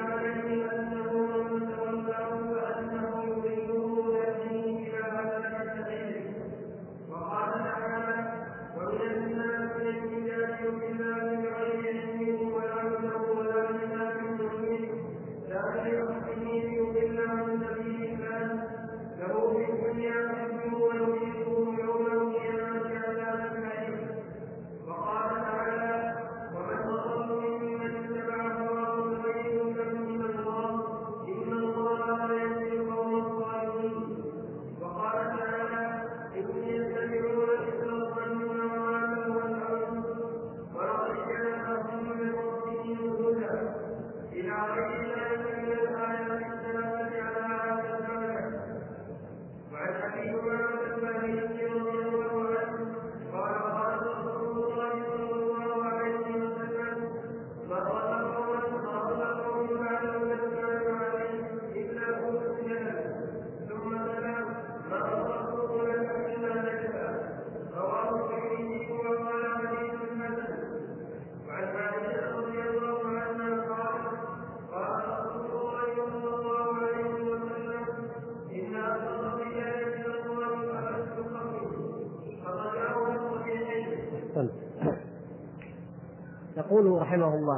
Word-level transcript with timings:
عليه 0.00 0.70
أنه 0.72 1.12
من 1.12 1.68
تولاه 1.76 2.34
وأنه 2.52 3.23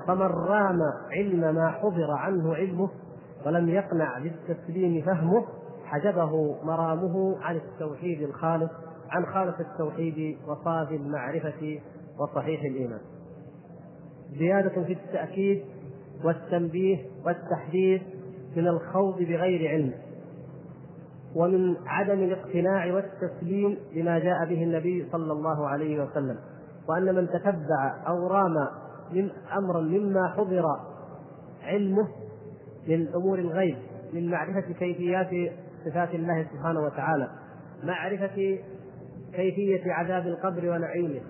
فمن 0.07 0.27
رام 0.27 0.81
علم 1.11 1.55
ما 1.55 1.71
حضر 1.71 2.11
عنه 2.11 2.55
علمه 2.55 2.91
ولم 3.47 3.69
يقنع 3.69 4.19
بالتسليم 4.19 5.03
فهمه 5.03 5.47
حجبه 5.85 6.57
مرامه 6.65 7.37
عن 7.41 7.57
التوحيد 7.57 8.23
الخالص 8.23 8.71
عن 9.11 9.27
خالص 9.27 9.61
التوحيد 9.61 10.39
وصافي 10.49 10.97
المعرفة 10.97 11.81
وصحيح 12.19 12.61
الإيمان. 12.63 13.01
زيادة 14.39 14.85
في 14.85 14.93
التأكيد 14.93 15.65
والتنبيه 16.25 16.99
والتحديث 17.27 18.03
من 18.57 18.69
الخوض 18.69 19.19
بغير 19.19 19.69
علم 19.69 19.93
ومن 21.37 21.77
عدم 21.87 22.23
الاقتناع 22.23 22.95
والتسليم 22.95 23.79
لما 23.95 24.19
جاء 24.19 24.45
به 24.45 24.63
النبي 24.63 25.09
صلى 25.13 25.33
الله 25.33 25.69
عليه 25.69 26.05
وسلم 26.05 26.39
وأن 26.89 27.15
من 27.15 27.29
تتبع 27.29 27.95
أو 28.09 28.27
رام 28.27 28.55
امرا 29.57 29.81
مما 29.81 30.29
حضر 30.29 30.65
علمه 31.63 32.09
من 32.89 33.09
امور 33.15 33.39
الغيب 33.39 33.77
من 34.13 34.31
معرفة 34.31 34.73
كيفيات 34.73 35.53
صفات 35.85 36.15
الله 36.15 36.47
سبحانه 36.53 36.81
وتعالى 36.81 37.31
معرفة 37.83 38.59
كيفية 39.33 39.93
عذاب 39.93 40.27
القبر 40.27 40.71
ونعيمه 40.71 41.21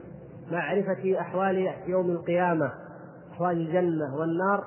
معرفة 0.51 1.21
أحوال 1.21 1.73
يوم 1.87 2.11
القيامة 2.11 2.73
أحوال 3.33 3.57
الجنة 3.57 4.17
والنار 4.17 4.65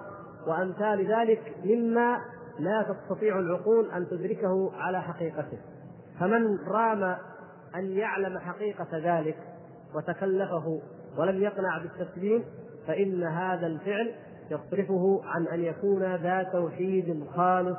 وأمثال 0.48 1.12
ذلك 1.12 1.56
مما 1.66 2.18
لا 2.60 2.86
تستطيع 2.94 3.40
العقول 3.40 3.92
أن 3.92 4.08
تدركه 4.08 4.72
على 4.76 5.02
حقيقته. 5.02 5.58
فمن 6.20 6.58
رام 6.68 7.04
أن 7.76 7.92
يعلم 7.92 8.40
حقيقة 8.40 8.88
ذلك 8.94 9.38
وتكلفه 9.96 10.82
ولم 11.18 11.44
يقنع 11.44 11.78
بالتسليم 11.78 12.44
فإن 12.90 13.24
هذا 13.24 13.68
الفعل 13.68 14.12
يصرفه 14.52 15.22
عن 15.24 15.48
أن 15.48 15.64
يكون 15.64 16.16
ذا 16.16 16.44
توحيد 16.44 17.24
خالص 17.36 17.78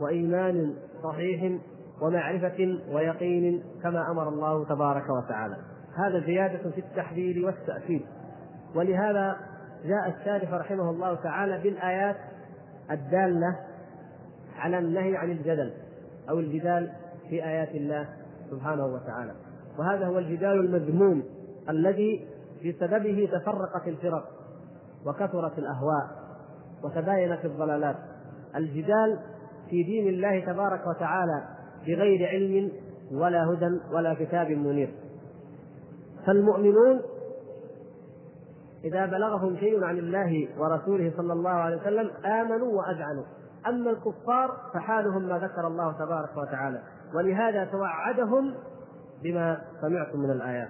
وإيمان 0.00 0.74
صحيح 1.02 1.58
ومعرفة 2.02 2.78
ويقين 2.92 3.62
كما 3.82 4.10
أمر 4.10 4.28
الله 4.28 4.64
تبارك 4.64 5.04
وتعالى. 5.10 5.56
هذا 5.96 6.26
زيادة 6.26 6.70
في 6.70 6.78
التحذير 6.78 7.46
والتأكيد. 7.46 8.02
ولهذا 8.74 9.36
جاء 9.84 10.08
الشارح 10.18 10.52
رحمه 10.52 10.90
الله 10.90 11.14
تعالى 11.14 11.58
بالآيات 11.62 12.16
الدالة 12.90 13.58
على 14.56 14.78
النهي 14.78 15.16
عن 15.16 15.30
الجدل 15.30 15.72
أو 16.30 16.38
الجدال 16.38 16.92
في 17.30 17.44
آيات 17.44 17.74
الله 17.74 18.08
سبحانه 18.50 18.86
وتعالى. 18.86 19.32
وهذا 19.78 20.06
هو 20.06 20.18
الجدال 20.18 20.60
المذموم 20.60 21.22
الذي 21.68 22.26
بسببه 22.66 23.28
تفرقت 23.32 23.88
الفرق. 23.88 24.33
وكثرت 25.06 25.58
الأهواء 25.58 26.24
وتباينت 26.84 27.44
الضلالات. 27.44 27.96
الجدال 28.56 29.18
في 29.70 29.82
دين 29.82 30.08
الله 30.08 30.40
تبارك 30.40 30.86
وتعالى 30.86 31.44
بغير 31.86 32.28
علم 32.28 32.72
ولا 33.12 33.44
هدى 33.44 33.80
ولا 33.92 34.14
كتاب 34.14 34.50
منير. 34.50 34.94
فالمؤمنون 36.26 37.00
إذا 38.84 39.06
بلغهم 39.06 39.56
شيء 39.56 39.84
عن 39.84 39.98
الله 39.98 40.48
ورسوله 40.58 41.12
صلى 41.16 41.32
الله 41.32 41.50
عليه 41.50 41.76
وسلم 41.76 42.10
آمنوا 42.24 42.72
وأذعنوا. 42.72 43.24
أما 43.66 43.90
الكفار 43.90 44.56
فحالهم 44.74 45.22
ما 45.22 45.38
ذكر 45.38 45.66
الله 45.66 45.92
تبارك 45.92 46.36
وتعالى. 46.36 46.82
ولهذا 47.14 47.64
توعدهم 47.64 48.54
بما 49.22 49.60
سمعتم 49.80 50.18
من 50.18 50.30
الآيات. 50.30 50.68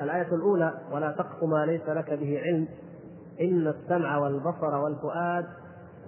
الآية 0.00 0.34
الأولى 0.34 0.74
ولا 0.92 1.10
تقف 1.12 1.44
ما 1.44 1.66
ليس 1.66 1.88
لك 1.88 2.12
به 2.12 2.40
علم 2.44 2.68
إن 3.40 3.66
السمع 3.66 4.18
والبصر 4.18 4.74
والفؤاد 4.74 5.46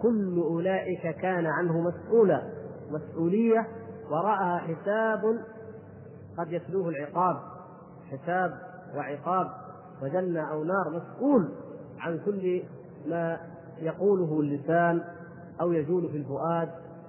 كل 0.03 0.39
أولئك 0.39 1.17
كان 1.17 1.47
عنه 1.47 1.81
مسؤولا 1.81 2.43
مسؤولية 2.91 3.67
وراءها 4.11 4.59
حساب 4.59 5.39
قد 6.39 6.53
يتلوه 6.53 6.89
العقاب 6.89 7.37
حساب 8.11 8.53
وعقاب 8.97 9.47
وجنة 10.03 10.53
أو 10.53 10.65
نار 10.65 10.91
مسؤول 10.91 11.49
عن 11.99 12.19
كل 12.25 12.63
ما 13.07 13.41
يقوله 13.79 14.41
اللسان 14.41 15.03
أو 15.61 15.73
يجول 15.73 16.09
في 16.09 16.17
الفؤاد 16.17 16.69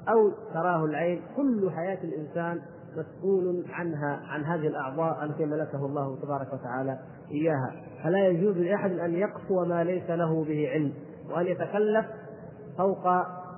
أو 0.09 0.31
تراه 0.53 0.85
العين 0.85 1.21
كل 1.35 1.71
حياة 1.71 2.03
الإنسان 2.03 2.61
مسؤول 2.97 3.65
عنها 3.69 4.19
عن 4.27 4.43
هذه 4.43 4.67
الأعضاء 4.67 5.25
التي 5.25 5.45
ملكه 5.45 5.85
الله 5.85 6.15
تبارك 6.21 6.53
وتعالى 6.53 6.99
إياها. 7.31 7.73
فلا 8.03 8.28
يجوز 8.28 8.57
لأحد 8.57 8.91
أن 8.91 9.13
يقسو 9.13 9.66
ما 9.66 9.84
ليس 9.84 10.09
له 10.09 10.44
به 10.44 10.69
علم 10.69 10.94
وأن 11.29 11.47
يتكلف 11.47 12.06
فوق 12.78 13.07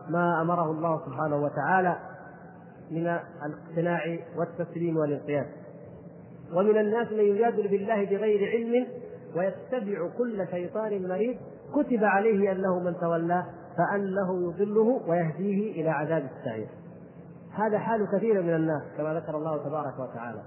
ما 0.10 0.42
أمره 0.42 0.72
الله 0.72 1.02
سبحانه 1.06 1.36
وتعالى 1.36 1.98
من 2.92 3.08
الاقتناع 3.46 4.18
والتسليم 4.38 4.98
والانقياد 4.98 5.46
ومن 6.54 6.78
الناس 6.78 7.12
من 7.12 7.20
يجادل 7.20 7.68
بالله 7.68 8.06
بغير 8.06 8.50
علم 8.50 8.88
ويتبع 9.36 10.10
كل 10.18 10.48
شيطان 10.52 11.08
مريض 11.08 11.38
كتب 11.76 12.04
عليه 12.04 12.52
أنه 12.52 12.80
من 12.80 12.96
تولاه 13.00 13.46
فأنه 13.78 14.52
يضله 14.52 15.02
ويهديه 15.08 15.82
إلى 15.82 15.90
عذاب 15.90 16.30
السعير. 16.38 16.68
هذا 17.54 17.80
حال 17.80 18.08
كثير 18.18 18.42
من 18.42 18.56
الناس 18.56 18.82
كما 18.98 19.14
ذكر 19.14 19.38
الله 19.38 19.58
تبارك 19.58 20.00
وتعالى. 20.00 20.42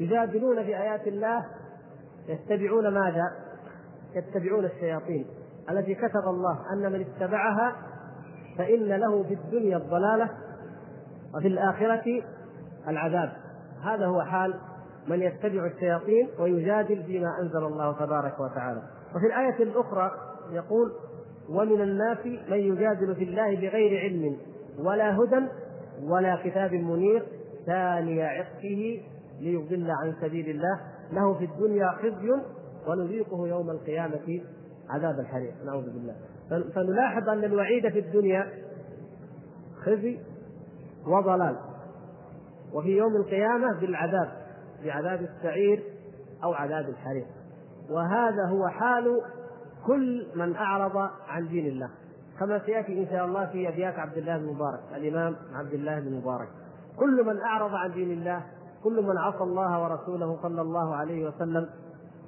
يجادلون 0.00 0.64
في 0.64 0.76
آيات 0.76 1.06
الله 1.06 1.46
يتبعون 2.30 2.88
ماذا؟ 2.88 3.32
يتبعون 4.14 4.64
الشياطين 4.64 5.26
التي 5.70 5.94
كتب 5.94 6.28
الله 6.28 6.58
أن 6.72 6.92
من 6.92 7.00
اتبعها 7.00 7.76
فإن 8.58 8.88
له 8.88 9.22
في 9.22 9.34
الدنيا 9.34 9.76
الضلالة 9.76 10.30
وفي 11.34 11.48
الآخرة 11.48 12.22
العذاب. 12.88 13.32
هذا 13.82 14.06
هو 14.06 14.22
حال 14.22 14.54
من 15.08 15.22
يتبع 15.22 15.66
الشياطين 15.66 16.28
ويجادل 16.38 17.02
فيما 17.02 17.38
أنزل 17.42 17.64
الله 17.64 17.92
تبارك 17.92 18.40
وتعالى 18.40 18.82
وفي 19.14 19.26
الآية 19.26 19.62
الأخرى 19.62 20.10
يقول 20.52 20.92
ومن 21.48 21.82
الناس 21.82 22.18
من 22.26 22.56
يجادل 22.56 23.14
في 23.14 23.24
الله 23.24 23.56
بغير 23.56 24.00
علم 24.00 24.36
ولا 24.78 25.16
هدى 25.16 25.46
ولا 26.02 26.38
كتاب 26.44 26.72
منير 26.72 27.22
ثاني 27.66 28.22
عقه 28.22 29.00
ليضل 29.40 29.90
عن 29.90 30.14
سبيل 30.20 30.50
الله 30.50 30.80
له 31.12 31.34
في 31.34 31.44
الدنيا 31.44 31.92
خزي 31.92 32.30
ونذيقه 32.88 33.48
يوم 33.48 33.70
القيامة 33.70 34.40
عذاب 34.90 35.20
الحريق. 35.20 35.54
نعوذ 35.66 35.84
بالله. 35.84 36.14
فنلاحظ 36.74 37.28
أن 37.28 37.44
الوعيد 37.44 37.88
في 37.88 37.98
الدنيا 37.98 38.50
خزي 39.84 40.18
وضلال. 41.06 41.56
وفي 42.72 42.96
يوم 42.96 43.16
القيامة 43.16 43.80
بالعذاب 43.80 44.28
بعذاب 44.84 45.22
السعير 45.22 45.82
أو 46.44 46.52
عذاب 46.52 46.88
الحريق. 46.88 47.26
وهذا 47.90 48.48
هو 48.48 48.68
حال 48.68 49.20
كل 49.86 50.26
من 50.34 50.56
أعرض 50.56 50.96
عن 51.28 51.48
دين 51.48 51.66
الله. 51.66 51.90
كما 52.40 52.58
سيأتي 52.66 53.02
إن 53.02 53.06
شاء 53.10 53.24
الله 53.24 53.46
في 53.46 53.68
أبيات 53.68 53.94
عبد 53.98 54.16
الله 54.16 54.38
بن 54.38 54.46
مبارك 54.46 54.80
الإمام 54.96 55.36
عبد 55.54 55.72
الله 55.72 56.00
بن 56.00 56.14
مبارك 56.14 56.48
كل 56.96 57.24
من 57.26 57.40
أعرض 57.40 57.74
عن 57.74 57.92
دين 57.92 58.10
الله 58.10 58.42
كل 58.84 59.02
من 59.02 59.18
عصى 59.18 59.42
الله 59.42 59.82
ورسوله 59.82 60.38
صلى 60.42 60.60
الله 60.60 60.94
عليه 60.94 61.28
وسلم 61.28 61.68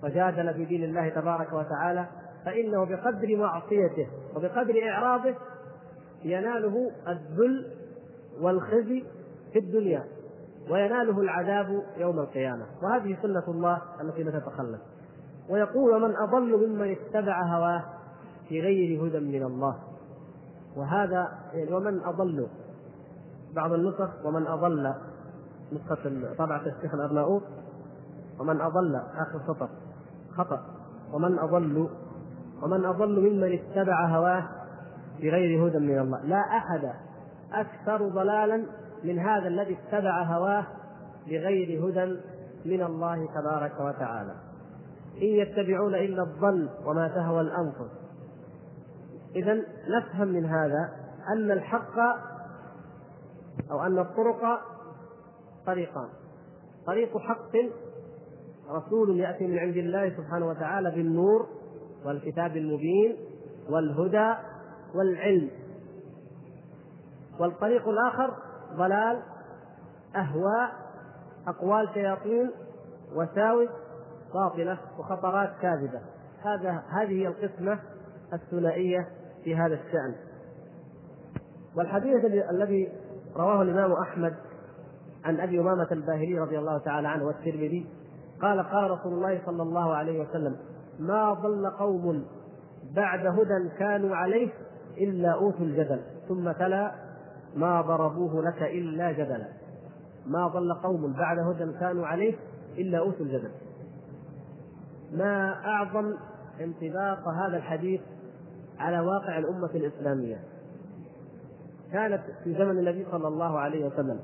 وجادل 0.05 0.55
في 0.55 0.65
دين 0.65 0.85
الله 0.85 1.09
تبارك 1.09 1.53
وتعالى 1.53 2.07
فإنه 2.45 2.85
بقدر 2.85 3.37
معصيته 3.37 4.07
وبقدر 4.37 4.75
إعراضه 4.89 5.35
يناله 6.25 6.91
الذل 7.09 7.67
والخزي 8.41 9.05
في 9.53 9.59
الدنيا 9.59 10.05
ويناله 10.71 11.21
العذاب 11.21 11.83
يوم 11.97 12.19
القيامة. 12.19 12.67
وهذه 12.83 13.17
سنة 13.23 13.45
الله 13.49 13.83
التي 14.01 14.23
لا 14.23 14.39
تتخلف 14.39 14.81
ويقول 15.51 15.95
ومن 15.95 16.17
أضل 16.17 16.69
ممن 16.69 16.91
اتبع 16.91 17.43
هواه 17.43 17.85
في 18.49 18.61
غير 18.61 19.07
هدى 19.07 19.21
من 19.21 19.43
الله. 19.43 19.79
وهذا 20.77 21.29
يعني 21.53 21.73
ومن 21.73 22.01
أضل 22.05 22.47
بعض 23.55 23.73
النسخ 23.73 24.11
ومن 24.25 24.47
أضل. 24.47 24.95
نسخة 25.73 26.35
طبعة 26.39 26.63
الشيخ 26.67 26.95
الأرناؤوط 26.95 27.43
ومن 28.41 28.61
أضل 28.61 28.97
آخر 28.97 29.41
سطر 29.47 29.69
خطأ. 30.37 30.61
ومن 31.13 31.39
أضل 31.39 31.89
ومن 32.63 32.85
أضل 32.85 33.21
ممن 33.21 33.53
اتبع 33.53 34.07
هواه 34.07 34.49
بغير 35.19 35.69
هدى 35.69 35.79
من 35.79 35.99
الله. 35.99 36.25
لا 36.25 36.41
أحد 36.41 36.93
أكثر 37.53 38.09
ضلالا 38.09 38.67
من 39.05 39.19
هذا 39.19 39.49
الذي 39.49 39.79
اتبع 39.79 40.23
هواه 40.23 40.67
بغير 41.27 41.89
هدى 41.89 42.21
من 42.65 42.83
الله 42.83 43.29
تبارك 43.35 43.81
وتعالى. 43.81 44.35
إن 45.17 45.27
يتبعون 45.27 45.95
إلا 45.95 46.23
الظن 46.23 46.69
وما 46.87 47.09
تهوى 47.09 47.41
الأنفس. 47.41 47.91
إذا 49.37 49.63
نفهم 49.89 50.29
من 50.29 50.47
هذا 50.47 50.91
أن 51.29 51.51
الحق 51.51 51.99
أو 53.71 53.83
أن 53.83 53.99
الطرق 53.99 54.43
طريقان. 55.67 56.09
طريق 56.87 57.19
حق 57.19 57.53
رسول 58.71 59.21
يأتي 59.21 59.47
من 59.47 59.59
عند 59.59 59.77
الله 59.77 60.17
سبحانه 60.17 60.47
وتعالى 60.47 60.91
بالنور 60.91 61.47
والكتاب 62.05 62.57
المبين 62.57 63.17
والهدى 63.71 64.35
والعلم. 64.95 65.51
والطريق 67.41 67.89
الآخر 67.89 68.35
ضلال 68.77 69.23
أهواء 70.17 70.73
أقوال 71.47 71.89
شياطين 71.95 72.51
وساوس 73.15 73.69
باطلة 74.35 74.79
وخطرات 74.99 75.51
كاذبة. 75.63 76.01
هذا 76.43 76.83
هذه 76.89 77.23
هي 77.23 77.29
القسمة 77.29 77.79
الثنائية 78.33 79.09
في 79.45 79.57
هذا 79.57 79.75
الشأن. 79.75 80.15
والحديث 81.77 82.25
الذي 82.51 82.93
رواه 83.37 83.63
الإمام 83.63 83.93
أحمد 83.93 84.35
عن 85.25 85.41
أبي 85.41 85.61
أمامة 85.61 85.89
الباهلي 85.93 86.39
رضي 86.39 86.59
الله 86.59 86.79
تعالى 86.79 87.09
عنه 87.09 87.25
والترمذي 87.25 87.87
قال 88.43 88.63
قال 88.63 88.91
رسول 88.91 89.13
الله 89.13 89.41
صلى 89.47 89.63
الله 89.63 89.95
عليه 89.95 90.21
وسلم 90.21 90.57
ما 90.99 91.33
ضل 91.33 91.71
قوم 91.71 92.25
بعد 92.97 93.27
هدى 93.27 93.69
كانوا 93.79 94.17
عليه 94.17 94.49
إلا 94.99 95.33
أوتوا 95.33 95.67
الجدل 95.67 96.01
ثم 96.29 96.53
تلا 96.53 96.93
ما 97.57 97.81
ضربوه 97.81 98.43
لك 98.43 98.63
إلا 98.63 99.13
جدلا. 99.13 99.49
ما 100.27 100.47
ضل 100.49 100.75
قوم 100.75 101.13
بعد 101.13 101.39
هدى 101.39 101.73
كانوا 101.81 102.07
عليه 102.07 102.35
إلا 102.79 102.99
أوتوا 102.99 103.27
الجدل. 103.27 103.51
ما 105.13 105.55
أعظم 105.67 106.15
انطباق 106.61 107.29
هذا 107.29 107.57
الحديث 107.57 108.01
على 108.79 109.01
واقع 109.01 109.39
الأمة 109.39 109.71
الإسلامية؟ 109.75 110.39
كانت 111.93 112.23
في 112.45 112.55
زمن 112.55 112.79
النبي 112.79 113.07
صلى 113.11 113.29
الله 113.29 113.59
عليه 113.59 113.87
وسلم. 113.87 114.21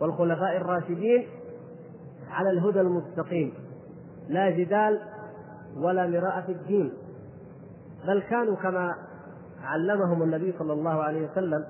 والخلفاء 0.00 0.56
الراشدين 0.56 1.26
على 2.30 2.50
الهدى 2.50 2.80
المستقيم. 2.80 3.52
لا 4.28 4.50
جدال 4.50 5.00
ولا 5.76 6.06
مراءة 6.06 6.40
في 6.40 6.52
الدين. 6.52 6.92
بل 8.06 8.22
كانوا 8.22 8.56
كما 8.56 8.94
علمهم 9.62 10.22
النبي 10.22 10.54
صلى 10.58 10.72
الله 10.72 11.02
عليه 11.02 11.30
وسلم 11.30 11.64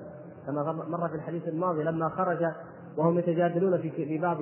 كما 0.47 0.71
مر 0.71 1.07
في 1.09 1.15
الحديث 1.15 1.47
الماضي 1.47 1.83
لما 1.83 2.09
خرج 2.09 2.51
وهم 2.97 3.19
يتجادلون 3.19 3.77
في 3.77 3.91
في 3.91 4.17
بعض 4.17 4.37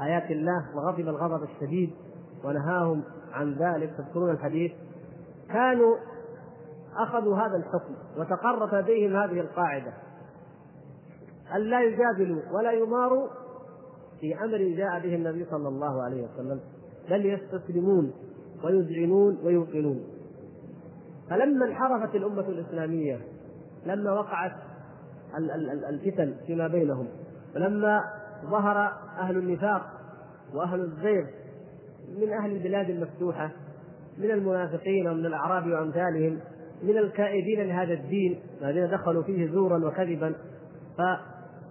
آيات 0.00 0.30
الله 0.30 0.76
وغضب 0.76 1.08
الغضب 1.08 1.42
الشديد 1.42 1.90
ونهاهم 2.44 3.02
عن 3.32 3.54
ذلك. 3.54 3.94
تذكرون 3.98 4.30
الحديث. 4.30 4.72
كانوا 5.48 5.96
أخذوا 6.96 7.36
هذا 7.36 7.56
الحكم 7.56 7.94
وتقرت 8.18 8.74
لديهم 8.74 9.16
هذه 9.16 9.40
القاعدة. 9.40 9.92
أن 11.54 11.60
لا 11.60 11.82
يجادلوا 11.82 12.42
ولا 12.52 12.72
يماروا 12.72 13.28
في 14.20 14.44
أمر 14.44 14.58
جاء 14.58 15.00
به 15.00 15.14
النبي 15.14 15.44
صلى 15.50 15.68
الله 15.68 16.02
عليه 16.02 16.22
وسلم 16.22 16.60
بل 17.10 17.26
يستسلمون 17.26 18.12
ويذعنون 18.64 19.38
ويوقنون 19.44 20.04
فلما 21.30 21.66
انحرفت 21.66 22.14
الأمة 22.14 22.48
الإسلامية 22.48 23.20
لما 23.86 24.12
وقعت 24.12 24.52
الفتن 25.88 26.34
فيما 26.46 26.68
بينهم 26.68 27.06
ولما 27.54 28.00
ظهر 28.44 28.92
أهل 29.18 29.36
النفاق 29.36 29.82
وأهل 30.54 30.80
الزيغ 30.80 31.26
من 32.18 32.32
أهل 32.32 32.56
البلاد 32.56 32.90
المفتوحة 32.90 33.50
من 34.18 34.30
المنافقين 34.30 35.08
ومن 35.08 35.26
الأعراب 35.26 35.66
وأمثالهم 35.66 36.38
من 36.82 36.98
الكائدين 36.98 37.62
لهذا 37.62 37.92
الدين 37.92 38.40
الذين 38.62 38.90
دخلوا 38.90 39.22
فيه 39.22 39.52
زورا 39.52 39.86
وكذبا 39.86 40.34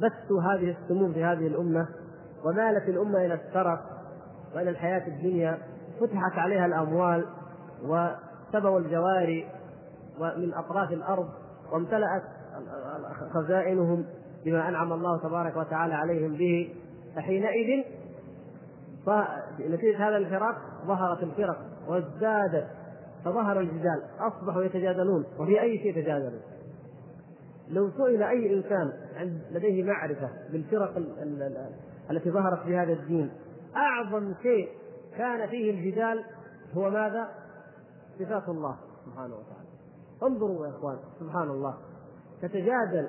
فبثوا 0.02 0.42
هذه 0.42 0.76
السموم 0.82 1.14
في 1.14 1.24
هذه 1.24 1.48
الأمة 1.48 1.88
ومالت 2.46 2.90
الأمة 2.90 3.26
إلى 3.26 3.34
الترف 3.34 3.80
وإلى 4.56 4.70
الحياة 4.70 5.08
الدنيا 5.08 5.58
فتحت 6.02 6.38
عليها 6.38 6.66
الأموال 6.66 7.26
وسبوا 7.84 8.80
الجواري 8.80 9.48
ومن 10.20 10.54
أطراف 10.54 10.92
الأرض 10.92 11.30
وامتلأت 11.72 12.24
خزائنهم 13.34 14.06
بما 14.46 14.70
أنعم 14.70 14.94
الله 14.94 15.18
تبارك 15.18 15.58
وتعالى 15.58 15.94
عليهم 15.94 16.34
به. 16.34 16.76
فحينئذ 17.16 17.84
نتيجة 19.60 20.08
هذا 20.08 20.18
الفراق 20.18 20.56
ظهرت 20.86 21.24
الفرق 21.24 21.58
وازدادت 21.88 22.68
فظهر 23.26 23.60
الجدال 23.60 24.02
أصبحوا 24.20 24.64
يتجادلون 24.64 25.26
وفي 25.40 25.62
أي 25.62 25.78
شيء 25.78 25.98
يتجادلون؟ 25.98 26.42
لو 27.70 27.90
سئل 27.98 28.24
أي 28.24 28.54
إنسان 28.54 28.92
لديه 29.52 29.84
معرفة 29.84 30.30
بالفرق 30.52 30.98
التي 32.12 32.32
ظهرت 32.32 32.64
في 32.64 32.78
هذا 32.78 32.94
الدين 32.94 33.32
أعظم 33.76 34.34
شيء 34.42 34.70
كان 35.18 35.50
فيه 35.50 35.72
الجدال 35.72 36.24
هو 36.74 36.90
ماذا؟ 36.90 37.30
صفات 38.20 38.50
الله 38.50 38.78
سبحانه 39.06 39.36
وتعالى 39.36 39.66
انظروا 40.24 40.66
يا 40.68 40.72
إخوان 40.72 40.98
سبحان 41.20 41.50
الله 41.50 41.78
تتجادل 42.42 43.08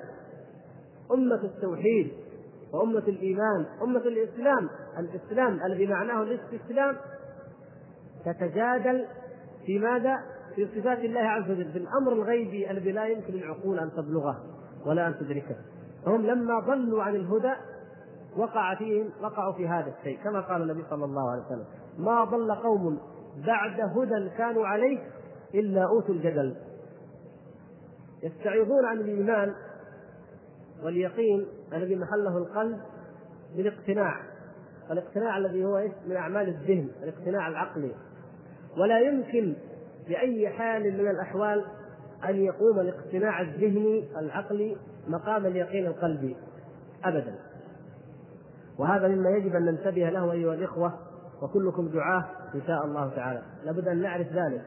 أمة 1.11 1.43
التوحيد 1.43 2.11
وأمة 2.73 2.99
الإيمان 3.07 3.65
أمة 3.81 3.99
الإسلام 3.99 4.69
الإسلام 4.97 5.59
الذي 5.65 5.87
معناه 5.87 6.23
الاستسلام 6.23 6.97
تتجادل 8.25 9.05
في 9.65 9.79
ماذا؟ 9.79 10.17
في 10.57 10.81
صفات 10.81 10.99
الله 10.99 11.19
عز 11.19 11.51
وجل 11.51 11.71
في 11.71 11.77
الأمر 11.77 12.13
الغيبي 12.13 12.71
الذي 12.71 12.91
لا 12.91 13.05
يمكن 13.05 13.33
العقول 13.33 13.79
أن 13.79 13.91
تبلغه 13.91 14.43
ولا 14.85 15.07
أن 15.07 15.15
تدركه. 15.19 15.55
فهم 16.05 16.25
لما 16.25 16.59
ضلوا 16.59 17.03
عن 17.03 17.15
الهدى 17.15 17.53
وقع 18.37 18.75
فيهم 18.75 19.09
وقعوا 19.21 19.53
في 19.53 19.67
هذا 19.67 19.93
الشيء. 19.99 20.19
كما 20.23 20.41
قال 20.41 20.61
النبي 20.61 20.83
صلى 20.89 21.05
الله 21.05 21.31
عليه 21.31 21.41
وسلم 21.45 21.65
ما 21.97 22.23
ضل 22.23 22.55
قوم 22.55 22.99
بعد 23.47 23.79
هدى 23.81 24.29
كانوا 24.37 24.67
عليه 24.67 24.99
إلا 25.55 25.83
أوتوا 25.83 26.15
الجدل. 26.15 26.55
يستعيضون 28.23 28.85
عن 28.85 28.97
الإيمان 28.97 29.53
واليقين 30.83 31.47
الذي 31.73 31.95
محله 31.95 32.37
القلب 32.37 32.79
بالاقتناع. 33.55 34.21
الاقتناع 34.91 35.37
الذي 35.37 35.65
هو؟ 35.65 35.87
من 36.07 36.15
أعمال 36.15 36.47
الذهن، 36.47 36.89
الاقتناع 37.03 37.47
العقلي. 37.47 37.91
ولا 38.77 38.99
يمكن 38.99 39.55
بأي 40.09 40.49
حال 40.49 40.93
من 40.93 41.07
الأحوال 41.09 41.65
أن 42.29 42.35
يقوم 42.35 42.79
الاقتناع 42.79 43.41
الذهني 43.41 44.09
العقلي 44.19 44.77
مقام 45.07 45.45
اليقين 45.45 45.85
القلبي 45.87 46.35
ابدا. 47.03 47.35
وهذا 48.79 49.07
مما 49.07 49.29
يجب 49.29 49.55
أن 49.55 49.65
ننتبه 49.65 50.09
له 50.09 50.31
أيها 50.31 50.53
الإخوة 50.53 50.93
وكلكم 51.41 51.87
دعاه 51.87 52.25
إن 52.55 52.61
شاء 52.67 52.85
الله 52.85 53.09
تعالى. 53.09 53.41
لابد 53.65 53.87
أن 53.87 54.01
نعرف 54.01 54.27
ذلك. 54.27 54.61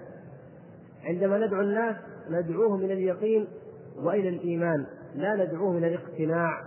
عندما 1.04 1.46
ندعو 1.46 1.60
الناس 1.60 1.96
ندعوهم 2.30 2.84
إلى 2.84 2.92
اليقين 2.92 3.48
وإلى 3.96 4.28
الإيمان. 4.28 4.86
لا 5.14 5.44
ندعوهم 5.44 5.76
إلى 5.76 5.94
الاقتناع 5.94 6.62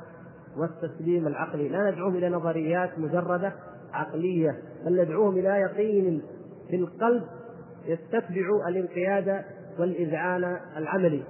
والتسليم 0.58 1.28
العقلي. 1.28 1.70
لا 1.70 1.92
ندعوهم 1.92 2.16
إلى 2.16 2.30
نظريات 2.30 3.00
مجردة 3.00 3.54
عقلية 3.94 4.62
بل 4.86 5.02
ندعوهم 5.02 5.38
إلى 5.38 5.50
يقين 5.50 6.22
في 6.70 6.76
القلب 6.76 7.24
يستتبع 7.86 8.68
الانقياد 8.70 9.44
والإذعان 9.80 10.60
العملي. 10.78 11.24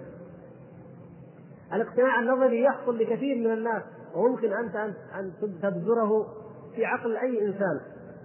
الاقتناع 1.74 2.20
النظري 2.20 2.64
يحصل 2.64 2.98
لكثير 2.98 3.36
من 3.36 3.54
الناس 3.54 3.84
وممكن 4.16 4.54
أنت 4.54 4.76
ان 5.16 5.32
تبذره 5.62 6.28
في 6.76 6.86
عقل 6.86 7.18
أي 7.18 7.48
إنسان 7.48 7.80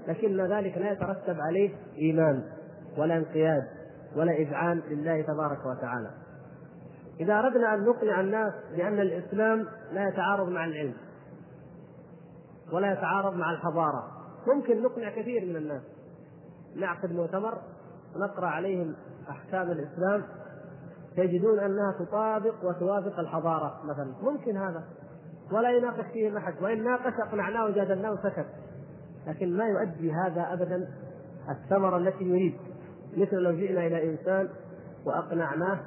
لكن 0.08 0.40
ذلك 0.40 0.78
لا 0.78 0.92
يترتب 0.92 1.40
عليه 1.40 1.70
إيمان 1.99 2.42
ولا 2.99 3.16
انقياد 3.16 3.62
ولا 4.16 4.32
إذعان 4.32 4.82
لله 4.90 5.23
تبارك 5.23 5.58
وتعالى. 5.66 6.11
إذا 7.20 7.38
أردنا 7.38 7.75
أن 7.75 7.85
نقنع 7.85 8.20
الناس 8.20 8.52
بأن 8.76 9.00
الإسلام 9.00 9.66
لا 9.92 10.08
يتعارض 10.08 10.49
مع 10.49 10.64
العلم 10.64 10.94
ولا 12.73 12.92
يتعارض 12.92 13.37
مع 13.37 13.52
الحضارة 13.52 14.02
ممكن 14.54 14.82
نقنع 14.82 15.11
كثير 15.11 15.44
من 15.44 15.56
الناس. 15.56 15.82
نعقد 16.76 17.12
مؤتمر 17.12 17.58
ونقرأ 18.16 18.46
عليهم 18.46 18.94
أحكام 19.30 19.70
الإسلام 19.70 20.22
تجدون 21.16 21.58
أنها 21.58 21.94
تطابق 21.98 22.54
وتوافق 22.64 23.18
الحضارة 23.18 23.80
مثلا. 23.84 24.12
ممكن 24.22 24.56
هذا. 24.56 24.84
ولا 25.52 25.70
يناقش 25.70 26.04
فيه 26.12 26.38
أحد. 26.38 26.54
وإن 26.62 26.84
ناقش 26.84 27.12
أقنعناه 27.28 27.64
وجادلناه 27.64 28.12
وسكت. 28.12 28.46
لكن 29.26 29.56
ما 29.56 29.64
يؤدي 29.64 30.12
هذا 30.12 30.52
ابدا 30.52 30.88
الثمرة 31.50 31.96
التي 31.96 32.24
يريد 32.24 32.54
مثل 33.16 33.36
لو 33.36 33.52
جئنا 33.52 33.86
إلى 33.86 34.10
إنسان 34.10 34.48
وأقنعناه 35.06 35.80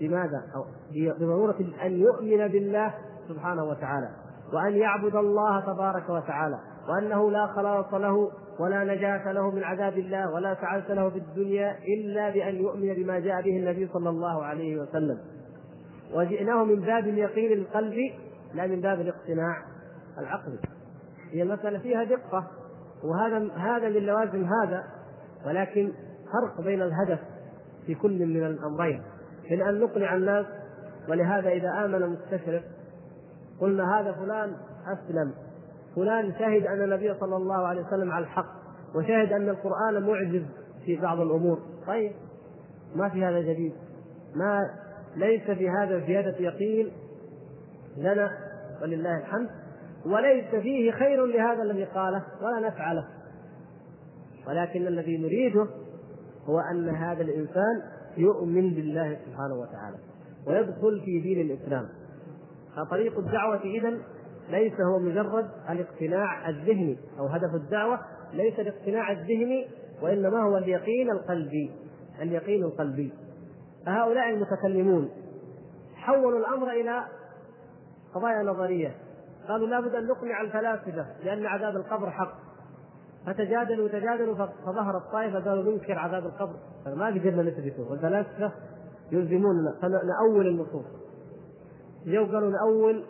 بماذا؟ 0.00 0.42
أو 0.54 0.64
بضرورة 0.94 1.58
أن 1.82 1.92
يؤمن 1.92 2.48
بالله 2.48 2.94
سبحانه 3.28 3.64
وتعالى 3.64 4.10
وأن 4.52 4.76
يعبد 4.76 5.16
الله 5.16 5.60
تبارك 5.60 6.10
وتعالى 6.10 6.58
وأنه 6.88 7.30
لا 7.30 7.46
خلاص 7.46 7.94
له 7.94 8.30
ولا 8.60 8.84
نجاة 8.84 9.32
له 9.32 9.50
من 9.50 9.64
عذاب 9.64 9.98
الله 9.98 10.30
ولا 10.34 10.54
سعادة 10.54 10.94
له 10.94 11.10
في 11.10 11.18
الدنيا 11.18 11.76
إلا 11.88 12.30
بأن 12.30 12.56
يؤمن 12.56 12.94
بما 12.94 13.18
جاء 13.18 13.42
به 13.42 13.56
النبي 13.56 13.88
صلى 13.92 14.08
الله 14.08 14.44
عليه 14.44 14.80
وسلم. 14.80 15.18
وجئناه 16.14 16.64
من 16.64 16.80
باب 16.80 17.08
اليقين 17.08 17.52
القلبي 17.52 18.14
لا 18.54 18.66
من 18.66 18.80
باب 18.80 19.00
الاقتناع 19.00 19.56
العقلي 20.18 20.58
هي 21.32 21.42
المسألة 21.42 21.78
فيها 21.78 22.04
دقة 22.04 22.50
وهذا 23.04 23.52
هذا 23.52 23.88
من 23.88 24.06
لوازم 24.06 24.44
هذا 24.44 24.84
ولكن 25.46 25.92
فرق 26.32 26.64
بين 26.64 26.82
الهدف 26.82 27.18
في 27.86 27.94
كل 27.94 28.26
من 28.26 28.46
الأمرين. 28.46 29.02
من 29.50 29.62
أن 29.62 29.80
نقنع 29.80 30.16
الناس 30.16 30.46
ولهذا 31.08 31.48
إذا 31.48 31.84
آمن 31.84 32.06
مستشرق 32.08 32.62
قلنا 33.60 34.00
هذا 34.00 34.12
فلان 34.12 34.56
أسلم. 34.92 35.32
فلان 35.96 36.32
شهد 36.38 36.66
أن 36.66 36.84
النبي 36.84 37.14
صلى 37.14 37.36
الله 37.36 37.66
عليه 37.66 37.86
وسلم 37.86 38.10
على 38.10 38.24
الحق 38.24 38.58
وشهد 38.94 39.32
أن 39.32 39.48
القرآن 39.48 40.02
معجز 40.02 40.42
في 40.84 40.96
بعض 40.96 41.20
الأمور. 41.20 41.58
طيب 41.86 42.12
ما 42.96 43.08
في 43.08 43.24
هذا 43.24 43.40
جديد؟ 43.40 43.72
ما 44.36 44.70
ليس 45.16 45.42
في 45.42 45.68
هذا 45.70 45.98
زياده 46.06 46.36
يقين 46.38 46.90
لنا 47.96 48.30
ولله 48.82 49.18
الحمد 49.18 49.48
وليس 50.06 50.50
فيه 50.50 50.92
خير 50.92 51.26
لهذا 51.26 51.62
الذي 51.62 51.84
قاله 51.84 52.22
ولا 52.42 52.68
نفعله. 52.68 53.04
ولكن 54.48 54.86
الذي 54.86 55.18
نريده 55.18 55.66
هو 56.44 56.60
أن 56.60 56.88
هذا 56.88 57.22
الإنسان 57.22 57.82
يؤمن 58.16 58.74
بالله 58.74 59.16
سبحانه 59.26 59.54
وتعالى 59.54 59.96
ويدخل 60.46 61.02
في 61.04 61.20
دين 61.20 61.40
الإسلام. 61.40 61.88
فطريق 62.76 63.18
الدعوة 63.18 63.60
اذا 63.60 63.92
ليس 64.50 64.80
هو 64.80 64.98
مجرد 64.98 65.48
الاقتناع 65.70 66.48
الذهني 66.48 66.98
أو 67.18 67.26
هدف 67.26 67.54
الدعوة 67.54 68.00
ليس 68.32 68.60
الاقتناع 68.60 69.12
الذهني 69.12 69.68
وإنما 70.02 70.42
هو 70.42 70.56
اليقين 70.56 71.10
القلبي 71.10 71.70
اليقين 72.22 72.64
القلبي. 72.64 73.12
فهؤلاء 73.86 74.30
المتكلمون 74.30 75.10
حولوا 75.94 76.38
الأمر 76.38 76.70
إلى 76.70 77.04
قضايا 78.14 78.42
نظرية. 78.42 78.94
قالوا 79.48 79.66
لابد 79.66 79.94
أن 79.94 80.06
نقنع 80.06 80.40
الفلاسفة 80.40 81.06
لأن 81.24 81.46
عذاب 81.46 81.76
القبر 81.76 82.10
حق. 82.10 82.34
فتجادلوا 83.26 83.84
وتجادلوا 83.84 84.34
فظهرت 84.34 85.02
طائفه 85.12 85.40
قالوا 85.40 85.72
ننكر 85.72 85.98
عذاب 85.98 86.26
القبر. 86.26 86.54
فما 86.84 87.06
قدرنا 87.06 87.42
نثبته. 87.42 87.90
والفلاسفة 87.90 88.52
يلزموننا. 89.12 89.78
فنأول 89.82 90.48
النصوص. 90.48 90.84
جو 92.06 92.24
قالوا 92.24 92.50
نأول 92.50 93.04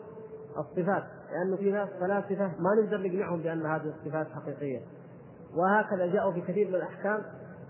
الصفات. 0.58 1.04
لأنه 1.32 1.56
في 1.56 1.70
ناس 1.70 1.88
فلاسفة 2.00 2.46
ما 2.58 2.74
نقدر 2.82 2.98
نقنعهم 2.98 3.42
بأن 3.42 3.66
هذه 3.66 3.94
الصفات 3.98 4.26
حقيقية. 4.34 4.80
وهكذا 5.56 6.06
جاءوا 6.06 6.32
في 6.32 6.40
كثير 6.40 6.68
من 6.68 6.74
الأحكام 6.74 7.22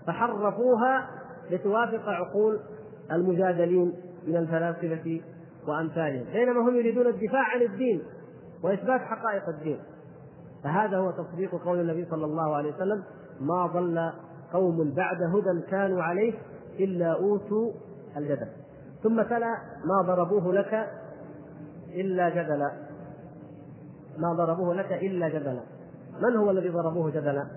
فحرفوها 0.07 1.09
لتوافق 1.51 2.09
عقول 2.09 2.59
المجادلين 3.11 3.93
من 4.27 4.37
الفلاسفة 4.37 5.21
وأمثالهم. 5.67 6.25
بينما 6.33 6.61
هم 6.61 6.75
يريدون 6.75 7.07
الدفاع 7.07 7.43
عن 7.55 7.61
الدين 7.61 8.03
وإثبات 8.63 9.01
حقائق 9.01 9.49
الدين. 9.49 9.79
فهذا 10.63 10.97
هو 10.97 11.11
تصديق 11.11 11.55
قول 11.55 11.79
النبي 11.79 12.05
صلى 12.05 12.25
الله 12.25 12.55
عليه 12.55 12.75
وسلم 12.75 13.03
ما 13.39 13.65
ضل 13.65 14.11
قوم 14.53 14.93
بعد 14.93 15.17
هدى 15.23 15.61
كانوا 15.71 16.03
عليه 16.03 16.33
إلا 16.79 17.13
أوتوا 17.13 17.71
الجدل. 18.17 18.47
ثم 19.03 19.21
تلا 19.21 19.57
ما 19.85 20.01
ضربوه 20.01 20.53
لك 20.53 20.89
إلا 21.95 22.29
جدلا. 22.29 22.88
ما 24.19 24.33
ضربوه 24.33 24.75
لك 24.75 24.91
إلا 24.91 25.29
جدلا. 25.29 25.61
من 26.21 26.35
هو 26.35 26.51
الذي 26.51 26.69
ضربوه 26.69 27.11
جدلا؟ 27.11 27.47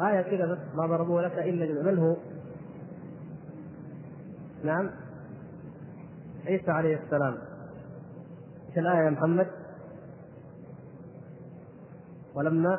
آية 0.00 0.22
كذا 0.22 0.46
بس 0.52 0.58
ما 0.74 0.86
ضربوه 0.86 1.22
لك 1.22 1.38
إلا 1.38 1.66
جدلا. 1.66 1.92
من 1.92 1.98
هو؟ 1.98 2.16
نعم. 4.64 4.90
عيسى 6.46 6.70
عليه 6.70 7.00
السلام. 7.04 7.38
إيش 8.68 8.78
الآية 8.78 9.04
يا 9.04 9.10
محمد. 9.10 9.46
ولما 12.34 12.78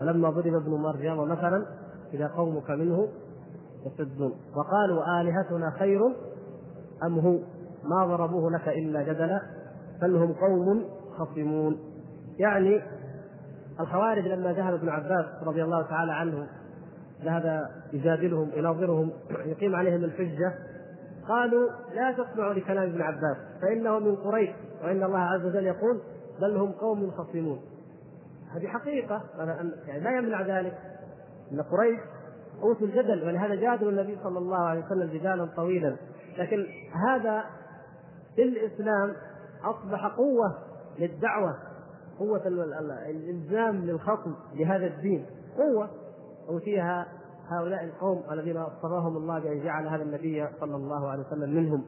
ولما 0.00 0.30
ضرب 0.30 0.54
ابن 0.54 0.70
مريم 0.70 1.28
مثلا 1.28 1.66
إذا 2.14 2.26
قومك 2.26 2.70
منه 2.70 3.08
يصدون. 3.86 4.34
وقالوا 4.56 5.20
آلهتنا 5.20 5.70
خير 5.70 6.00
أم 7.02 7.18
هو؟ 7.18 7.38
ما 7.84 8.06
ضربوه 8.06 8.50
لك 8.50 8.68
إلا 8.68 9.02
جدلا 9.02 9.40
بل 10.02 10.16
هم 10.16 10.32
قوم 10.32 10.84
خصمون. 11.18 11.78
يعني 12.38 12.82
الخوارج 13.80 14.26
لما 14.26 14.52
ذهب 14.52 14.74
ابن 14.74 14.88
عباس 14.88 15.26
رضي 15.42 15.62
الله 15.64 15.82
تعالى 15.82 16.12
عنه 16.12 16.46
ذهب 17.24 17.68
يجادلهم 17.92 18.50
يناظرهم 18.56 19.10
يقيم 19.44 19.76
عليهم 19.76 20.04
الحجة 20.04 20.54
قالوا 21.28 21.70
لا 21.94 22.12
تسمعوا 22.12 22.54
لكلام 22.54 22.82
ابن 22.82 23.02
عباس 23.02 23.36
فإنه 23.62 23.98
من 23.98 24.16
قريش 24.16 24.50
وإن 24.84 25.02
الله 25.02 25.18
عز 25.18 25.46
وجل 25.46 25.66
يقول 25.66 26.00
بل 26.40 26.56
هم 26.56 26.72
قوم 26.72 27.10
خصمون. 27.10 27.60
هذه 28.54 28.66
حقيقة 28.66 29.22
يعني 29.86 30.00
لا 30.00 30.18
يمنع 30.18 30.42
ذلك. 30.42 30.78
أن 31.52 31.62
قريش 31.62 32.00
أوتوا 32.62 32.86
الجدل 32.86 33.26
ولهذا 33.26 33.54
جادلوا 33.54 33.90
النبي 33.90 34.18
صلى 34.22 34.38
الله 34.38 34.58
عليه 34.58 34.84
وسلم 34.84 35.10
جدالا 35.18 35.48
طويلا. 35.56 35.96
لكن 36.38 36.66
هذا 37.08 37.44
في 38.36 38.42
الإسلام 38.42 39.12
أصبح 39.64 40.06
قوة 40.06 40.58
للدعوة 40.98 41.56
قوة 42.18 42.42
الإلزام 42.46 43.76
للخصم 43.76 44.34
بهذا 44.54 44.86
الدين. 44.86 45.26
قوة 45.56 45.90
أوتيها 46.48 47.06
هؤلاء 47.48 47.84
القوم 47.84 48.22
الذين 48.30 48.56
اصطفاهم 48.56 49.16
الله 49.16 49.38
بأن 49.38 49.64
جعل 49.64 49.86
هذا 49.86 50.02
النبي 50.02 50.46
صلى 50.60 50.76
الله 50.76 51.08
عليه 51.08 51.22
وسلم 51.26 51.50
منهم 51.50 51.84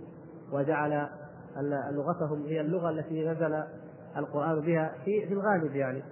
وجعل 0.53 1.09
لغتهم 1.91 2.43
هي 2.47 2.61
اللغة 2.61 2.91
التي 2.91 3.29
نزل 3.29 3.63
القرآن 4.17 4.61
بها 4.61 4.95
في 5.05 5.27
في 5.27 5.35
الغالب 5.35 5.77
يعني. 5.77 6.03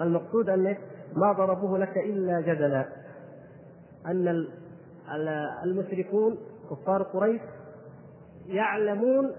المقصود 0.00 0.48
ان 0.48 0.76
ما 1.16 1.32
ضربوه 1.32 1.78
لك 1.78 1.98
إلا 1.98 2.40
جدلا. 2.40 2.88
أن 4.06 4.46
المشركون 5.64 6.38
كفار 6.70 7.02
قريش 7.02 7.40
يعلمون 8.46 9.32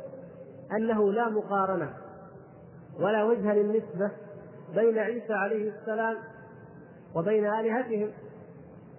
أنه 0.71 1.11
لا 1.11 1.29
مقارنة 1.29 1.93
ولا 2.99 3.23
وجه 3.23 3.53
للنسبة 3.53 4.11
بين 4.75 4.97
عيسى 4.97 5.33
عليه 5.33 5.71
السلام 5.71 6.17
وبين 7.15 7.45
آلهتهم 7.45 8.11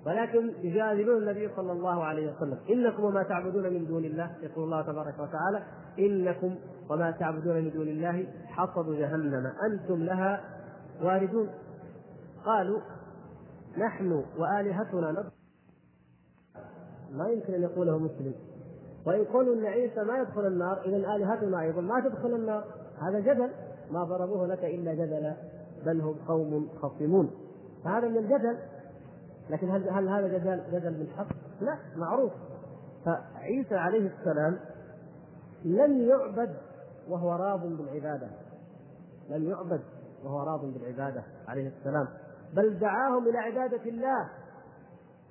ولكن 0.06 0.52
يجادلون 0.62 1.22
النبي 1.22 1.50
صلى 1.56 1.72
الله 1.72 2.04
عليه 2.04 2.32
وسلم. 2.32 2.58
إنكم 2.70 3.04
وما 3.04 3.22
تعبدون 3.22 3.72
من 3.72 3.86
دون 3.86 4.04
الله 4.04 4.30
يقول 4.42 4.64
الله 4.64 4.82
تبارك 4.82 5.14
وتعالى 5.14 5.62
إنكم 5.98 6.56
وما 6.90 7.10
تعبدون 7.10 7.56
من 7.56 7.70
دون 7.70 7.88
الله 7.88 8.26
حصب 8.46 8.92
جهنم 8.92 9.52
أنتم 9.70 10.02
لها 10.02 10.40
واردون. 11.02 11.50
قالوا 12.44 12.80
نحن 13.78 14.24
وآلهتنا 14.38 15.12
نض 15.12 15.30
ما 17.12 17.28
يمكن 17.28 17.54
أن 17.54 17.62
يقوله 17.62 17.98
مسلم. 17.98 18.34
وإن 19.06 19.24
قالوا 19.24 19.54
أن 19.54 19.66
عيسى 19.66 20.02
ما 20.04 20.18
يدخل 20.18 20.46
النار 20.46 20.82
إذا 20.84 20.96
آلهتنا 20.96 21.60
أيضا 21.60 21.80
ما 21.80 22.00
تدخل 22.00 22.34
النار. 22.34 22.64
هذا 23.00 23.20
جدل. 23.20 23.50
ما 23.90 24.04
ضربوه 24.04 24.46
لك 24.46 24.64
إلا 24.64 24.94
جدلا 24.94 25.36
بل 25.86 26.00
هم 26.00 26.14
قوم 26.28 26.68
خصمون. 26.82 27.30
فهذا 27.84 28.08
من 28.08 28.16
الجدل. 28.16 28.58
لكن 29.50 29.70
هل 29.70 29.88
هل 29.88 30.08
هذا 30.08 30.38
جدل 30.38 30.62
جدل 30.72 30.94
بالحق؟ 30.94 31.26
لا 31.60 31.78
معروف. 31.96 32.32
فعيسى 33.04 33.74
عليه 33.74 34.10
السلام 34.18 34.58
لم 35.64 36.08
يعبد 36.08 36.56
وهو 37.08 37.32
راض 37.32 37.60
بالعبادة. 37.60 38.28
لم 39.30 39.50
يعبد 39.50 39.80
وهو 40.24 40.42
راض 40.42 40.60
بالعبادة 40.60 41.22
عليه 41.48 41.68
السلام. 41.78 42.08
بل 42.54 42.78
دعاهم 42.78 43.28
إلى 43.28 43.38
عبادة 43.38 43.90
الله 43.90 44.28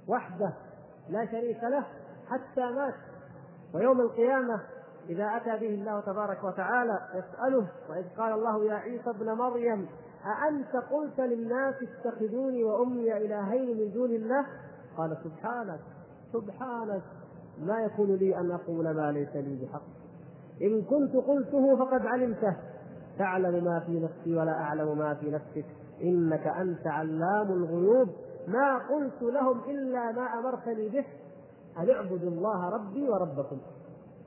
وحده 0.08 0.54
لا 1.10 1.26
شريك 1.26 1.64
له 1.64 1.86
حتى 2.28 2.62
مات. 2.62 2.94
ويوم 3.74 4.02
القيامة 4.02 4.62
إذا 5.10 5.26
أتى 5.38 5.60
به 5.60 5.74
الله 5.74 6.00
تبارك 6.00 6.44
وتعالى 6.44 7.00
يسأله 7.10 7.68
وإذ 7.90 8.06
قال 8.18 8.34
الله 8.34 8.66
يا 8.66 8.74
عيسى 8.74 9.10
ابن 9.10 9.32
مريم 9.32 9.88
أأنت 10.26 10.76
قلت 10.92 11.20
للناس 11.20 11.76
اتخذوني 11.84 12.64
وأمي 12.64 13.18
إلهين 13.18 13.78
من 13.78 13.94
دون 13.94 14.10
الله؟ 14.10 14.46
قال 14.98 15.18
سبحانك 15.24 15.80
سبحانك 16.34 17.02
ما 17.60 17.82
يكون 17.82 18.16
لي 18.16 18.38
أن 18.38 18.52
أقول 18.52 18.96
ما 18.96 19.12
ليس 19.12 19.36
لي 19.36 19.66
بحق. 19.66 19.84
إن 20.62 20.82
كنت 20.82 21.16
قلته 21.16 21.76
فقد 21.76 22.06
علمته. 22.06 22.58
تعلم 23.18 23.64
ما 23.64 23.80
في 23.80 24.00
نفسي 24.00 24.36
ولا 24.36 24.52
أعلم 24.52 24.98
ما 24.98 25.14
في 25.14 25.32
نفسك. 25.32 25.66
إنك 26.02 26.48
أنت 26.48 26.88
علام 26.88 27.52
الغيوب. 27.52 28.10
ما 28.48 28.78
قلت 28.78 29.22
لهم 29.22 29.60
إلا 29.70 30.12
ما 30.12 30.40
أمرتني 30.40 30.90
به. 30.90 31.06
أن 31.78 31.90
اعبدوا 31.90 32.30
الله 32.30 32.70
ربي 32.70 33.10
وربكم. 33.10 33.58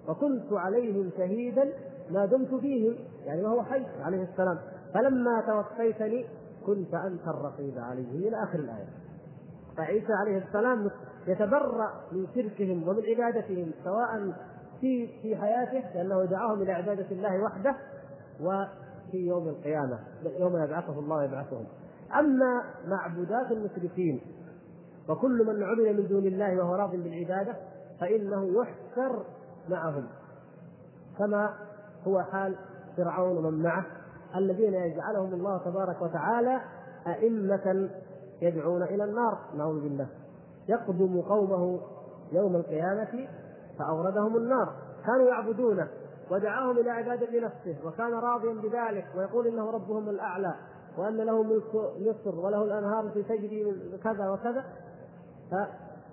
وكنت 0.09 0.53
عليهم 0.53 1.11
شهيدا 1.17 1.73
ما 2.11 2.27
دمت 2.27 2.55
فيهم 2.55 2.95
يعني 3.25 3.43
وهو 3.45 3.63
حي 3.63 3.83
عليه 4.01 4.23
السلام. 4.23 4.59
فلما 4.95 5.41
توفيتني 5.47 6.27
كنت 6.67 6.95
أنت 6.95 7.29
الرقيب 7.29 7.79
عليهم 7.79 8.17
إلى 8.17 8.43
آخر 8.43 8.59
الآية. 8.59 8.89
فعيسى 9.77 10.13
عليه 10.13 10.39
السلام 10.39 10.91
يتبرأ 11.27 11.91
من 12.13 12.27
شركهم 12.35 12.89
ومن 12.89 13.03
عبادتهم 13.07 13.71
سواء 13.85 14.33
في 14.81 15.09
في 15.23 15.37
حياته 15.37 15.95
لأنه 15.95 16.25
دعاهم 16.25 16.63
إلى 16.63 16.73
عبادة 16.73 17.07
الله 17.11 17.43
وحده 17.43 17.77
وفي 18.41 19.27
يوم 19.27 19.49
القيامة 19.49 19.99
يوم 20.41 20.57
يبعثه 20.57 20.99
الله 20.99 21.25
يبعثهم 21.25 21.67
أما 22.19 22.63
معبودات 22.87 23.53
المشركين 23.53 24.21
وكل 25.09 25.47
من 25.47 25.63
عبد 25.63 26.01
من 26.01 26.07
دون 26.09 26.27
الله 26.27 26.59
وهو 26.59 26.75
راض 26.75 26.91
بالعبادة 26.91 27.57
فإنه 28.01 28.63
يحشر 28.63 29.23
معهم. 29.69 30.07
كما 31.19 31.55
هو 32.07 32.23
حال 32.23 32.57
فرعون 32.97 33.37
ومن 33.37 33.63
معه 33.63 33.87
الذين 34.37 34.75
يجعلهم 34.75 35.35
الله 35.35 35.59
تبارك 35.59 36.03
وتعالى 36.03 36.61
أئمة 37.07 37.91
يدعون 38.43 38.83
إلى 38.83 39.05
النار. 39.05 39.39
نعوذ 39.57 39.81
بالله. 39.81 40.07
يقدم 40.69 41.21
قومه 41.21 41.81
يوم 42.33 42.57
القيامة 42.57 43.29
فأوردهم 43.79 44.37
النار. 44.37 44.73
كانوا 45.07 45.29
يعبدونه 45.29 45.89
ودعاهم 46.31 46.79
إلى 46.79 46.91
عبادة 46.91 47.41
نفسه 47.41 47.77
وكان 47.85 48.15
راضيا 48.15 48.53
بذلك 48.53 49.07
ويقول 49.17 49.47
إنه 49.47 49.71
ربهم 49.71 50.09
الأعلى 50.09 50.55
وأن 50.99 51.17
له 51.17 51.43
ملك 51.43 51.75
مصر 52.01 52.41
وله 52.41 52.63
الأنهار 52.63 53.05
التي 53.05 53.23
تجري 53.23 53.75
كذا 54.05 54.31
وكذا. 54.31 54.65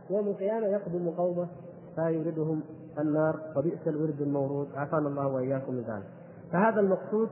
فيوم 0.08 0.28
القيامة 0.28 0.68
يقدم 0.68 1.10
قومه 1.10 1.48
فيوردهم 1.96 2.64
النار 3.00 3.40
وبئس 3.56 3.88
الورد 3.88 4.22
المورود. 4.22 4.68
عافانا 4.76 5.08
الله 5.08 5.28
وإياكم 5.28 5.74
من 5.74 5.82
ذلك. 5.82 6.08
فهذا 6.52 6.80
المقصود 6.80 7.30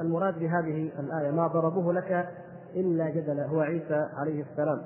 المراد 0.00 0.38
بهذه 0.38 0.92
الآية 0.98 1.30
ما 1.30 1.46
ضربوه 1.46 1.92
لك 1.92 2.28
إلا 2.74 3.10
جدلا 3.10 3.46
هو 3.46 3.60
عيسى 3.60 4.08
عليه 4.14 4.44
السلام. 4.50 4.82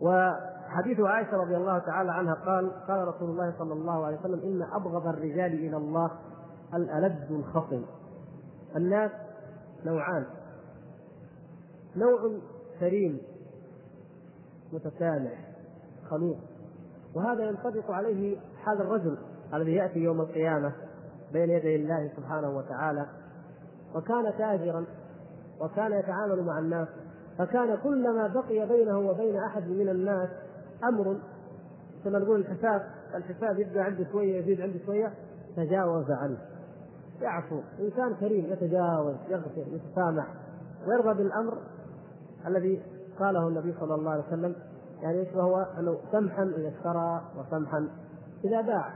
وحديث 0.00 1.00
عائشة 1.00 1.36
رضي 1.36 1.56
الله 1.56 1.78
تعالى 1.78 2.12
عنها 2.12 2.34
قال 2.34 2.70
قال 2.88 3.08
رسول 3.08 3.30
الله 3.30 3.54
صلى 3.58 3.72
الله 3.72 4.06
عليه 4.06 4.18
وسلم 4.18 4.40
إن 4.40 4.62
أبغض 4.62 5.06
الرجال 5.06 5.52
إلى 5.52 5.76
الله 5.76 6.10
الألد 6.74 7.30
الخصم. 7.30 7.82
الناس 8.76 9.10
نوعان. 9.86 10.26
نوع 11.96 12.30
كريم 12.80 13.20
متسامح 14.72 15.48
خلوق 16.10 16.36
وهذا 17.14 17.44
ينطبق 17.44 17.90
عليه 17.90 18.38
حال 18.64 18.80
الرجل 18.80 19.18
الذي 19.54 19.74
يأتي 19.74 19.98
يوم 19.98 20.20
القيامة 20.20 20.72
بين 21.32 21.50
يدي 21.50 21.76
الله 21.76 22.10
سبحانه 22.16 22.56
وتعالى 22.56 23.06
وكان 23.94 24.32
تاجرا 24.38 24.84
وكان 25.60 25.92
يتعامل 25.92 26.44
مع 26.44 26.58
الناس 26.58 26.88
فكان 27.38 27.76
كلما 27.76 28.26
بقي 28.26 28.66
بينه 28.66 28.98
وبين 28.98 29.36
أحد 29.36 29.68
من 29.68 29.88
الناس 29.88 30.28
أمر 30.84 31.16
كما 32.04 32.18
نقول 32.18 32.40
الحساب 32.40 32.82
الحساب 33.14 33.58
يبدا 33.58 33.82
عنده 33.82 34.06
شوية 34.12 34.40
يزيد 34.40 34.60
عنده 34.60 34.78
شوية 34.86 35.12
تجاوز 35.56 36.10
عنه. 36.10 36.38
يعفو. 37.20 37.60
إنسان 37.80 38.14
كريم 38.20 38.52
يتجاوز 38.52 39.14
يغفر 39.28 39.64
يتسامح 39.72 40.26
ويرضى 40.86 41.22
بالأمر 41.22 41.58
الذي 42.46 42.82
قاله 43.18 43.48
النبي 43.48 43.74
صلى 43.80 43.94
الله 43.94 44.10
عليه 44.10 44.24
وسلم 44.28 44.54
يعني 45.02 45.18
إيش 45.18 45.34
وهو؟ 45.34 45.66
أنه 45.78 45.98
سمحا 46.12 46.42
اذا 46.42 46.68
اشترى 46.68 47.22
وسمحا 47.38 47.88
إذا 48.44 48.60
باع. 48.60 48.92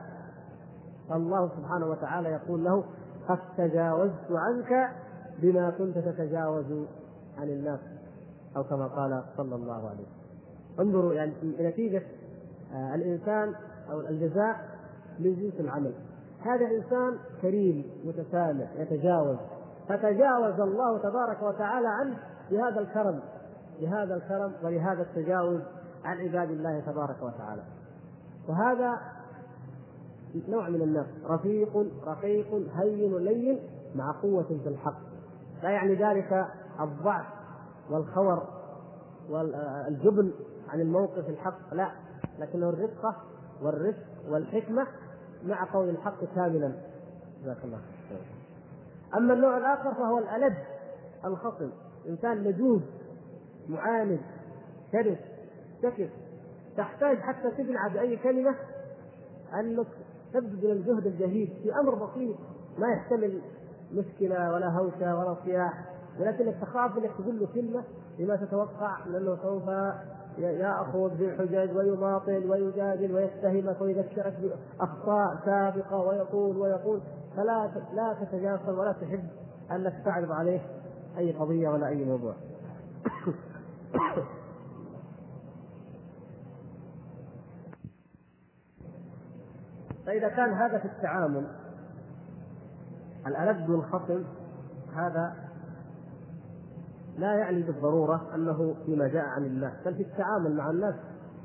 الله 1.10 1.48
سبحانه 1.48 1.86
وتعالى 1.86 2.28
يقول 2.28 2.64
له 2.64 2.84
قد 3.28 3.38
تجاوزت 3.56 4.30
عنك 4.30 4.90
بما 5.42 5.70
كنت 5.70 5.98
تتجاوز 5.98 6.86
عن 7.38 7.48
الناس. 7.48 7.80
أو 8.56 8.64
كما 8.64 8.86
قال 8.86 9.24
صلى 9.36 9.54
الله 9.54 9.88
عليه 9.88 10.02
وسلم. 10.02 10.22
انظروا 10.80 11.14
يعني 11.14 11.32
نتيجة 11.60 12.02
آه، 12.74 12.94
الإنسان 12.94 13.54
أو 13.90 14.00
الجزاء 14.00 14.56
من 15.18 15.34
جنس 15.34 15.60
العمل. 15.60 15.92
هذا 16.40 16.66
انسان 16.66 17.18
كريم 17.42 17.84
متسامح 18.04 18.72
يتجاوز. 18.76 19.36
فتجاوز 19.88 20.60
الله 20.60 20.98
تبارك 20.98 21.42
وتعالى 21.42 21.88
عنه 21.88 22.16
بهذا 22.50 22.80
الكرم. 22.80 23.20
بهذا 23.80 24.14
الكرم 24.14 24.52
ولهذا 24.62 25.02
التجاوز 25.02 25.60
عن 26.04 26.20
عباد 26.20 26.50
الله 26.50 26.80
تبارك 26.80 27.22
وتعالى. 27.22 27.62
وهذا 28.48 29.00
نوع 30.48 30.68
من 30.68 30.82
الناس 30.82 31.06
رفيق 31.24 31.86
رقيق 32.06 32.54
هين 32.74 33.16
لين 33.16 33.60
مع 33.94 34.12
قوة 34.22 34.42
في 34.42 34.68
الحق. 34.68 35.00
لا 35.62 35.70
يعني 35.70 35.94
ذلك 35.94 36.46
الضعف 36.80 37.26
والخور 37.90 38.42
والجبن 39.30 40.32
عن 40.68 40.80
الموقف 40.80 41.28
الحق 41.28 41.74
لا. 41.74 41.90
لكنه 42.38 42.68
الرقة 42.68 43.16
والرفق 43.62 44.06
والحكمة 44.28 44.86
مع 45.44 45.72
قول 45.72 45.88
الحق 45.88 46.24
كاملا. 46.34 46.72
جزاك 47.42 47.64
الله 47.64 47.78
أما 49.16 49.34
النوع 49.34 49.56
الآخر 49.56 49.94
فهو 49.94 50.18
الألد 50.18 50.54
الخصم 51.24 51.70
إنسان 52.08 52.36
لجوج 52.38 52.80
معاند 53.68 54.20
شرس 54.92 55.18
سكت 55.82 56.10
تحتاج 56.76 57.18
حتى 57.18 57.50
تقنع 57.50 57.88
بأي 57.88 58.16
كلمة 58.16 58.54
أنك 59.60 59.86
تبذل 60.34 60.70
الجهد 60.70 61.06
الجهيد 61.06 61.52
في 61.62 61.74
أمر 61.80 61.94
بسيط. 61.94 62.36
ما 62.78 62.88
يحتمل 62.88 63.40
مشكلة 63.92 64.52
ولا 64.52 64.68
هوشه 64.68 65.18
ولا 65.18 65.36
صياح 65.44 65.84
ولكنك 66.20 66.54
تخاف 66.62 66.98
إنك 66.98 67.10
تقول 67.18 67.40
له 67.40 67.48
كلمة 67.54 67.84
لما 68.18 68.36
تتوقع 68.36 69.06
من 69.06 69.14
انه 69.14 69.36
سوف 69.42 69.68
يأخذ 70.38 71.16
بالحجج 71.18 71.76
ويماطل 71.76 72.50
ويجادل 72.50 73.14
ويتهمك 73.14 73.80
ويذكرك 73.80 74.34
بأخطاء 74.78 75.36
سابقة 75.44 75.96
ويقول 75.96 76.56
ويقول. 76.56 77.00
فلا 77.36 77.70
لا 77.94 78.16
تتجاسر 78.20 78.78
ولا 78.78 78.92
تحب 78.92 79.24
انك 79.70 80.02
تعرض 80.04 80.32
عليه 80.32 80.60
أي 81.18 81.32
قضية 81.32 81.68
ولا 81.68 81.88
أي 81.88 82.04
موضوع. 82.04 82.34
فإذا 90.06 90.28
كان 90.28 90.52
هذا 90.52 90.78
في 90.78 90.84
التعامل 90.84 91.46
الألد 93.26 93.70
والخصم 93.70 94.24
هذا 94.94 95.34
لا 97.18 97.34
يعني 97.34 97.62
بالضرورة 97.62 98.34
أنه 98.34 98.74
فيما 98.86 99.08
جاء 99.08 99.24
عن 99.24 99.44
الله 99.44 99.72
بل 99.84 99.94
في 99.94 100.02
التعامل 100.02 100.56
مع 100.56 100.70
الناس 100.70 100.94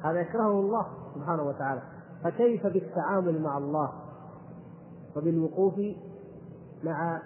هذا 0.03 0.19
يكرهه 0.19 0.59
الله 0.59 0.87
سبحانه 1.15 1.43
وتعالى. 1.43 1.81
فكيف 2.23 2.67
بالتعامل 2.67 3.41
مع 3.41 3.57
الله؟ 3.57 3.91
وبالوقوف 5.15 5.79
مع 6.83 7.21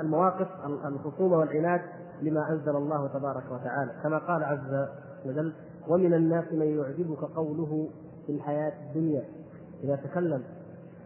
المواقف 0.00 0.48
الخصومة 0.64 1.36
والعناد؟ 1.36 1.80
لما 2.22 2.50
أنزل 2.50 2.76
الله 2.76 3.08
تبارك 3.08 3.44
وتعالى. 3.52 3.92
كما 4.02 4.18
قال 4.18 4.44
عز 4.44 4.88
وجل 5.26 5.52
ومن 5.88 6.14
الناس 6.14 6.52
من 6.52 6.78
يعجبك 6.78 7.24
قوله 7.36 7.88
في 8.26 8.32
الحياة 8.32 8.72
الدنيا 8.88 9.24
إذا 9.84 9.96
تكلم. 9.96 10.42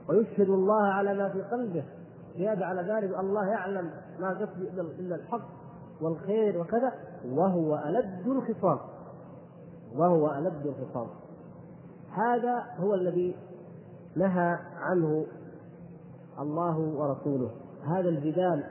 ويشهد 0.08 0.48
الله 0.48 0.82
على 0.82 1.14
ما 1.14 1.28
في 1.28 1.42
قلبه. 1.42 1.84
زيادة 2.36 2.66
على 2.66 2.82
ذلك 2.82 3.18
الله 3.18 3.46
يعلم 3.46 3.90
ما 4.20 4.28
قصد 4.28 4.78
إلا 4.98 5.14
الحق 5.16 5.48
والخير 6.00 6.60
وكذا. 6.60 6.92
وهو 7.28 7.76
ألد 7.76 8.26
الخصام. 8.26 8.78
وهو 9.96 10.34
ألد 10.34 10.66
الخصام. 10.66 11.06
هذا 12.10 12.64
هو 12.78 12.94
الذي 12.94 13.36
نهى 14.16 14.58
عنه 14.76 15.26
الله 16.40 16.78
ورسوله. 16.78 17.50
هذا 17.86 18.08
الجدال 18.08 18.64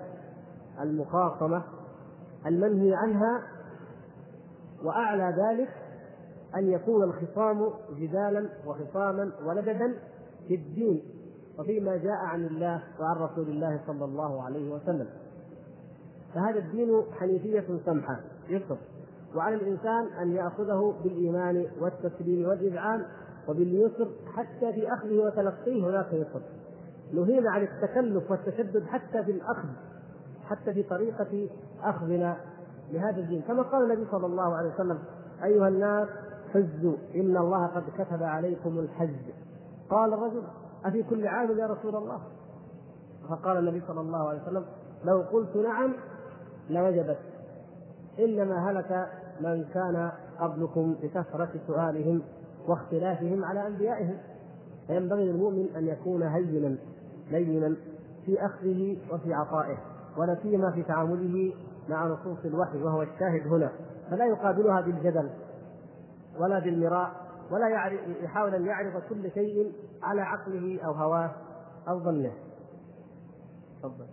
المخاصمة 0.81 1.63
المنهي 2.45 2.93
عنها 2.95 3.43
وأعلى 4.83 5.35
ذلك 5.37 5.69
أن 6.55 6.71
يكون 6.71 7.03
الخصام 7.03 7.69
جدالا 7.99 8.49
وخصاما 8.65 9.31
ولددا 9.45 9.93
في 10.47 10.55
الدين 10.55 11.03
وفيما 11.59 11.97
جاء 11.97 12.17
عن 12.17 12.45
الله 12.45 12.83
وعن 12.99 13.15
رسول 13.15 13.49
الله 13.49 13.79
صلى 13.87 14.05
الله 14.05 14.43
عليه 14.43 14.71
وسلم. 14.71 15.07
فهذا 16.33 16.59
الدين 16.59 17.03
حنيفية 17.19 17.65
سمحة 17.85 18.19
يسر 18.49 18.77
وعلى 19.35 19.55
الإنسان 19.55 20.07
أن 20.21 20.31
يأخذه 20.31 20.95
بالإيمان 21.03 21.65
والتسليم 21.81 22.49
والإذعان 22.49 23.05
وباليسر 23.47 24.09
حتى 24.33 24.73
في 24.73 24.93
أخذه 24.93 25.19
وتلقيه 25.19 25.89
هناك 25.89 26.13
يسر 26.13 26.41
نهينا 27.13 27.51
عن 27.51 27.61
التكلف 27.61 28.31
والتشدد 28.31 28.83
حتى 28.83 29.23
في 29.23 29.31
الأخذ. 29.31 29.69
حتى 30.49 30.73
في 30.73 30.83
طريقة 30.83 31.49
أخذنا 31.83 32.37
لهذا 32.91 33.17
الدين. 33.17 33.41
كما 33.41 33.61
قال 33.61 33.91
النبي 33.91 34.11
صلى 34.11 34.25
الله 34.25 34.55
عليه 34.55 34.73
وسلم 34.73 34.99
أيها 35.43 35.67
الناس 35.67 36.07
حجوا 36.53 36.95
إن 37.15 37.37
الله 37.37 37.67
قد 37.67 37.83
كتب 37.97 38.23
عليكم 38.23 38.79
الحج 38.79 39.31
قال 39.89 40.13
الرجل 40.13 40.43
أفي 40.85 41.03
كل 41.03 41.27
عام 41.27 41.59
يا 41.59 41.67
رسول 41.67 41.95
الله؟ 41.95 42.21
فقال 43.29 43.57
النبي 43.57 43.81
صلى 43.87 44.01
الله 44.01 44.29
عليه 44.29 44.41
وسلم 44.41 44.65
لو 45.05 45.21
قلت 45.21 45.55
نعم 45.55 45.93
لوجبت. 46.69 47.17
إنما 48.19 48.71
هلك 48.71 49.07
من 49.41 49.65
كان 49.73 50.11
قبلكم 50.39 50.95
بكثرة 51.03 51.49
سؤالهم 51.67 52.21
واختلافهم 52.67 53.45
على 53.45 53.67
أنبيائهم. 53.67 54.17
فينبغي 54.87 55.25
للمؤمن 55.25 55.67
أن 55.75 55.87
يكون 55.87 56.23
هينا 56.23 56.77
لينا 57.31 57.75
في 58.25 58.45
أخذه 58.45 58.97
وفي 59.11 59.33
عطائه. 59.33 59.77
ولا 60.17 60.37
سيما 60.41 60.71
في 60.71 60.83
تعامله 60.83 61.53
مع 61.89 62.07
نصوص 62.07 62.45
الوحي 62.45 62.77
وهو 62.77 63.01
الشاهد 63.01 63.47
هنا 63.47 63.71
فلا 64.11 64.25
يقابلها 64.25 64.81
بالجدل 64.81 65.29
ولا 66.39 66.59
بالمراء 66.59 67.11
ولا 67.51 67.69
يعرف 67.69 67.99
يحاول 68.21 68.55
أن 68.55 68.65
يعرض 68.65 69.01
كل 69.09 69.31
شيء 69.31 69.73
على 70.03 70.21
عقله 70.21 70.79
أو 70.85 70.91
هواه 70.91 71.31
أو 71.87 71.99
ظنه. 71.99 72.33
تفضل 73.83 74.05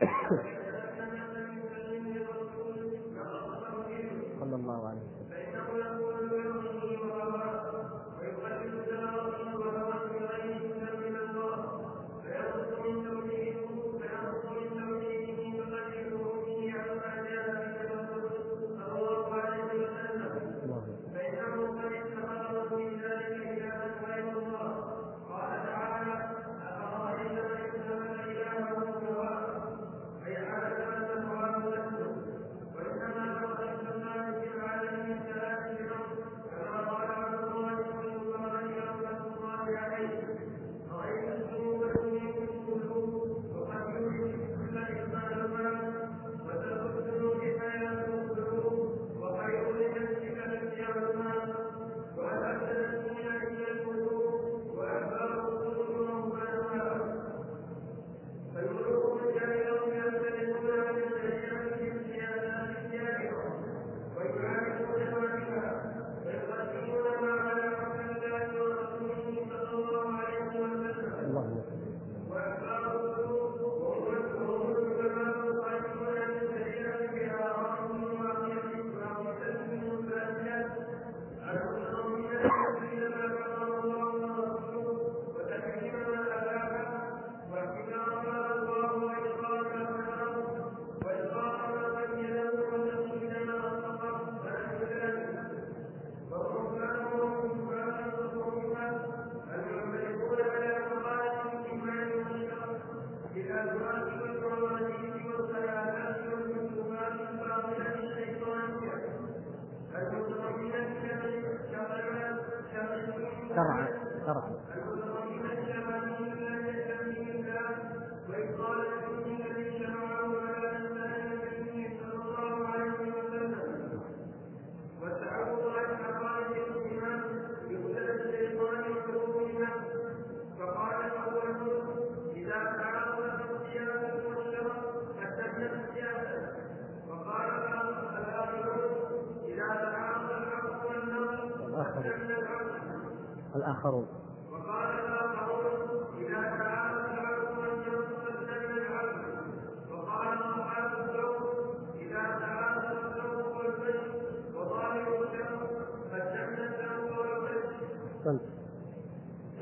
صلى 4.40 4.56
الله 4.56 4.88
عليه 4.88 5.00
وسلم. 5.00 5.19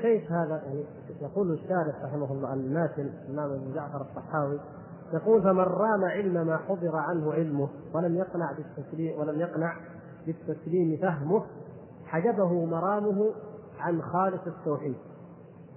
كيف 0.09 0.31
هذا 0.31 0.61
يعني 0.65 0.83
يقول 1.21 1.51
الشارح 1.51 2.03
رحمه 2.03 2.31
الله 2.31 2.53
الماتن 2.53 3.01
الإمام 3.01 3.51
أبو 3.51 3.73
جعفر 3.73 4.01
الطحاوي 4.01 4.59
يقول 5.13 5.43
فمن 5.43 5.59
رام 5.59 6.03
علم 6.03 6.47
ما 6.47 6.57
حضر 6.57 6.95
عنه 6.95 7.33
علمه 7.33 7.69
ولم 7.93 8.15
يقنع 8.15 8.51
بالتسليم 8.51 9.19
ولم 9.19 9.39
يقنع 9.39 9.75
بالتسليم 10.25 10.97
فهمه 11.01 11.45
حجبه 12.05 12.65
مرامه 12.65 13.31
عن 13.79 14.01
خالص 14.01 14.47
التوحيد. 14.47 14.95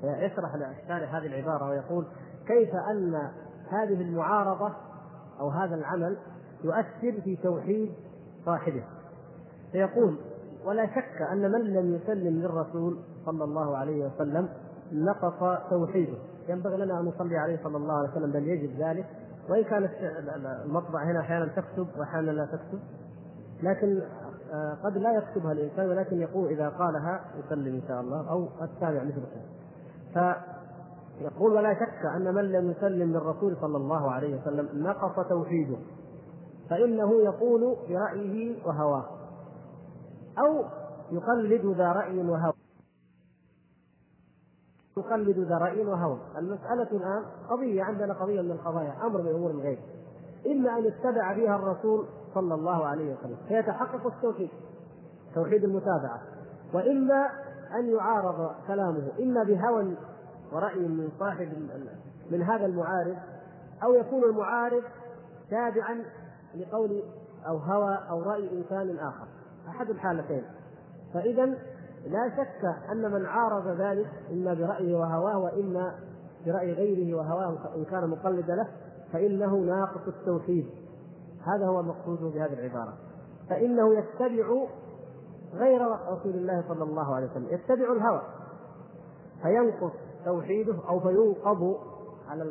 يشرح 0.03 0.55
الشارح 0.55 1.15
هذه 1.15 1.27
العبارة 1.27 1.69
ويقول 1.69 2.07
كيف 2.47 2.75
أن 2.75 3.15
هذه 3.69 4.01
المعارضة 4.01 4.73
أو 5.41 5.49
هذا 5.49 5.75
العمل 5.75 6.17
يؤثر 6.65 7.21
في 7.25 7.37
توحيد 7.43 7.93
صاحبه. 8.45 8.85
فيقول 9.73 10.17
ولا 10.65 10.87
شك 10.87 11.23
أن 11.33 11.53
من 11.53 11.61
لم 11.61 11.95
يسلم 11.95 12.41
للرسول 12.43 12.99
صلى 13.27 13.45
الله 13.45 13.77
عليه 13.77 14.07
وسلم 14.07 14.49
نقص 14.93 15.61
توحيده. 15.71 16.19
ينبغي 16.49 16.77
لنا 16.77 17.01
أن 17.01 17.05
نصلي 17.05 17.39
عليه 17.39 17.61
صلى 17.65 17.77
الله 17.77 17.95
عليه 17.95 18.11
وسلم 18.11 18.33
بل 18.33 18.49
يجب 18.49 18.81
ذلك. 18.81 19.07
وإن 19.49 19.65
كانت 19.65 19.91
المطبع 20.65 21.05
هنا 21.05 21.21
أحيانا 21.21 21.47
تكتب 21.47 21.87
وأحيانا 21.99 22.31
لا 22.31 22.45
تكتب 22.47 22.79
لكن 23.63 24.03
آه، 24.53 24.77
قد 24.85 24.99
لا 24.99 25.13
يكتبها 25.13 25.53
الإنسان 25.53 25.89
ولكن 25.89 26.21
يقول 26.21 26.49
إذا 26.49 26.69
قالها 26.69 27.21
يسلم 27.45 27.75
إن 27.75 27.83
شاء 27.89 28.01
الله 28.01 28.31
أو 28.31 28.49
التابع 28.63 29.05
مثل 29.05 29.23
فيقول 30.13 31.53
ولا 31.53 31.75
شك 31.75 32.07
أن 32.17 32.35
من 32.35 32.53
لم 32.53 32.71
يسلم 32.71 33.13
للرسول 33.13 33.57
صلى 33.61 33.77
الله 33.77 34.11
عليه 34.11 34.41
وسلم 34.41 34.69
نقص 34.75 35.29
توحيده 35.29 35.77
فإنه 36.71 37.23
يقول 37.23 37.77
برأيه 37.89 38.67
وهواه 38.67 39.05
أو 40.39 40.65
يقلد 41.13 41.67
ذا 41.77 41.93
رأي 41.93 42.29
وهوى 42.29 42.62
يقلد 44.97 45.39
ذا 45.39 45.59
راي 45.59 45.87
وهوى. 45.87 46.19
المسألة 46.39 46.83
الآن 46.83 47.25
قضية 47.51 47.83
عندنا 47.83 48.15
قضية 48.15 48.43
من 48.43 48.51
القضايا 48.51 48.95
أمر 49.07 49.23
من 49.23 49.29
امور 49.29 49.51
الغيب. 49.51 49.79
اما 50.47 50.79
أن 50.79 50.85
يتبع 50.85 51.33
بها 51.33 51.57
الرسول 51.57 52.07
صلى 52.35 52.55
الله 52.55 52.87
عليه 52.87 53.15
وسلم. 53.15 53.37
فيتحقق 53.49 54.07
التوحيد 54.07 54.51
توحيد 55.35 55.65
المتابعة. 55.65 56.21
واما 56.75 57.31
أن 57.75 57.87
يعارض 57.95 58.51
كلامه 58.67 59.13
اما 59.21 59.45
بهوى 59.45 59.97
ورأي 60.53 60.89
من 60.89 61.09
صاحب 61.19 61.49
من 62.31 62.43
هذا 62.43 62.67
المعارض 62.67 63.17
أو 63.83 63.95
يكون 63.95 64.25
المعارض 64.25 64.83
تابعا 65.51 66.05
لقول 66.55 67.03
أو 67.49 67.57
هوى 67.57 67.99
أو 68.11 68.23
رأي 68.23 68.59
إنسان 68.59 68.99
آخر. 68.99 69.27
أحد 69.69 69.91
الحالتين. 69.91 70.43
فاذا 71.15 71.55
لا 72.07 72.31
شك 72.37 72.91
أن 72.93 73.13
من 73.13 73.27
عارض 73.27 73.69
ذلك 73.69 74.11
إما 74.31 74.55
برأيه 74.55 74.97
وهواه 74.97 75.39
وإما 75.39 75.95
برأي 76.47 76.73
غيره 76.73 77.17
وهواه 77.17 77.75
إن 77.77 77.85
كان 77.85 78.11
مقلدا 78.11 78.55
له 78.55 78.69
فإنه 79.13 79.57
ناقص 79.57 80.09
التوحيد. 80.09 80.67
هذا 81.47 81.67
هو 81.67 81.81
المقصود 81.81 82.19
بهذه 82.21 82.53
العبارة. 82.53 82.95
فإنه 83.51 83.95
يتبع 83.95 84.67
غير 85.55 85.87
رسول 86.13 86.35
الله 86.35 86.65
صلى 86.69 86.83
الله 86.83 87.15
عليه 87.15 87.31
وسلم 87.31 87.47
يتبع 87.51 87.93
الهوى. 87.93 88.23
فينقص 89.43 89.93
توحيده 90.25 90.75
أو 90.89 91.01
فينقض 91.01 91.77
على 92.29 92.43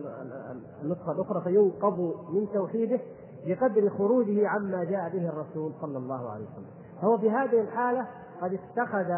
النسخه 0.83 1.11
الأخرى 1.11 1.41
فينقض 1.41 1.99
من 2.33 2.47
توحيده 2.53 2.99
بقدر 3.45 3.89
خروجه 3.89 4.47
عما 4.47 4.83
جاء 4.83 5.09
به 5.09 5.29
الرسول 5.29 5.71
صلى 5.81 5.97
الله 5.97 6.29
عليه 6.29 6.45
وسلم. 6.45 6.71
فهو 7.01 7.17
في 7.17 7.31
هذه 7.31 7.61
الحالة 7.61 8.07
قد 8.41 8.53
اتخذ 8.53 9.09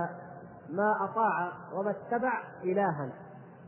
ما 0.69 0.95
أطاع 1.03 1.51
وما 1.75 1.91
اتبع 1.91 2.43
إلها. 2.63 3.09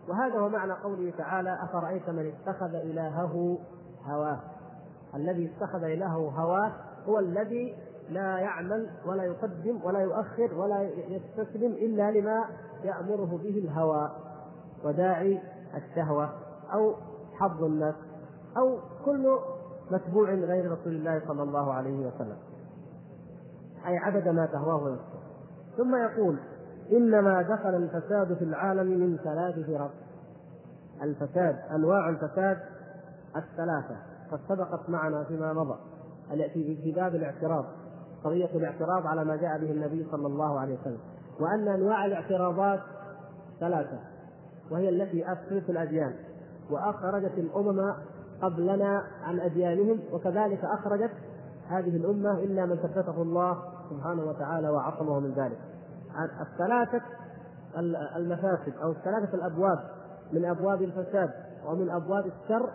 وهذا 0.09 0.39
هو 0.39 0.49
معنى 0.49 0.73
قوله 0.73 1.13
تعالى 1.17 1.57
أفرأيت 1.63 2.09
من 2.09 2.33
اتخذ 2.33 2.75
إلهه 2.75 3.57
هواه؟ 4.05 4.39
الذي 5.15 5.51
اتخذ 5.51 5.83
إلهه 5.83 6.29
هواه 6.37 6.71
هو 7.07 7.19
الذي 7.19 7.75
لا 8.09 8.39
يعمل 8.39 8.89
ولا 9.05 9.23
يقدم 9.23 9.79
ولا 9.83 9.99
يؤخر 9.99 10.53
ولا 10.53 10.81
يستسلم 11.07 11.71
إلا 11.71 12.11
لما 12.11 12.45
يأمره 12.83 13.39
به 13.43 13.57
الهوى 13.57 14.11
وداعي 14.83 15.41
الشهوة 15.75 16.29
أو 16.73 16.95
حظ 17.39 17.63
النفس 17.63 17.99
أو 18.57 18.79
كل 19.05 19.39
متبوع 19.91 20.29
غير 20.29 20.71
رسول 20.71 20.93
الله 20.93 21.21
صلى 21.27 21.43
الله 21.43 21.73
عليه 21.73 22.07
وسلم. 22.07 22.37
أي 23.87 23.97
عبد 23.97 24.27
ما 24.27 24.45
تهواه 24.45 24.89
نفسه 24.89 25.14
ثم 25.77 25.95
يقول 25.95 26.37
إنما 26.91 27.41
دخل 27.41 27.75
الفساد 27.75 28.33
في 28.33 28.43
العالم 28.43 28.87
من 28.87 29.17
ثلاث 29.17 29.59
فرق. 29.67 29.91
الفساد 31.01 31.55
أنواع 31.71 32.09
الفساد 32.09 32.57
الثلاثة 33.35 33.95
قد 34.31 34.39
سبقت 34.49 34.89
معنا 34.89 35.23
فيما 35.23 35.53
مضى 35.53 35.77
في 36.53 36.93
باب 36.95 37.15
الاعتراض 37.15 37.65
قضيه 38.23 38.49
الاعتراض 38.55 39.07
على 39.07 39.25
ما 39.25 39.35
جاء 39.35 39.59
به 39.59 39.71
النبي 39.71 40.07
صلى 40.11 40.27
الله 40.27 40.59
عليه 40.59 40.77
وسلم 40.81 40.99
وأن 41.39 41.67
أنواع 41.67 42.05
الاعتراضات 42.05 42.79
ثلاثة 43.59 43.99
وهي 44.71 44.89
التي 44.89 45.31
أفسدت 45.31 45.69
الأديان 45.69 46.13
وأخرجت 46.71 47.37
الأمم 47.37 47.93
قبلنا 48.41 49.03
عن 49.23 49.39
أديانهم 49.39 49.99
وكذلك 50.11 50.65
أخرجت 50.65 51.11
هذه 51.67 51.95
الأمة 51.97 52.39
إلا 52.39 52.65
من 52.65 52.75
ثبته 52.75 53.21
الله 53.21 53.63
سبحانه 53.89 54.23
وتعالى 54.23 54.69
وعصمه 54.69 55.19
من 55.19 55.31
ذلك. 55.31 55.59
الثلاثة 56.41 57.01
المفاسد 58.15 58.73
أو 58.83 58.91
الثلاثه 58.91 59.33
الأبواب 59.33 59.79
من 60.33 60.45
أبواب 60.45 60.81
الفساد 60.81 61.29
ومن 61.65 61.89
أبواب 61.89 62.25
الشر 62.25 62.69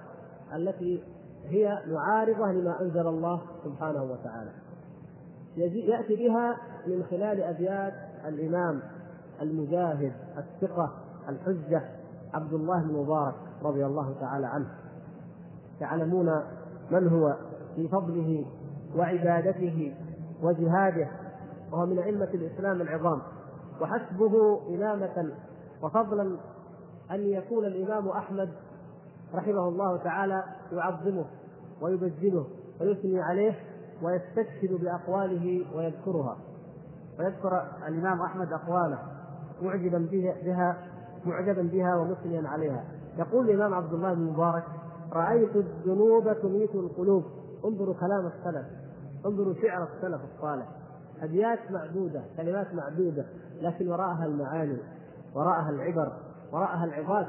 التي 0.54 1.04
هي 1.44 1.78
معارضة 1.86 2.52
لما 2.52 2.80
أنزل 2.80 3.06
الله 3.06 3.40
سبحانه 3.64 4.02
وتعالى. 4.02 4.50
يأتي 5.56 6.16
بها 6.16 6.56
من 6.86 7.04
خلال 7.10 7.42
أبيات 7.42 7.94
الإمام 8.26 8.82
المجاهد 9.42 10.12
الثقة 10.38 10.92
الحجة 11.28 11.82
عبد 12.34 12.52
الله 12.52 12.82
بن 12.82 12.92
مبارك 12.92 13.34
رضي 13.62 13.86
الله 13.86 14.14
تعالى 14.20 14.46
عنه. 14.46 14.68
تعلمون 15.80 16.42
من 16.90 17.08
هو 17.08 17.36
في 17.76 17.88
فضله 17.88 18.46
وعبادته 18.96 19.94
وجهاده 20.42 21.09
وهو 21.72 21.87
من 21.87 21.98
أئمة 21.98 22.29
الإسلام 22.35 22.81
العظام. 22.81 23.22
وحسبه 23.81 24.61
إمامة 24.68 25.33
وفضلا 25.83 26.37
أن 27.11 27.20
يكون 27.20 27.64
الإمام 27.64 28.09
أحمد 28.09 28.48
رحمه 29.35 29.68
الله 29.68 29.96
تعالى 29.96 30.44
يعظمه 30.72 31.24
ويبجله 31.83 32.46
ويثني 32.81 33.22
عليه 33.22 33.55
ويستشهد 34.03 34.81
بأقواله 34.81 35.66
ويذكرها. 35.76 36.37
ويذكر 37.18 37.62
الإمام 37.88 38.20
أحمد 38.22 38.53
أقواله 38.53 38.98
معجبا 39.62 40.09
بها 40.44 40.76
معجبا 41.26 41.62
بها 41.62 41.96
ومثنيا 41.96 42.48
عليها. 42.48 42.85
يقول 43.18 43.50
الإمام 43.50 43.74
عبد 43.74 43.92
الله 43.92 44.14
بن 44.14 44.20
مبارك 44.20 44.64
رأيت 45.12 45.57
الذنوب 45.57 46.33
تميت 46.42 46.74
القلوب. 46.74 47.24
انظروا 47.64 47.94
كلام 47.94 48.26
السلف. 48.26 48.66
انظروا 49.26 49.54
شعر 49.62 49.88
السلف 49.96 50.20
الصالح. 50.35 50.66
أبيات 51.22 51.59
معدودة 51.70 52.22
كلمات 52.37 52.74
معدودة 52.74 53.26
لكن 53.61 53.88
وراءها 53.88 54.26
المعاني 54.26 54.76
وراءها 55.35 55.70
العبر 55.70 56.12
وراءها 56.52 56.85
العظات. 56.85 57.26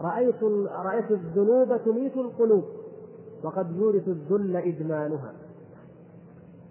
رأيت 0.00 0.42
رأيت 0.84 1.10
الذنوب 1.10 1.84
تميت 1.84 2.16
القلوب 2.16 2.64
وقد 3.44 3.76
يورث 3.76 4.08
الذل 4.08 4.56
إدمانها. 4.56 5.32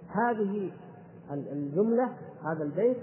هذه 0.08 0.71
الجملة 1.31 2.10
هذا 2.43 2.63
البيت 2.63 2.97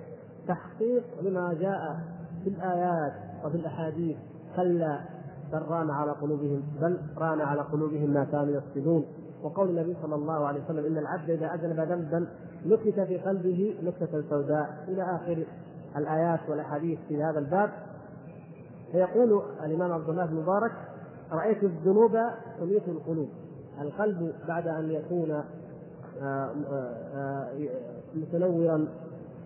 تحقيق 0.48 1.04
لما 1.22 1.52
جاء 1.52 2.00
في 2.44 2.50
الآيات 2.50 3.12
وفي 3.44 3.56
الأحاديث. 3.56 4.16
كلا 4.56 5.00
بل 5.52 5.62
ران 5.62 5.90
على 5.90 6.12
قلوبهم 6.12 6.62
بل 6.80 6.98
ران 7.18 7.40
على 7.40 7.60
قلوبهم 7.60 8.10
ما 8.10 8.24
كانوا 8.24 8.54
يفسدون. 8.54 9.04
وقول 9.42 9.68
النبي 9.68 9.96
صلى 10.02 10.14
الله 10.14 10.46
عليه 10.46 10.64
وسلم 10.64 10.86
إن 10.86 10.98
العبد 10.98 11.30
إذا 11.30 11.54
اذنب 11.54 11.80
ذنبا 11.80 12.26
نكت 12.66 13.00
في 13.00 13.18
قلبه 13.18 13.76
نكته 13.82 14.22
سوداء. 14.30 14.84
إلى 14.88 15.02
آخر 15.02 15.44
الآيات 15.96 16.40
والأحاديث 16.48 16.98
في 17.08 17.22
هذا 17.22 17.38
الباب. 17.38 17.70
فيقول 18.92 19.42
الإمام 19.64 19.92
عبد 19.92 20.08
الله 20.08 20.26
بن 20.26 20.34
مبارك 20.34 20.72
رأيت 21.32 21.62
الذنوب 21.64 22.18
تميت 22.58 22.88
القلوب. 22.88 23.28
القلب 23.80 24.34
بعد 24.48 24.66
أن 24.68 24.90
يكون 24.90 25.42
آه، 26.22 26.50
آه، 27.14 27.48
متنورا 28.14 28.88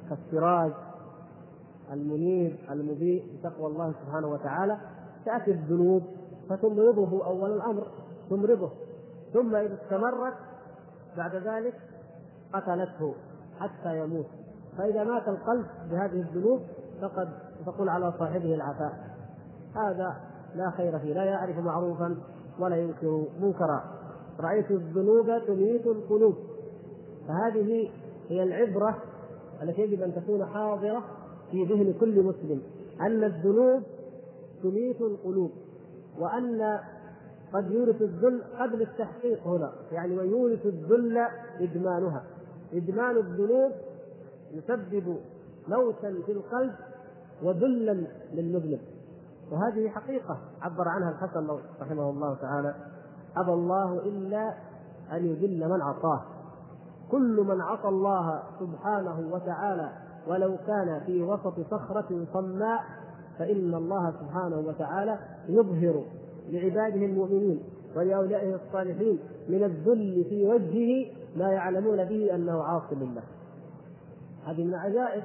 كالسراج 0.08 0.72
المنير 1.92 2.58
المضيء 2.70 3.24
بتقوى 3.38 3.66
الله 3.66 3.92
سبحانه 3.92 4.28
وتعالى 4.28 4.76
تأتي 5.24 5.50
الذنوب 5.50 6.02
فتمرضه 6.48 7.26
أول 7.26 7.52
الأمر. 7.52 7.86
تمرضه. 8.30 8.70
ثم 9.32 9.54
إذا 9.54 9.74
استمرت 9.74 10.34
بعد 11.16 11.34
ذلك 11.34 11.74
قتلته 12.52 13.14
حتى 13.60 13.98
يموت. 13.98 14.26
فإذا 14.78 15.04
مات 15.04 15.28
القلب 15.28 15.66
بهذه 15.90 16.20
الذنوب 16.20 16.60
فقد 17.02 17.28
تقول 17.66 17.88
على 17.88 18.12
صاحبه 18.18 18.54
العفاء. 18.54 18.92
هذا 19.74 20.16
لا 20.54 20.70
خير 20.70 20.98
فيه 20.98 21.14
لا 21.14 21.24
يعرف 21.24 21.58
معروفا 21.58 22.16
ولا 22.58 22.76
ينكر 22.76 23.26
منكرا. 23.40 23.84
رأيت 24.40 24.70
الذنوب 24.70 25.26
تميت 25.46 25.86
القلوب. 25.86 26.34
فهذه 27.28 27.90
هي 28.28 28.42
العبرة 28.42 28.96
التي 29.62 29.82
يجب 29.82 30.02
أن 30.02 30.14
تكون 30.14 30.46
حاضرة 30.46 31.02
في 31.50 31.64
ذهن 31.64 31.94
كل 32.00 32.22
مسلم. 32.22 32.62
أن 33.00 33.24
الذنوب 33.24 33.82
تميت 34.62 35.00
القلوب 35.00 35.50
وأن 36.18 36.78
قد 37.52 37.70
يورث 37.70 38.02
الذل 38.02 38.42
قبل 38.58 38.82
التحقيق 38.82 39.46
هنا. 39.46 39.72
يعني 39.92 40.18
ويورث 40.18 40.66
الذل 40.66 41.18
إدمانها. 41.60 42.22
إدمان 42.72 43.16
الذنوب 43.16 43.72
يسبب 44.52 45.16
موتا 45.68 46.22
في 46.26 46.32
القلب 46.32 46.72
وذلا 47.42 48.06
للمذنب. 48.32 48.80
وهذه 49.52 49.88
حقيقة 49.88 50.38
عبر 50.62 50.88
عنها 50.88 51.10
الحسن 51.10 51.58
رحمه 51.80 52.10
الله 52.10 52.34
تعالى. 52.34 52.74
أبى 53.36 53.52
الله 53.52 53.98
إلا 53.98 54.54
أن 55.12 55.26
يذل 55.26 55.68
من 55.68 55.82
عصاه. 55.82 56.36
كل 57.10 57.44
من 57.48 57.60
عصى 57.60 57.88
الله 57.88 58.42
سبحانه 58.60 59.30
وتعالى 59.32 59.90
ولو 60.26 60.56
كان 60.66 61.00
في 61.06 61.22
وسط 61.22 61.60
صخرة 61.70 62.26
صماء 62.32 62.84
فإن 63.38 63.74
الله 63.74 64.12
سبحانه 64.20 64.58
وتعالى 64.58 65.18
يظهر 65.48 66.04
لعباده 66.50 67.06
المؤمنين 67.06 67.62
ولأوليائه 67.96 68.54
الصالحين 68.54 69.18
من 69.48 69.64
الذل 69.64 70.24
في 70.28 70.46
وجهه 70.46 71.12
ما 71.36 71.52
يعلمون 71.52 72.04
به 72.04 72.34
أنه 72.34 72.62
عاص 72.62 72.92
لله 72.92 73.22
هذه 74.46 74.64
من 74.64 74.74
عجائب. 74.74 75.22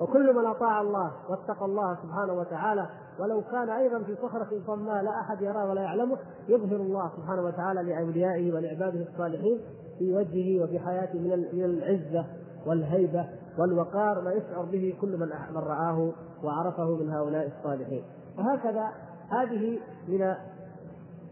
وكل 0.00 0.34
من 0.36 0.46
أطاع 0.46 0.80
الله 0.80 1.12
واتقى 1.28 1.64
الله 1.64 1.98
سبحانه 2.02 2.32
وتعالى 2.32 2.88
ولو 3.18 3.42
كان 3.42 3.68
أيضا 3.68 4.02
في 4.02 4.16
صخرة 4.22 4.60
صماء 4.66 5.02
لا 5.02 5.20
أحد 5.20 5.42
يراه 5.42 5.70
ولا 5.70 5.82
يعلمه 5.82 6.18
يظهر 6.48 6.76
الله 6.76 7.10
سبحانه 7.16 7.42
وتعالى 7.42 7.82
لأوليائه 7.82 8.52
ولعباده 8.52 9.06
الصالحين 9.12 9.60
في 9.98 10.12
وجهه 10.12 10.64
وفي 10.64 10.78
حياته 10.78 11.18
من 11.18 11.64
العزة 11.64 12.26
والهيبة 12.66 13.28
والوقار 13.58 14.20
ما 14.20 14.32
يشعر 14.32 14.64
به 14.64 14.94
كل 15.00 15.16
من 15.16 15.28
من 15.50 15.56
رآه 15.56 16.12
وعرفه 16.44 16.96
من 16.96 17.10
هؤلاء 17.10 17.52
الصالحين. 17.58 18.02
وهكذا 18.38 18.88
هذه 19.28 19.78
من 20.08 20.34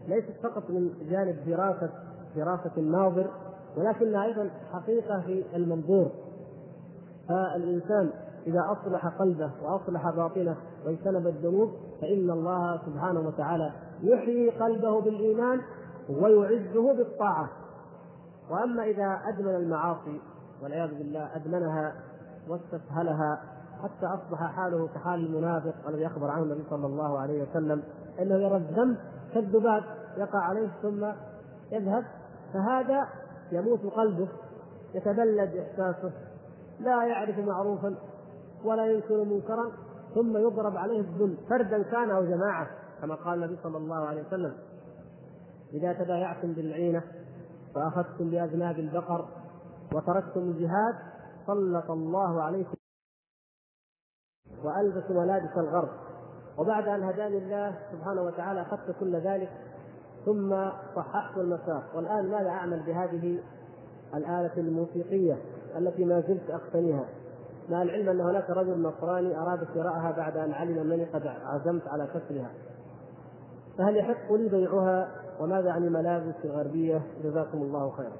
ليست 0.07 0.31
فقط 0.43 0.69
من 0.69 0.91
جانب 1.09 1.35
دراسة 1.47 1.89
دراسة 2.35 2.71
الناظر 2.77 3.27
ولكنها 3.77 4.23
أيضا 4.23 4.49
حقيقة 4.73 5.21
في 5.21 5.43
المنظور. 5.55 6.11
فالإنسان 7.27 8.09
إذا 8.47 8.59
أصلح 8.71 9.07
قلبه 9.07 9.51
وأصلح 9.63 10.09
باطنه 10.09 10.55
واجتنب 10.85 11.27
الذنوب 11.27 11.71
فإن 12.01 12.29
الله 12.29 12.81
سبحانه 12.85 13.19
وتعالى 13.19 13.71
يحيي 14.03 14.49
قلبه 14.49 15.01
بالإيمان 15.01 15.61
ويعزه 16.09 16.93
بالطاعة. 16.93 17.49
وأما 18.51 18.83
إذا 18.83 19.19
أدمن 19.27 19.55
المعاصي 19.55 20.21
والعياذ 20.63 20.97
بالله 20.97 21.35
أدمنها 21.35 21.93
واستسهلها 22.49 23.41
حتى 23.83 24.05
أصبح 24.05 24.55
حاله 24.55 24.87
كحال 24.87 25.25
المنافق 25.25 25.73
الذي 25.87 26.07
أخبر 26.07 26.27
عنه 26.27 26.43
النبي 26.43 26.63
صلى 26.69 26.85
الله 26.85 27.19
عليه 27.19 27.43
وسلم 27.43 27.83
أنه 28.19 28.35
يرى 28.35 28.57
الذنب 28.57 28.97
كالذباب 29.33 29.83
يقع 30.17 30.39
عليه 30.39 30.69
ثم 30.81 31.05
يذهب. 31.71 32.05
فهذا 32.53 33.07
يموت 33.51 33.79
قلبه 33.79 34.27
يتبلد 34.93 35.55
إحساسه 35.55 36.11
لا 36.79 37.05
يعرف 37.05 37.37
معروفا 37.37 37.95
ولا 38.63 38.85
ينكر 38.85 39.23
منكرا 39.23 39.71
ثم 40.15 40.37
يضرب 40.37 40.77
عليه 40.77 40.99
الذل 40.99 41.37
فردا 41.49 41.83
كان 41.83 42.11
أو 42.11 42.25
جماعة 42.25 42.67
كما 43.01 43.15
قال 43.15 43.43
النبي 43.43 43.59
صلى 43.63 43.77
الله 43.77 44.05
عليه 44.05 44.27
وسلم 44.27 44.53
إذا 45.73 45.93
تبايعتم 45.93 46.53
بالعينة 46.53 47.03
وأخذتم 47.75 48.29
بأذناب 48.29 48.79
البقر 48.79 49.25
وتركتم 49.93 50.39
الجهاد 50.39 50.95
سلط 51.47 51.91
الله 51.91 52.41
عليكم 52.41 52.75
وألبس 54.63 55.11
ملابس 55.11 55.57
الغرب. 55.57 55.89
وبعد 56.61 56.87
أن 56.87 57.03
هداني 57.03 57.37
الله 57.37 57.75
سبحانه 57.91 58.21
وتعالى 58.21 58.61
أخذت 58.61 58.95
كل 58.99 59.15
ذلك 59.15 59.49
ثم 60.25 60.69
صححت 60.95 61.37
المسار 61.37 61.83
والآن 61.95 62.29
ماذا 62.29 62.49
أعمل 62.49 62.79
بهذه 62.79 63.39
الآلة 64.15 64.51
الموسيقية 64.57 65.37
التي 65.77 66.05
ما 66.05 66.21
زلت 66.21 66.49
أقتنيها؟ 66.49 67.05
مع 67.69 67.81
العلم 67.81 68.09
أن 68.09 68.21
هناك 68.21 68.49
رجل 68.49 68.81
نصراني 68.81 69.37
أراد 69.37 69.67
شراءها 69.73 70.11
بعد 70.11 70.37
أن 70.37 70.51
علم 70.51 70.77
انني 70.77 71.05
قد 71.05 71.27
عزمت 71.27 71.87
على 71.87 72.07
كسرها. 72.07 72.51
فهل 73.77 73.97
يحق 73.97 74.33
لي 74.33 74.49
بيعها؟ 74.49 75.11
وماذا 75.39 75.71
عن 75.71 75.83
الملابس 75.83 76.35
الغربية؟ 76.45 77.01
جزاكم 77.23 77.57
الله 77.57 77.89
خيرا. 77.89 78.11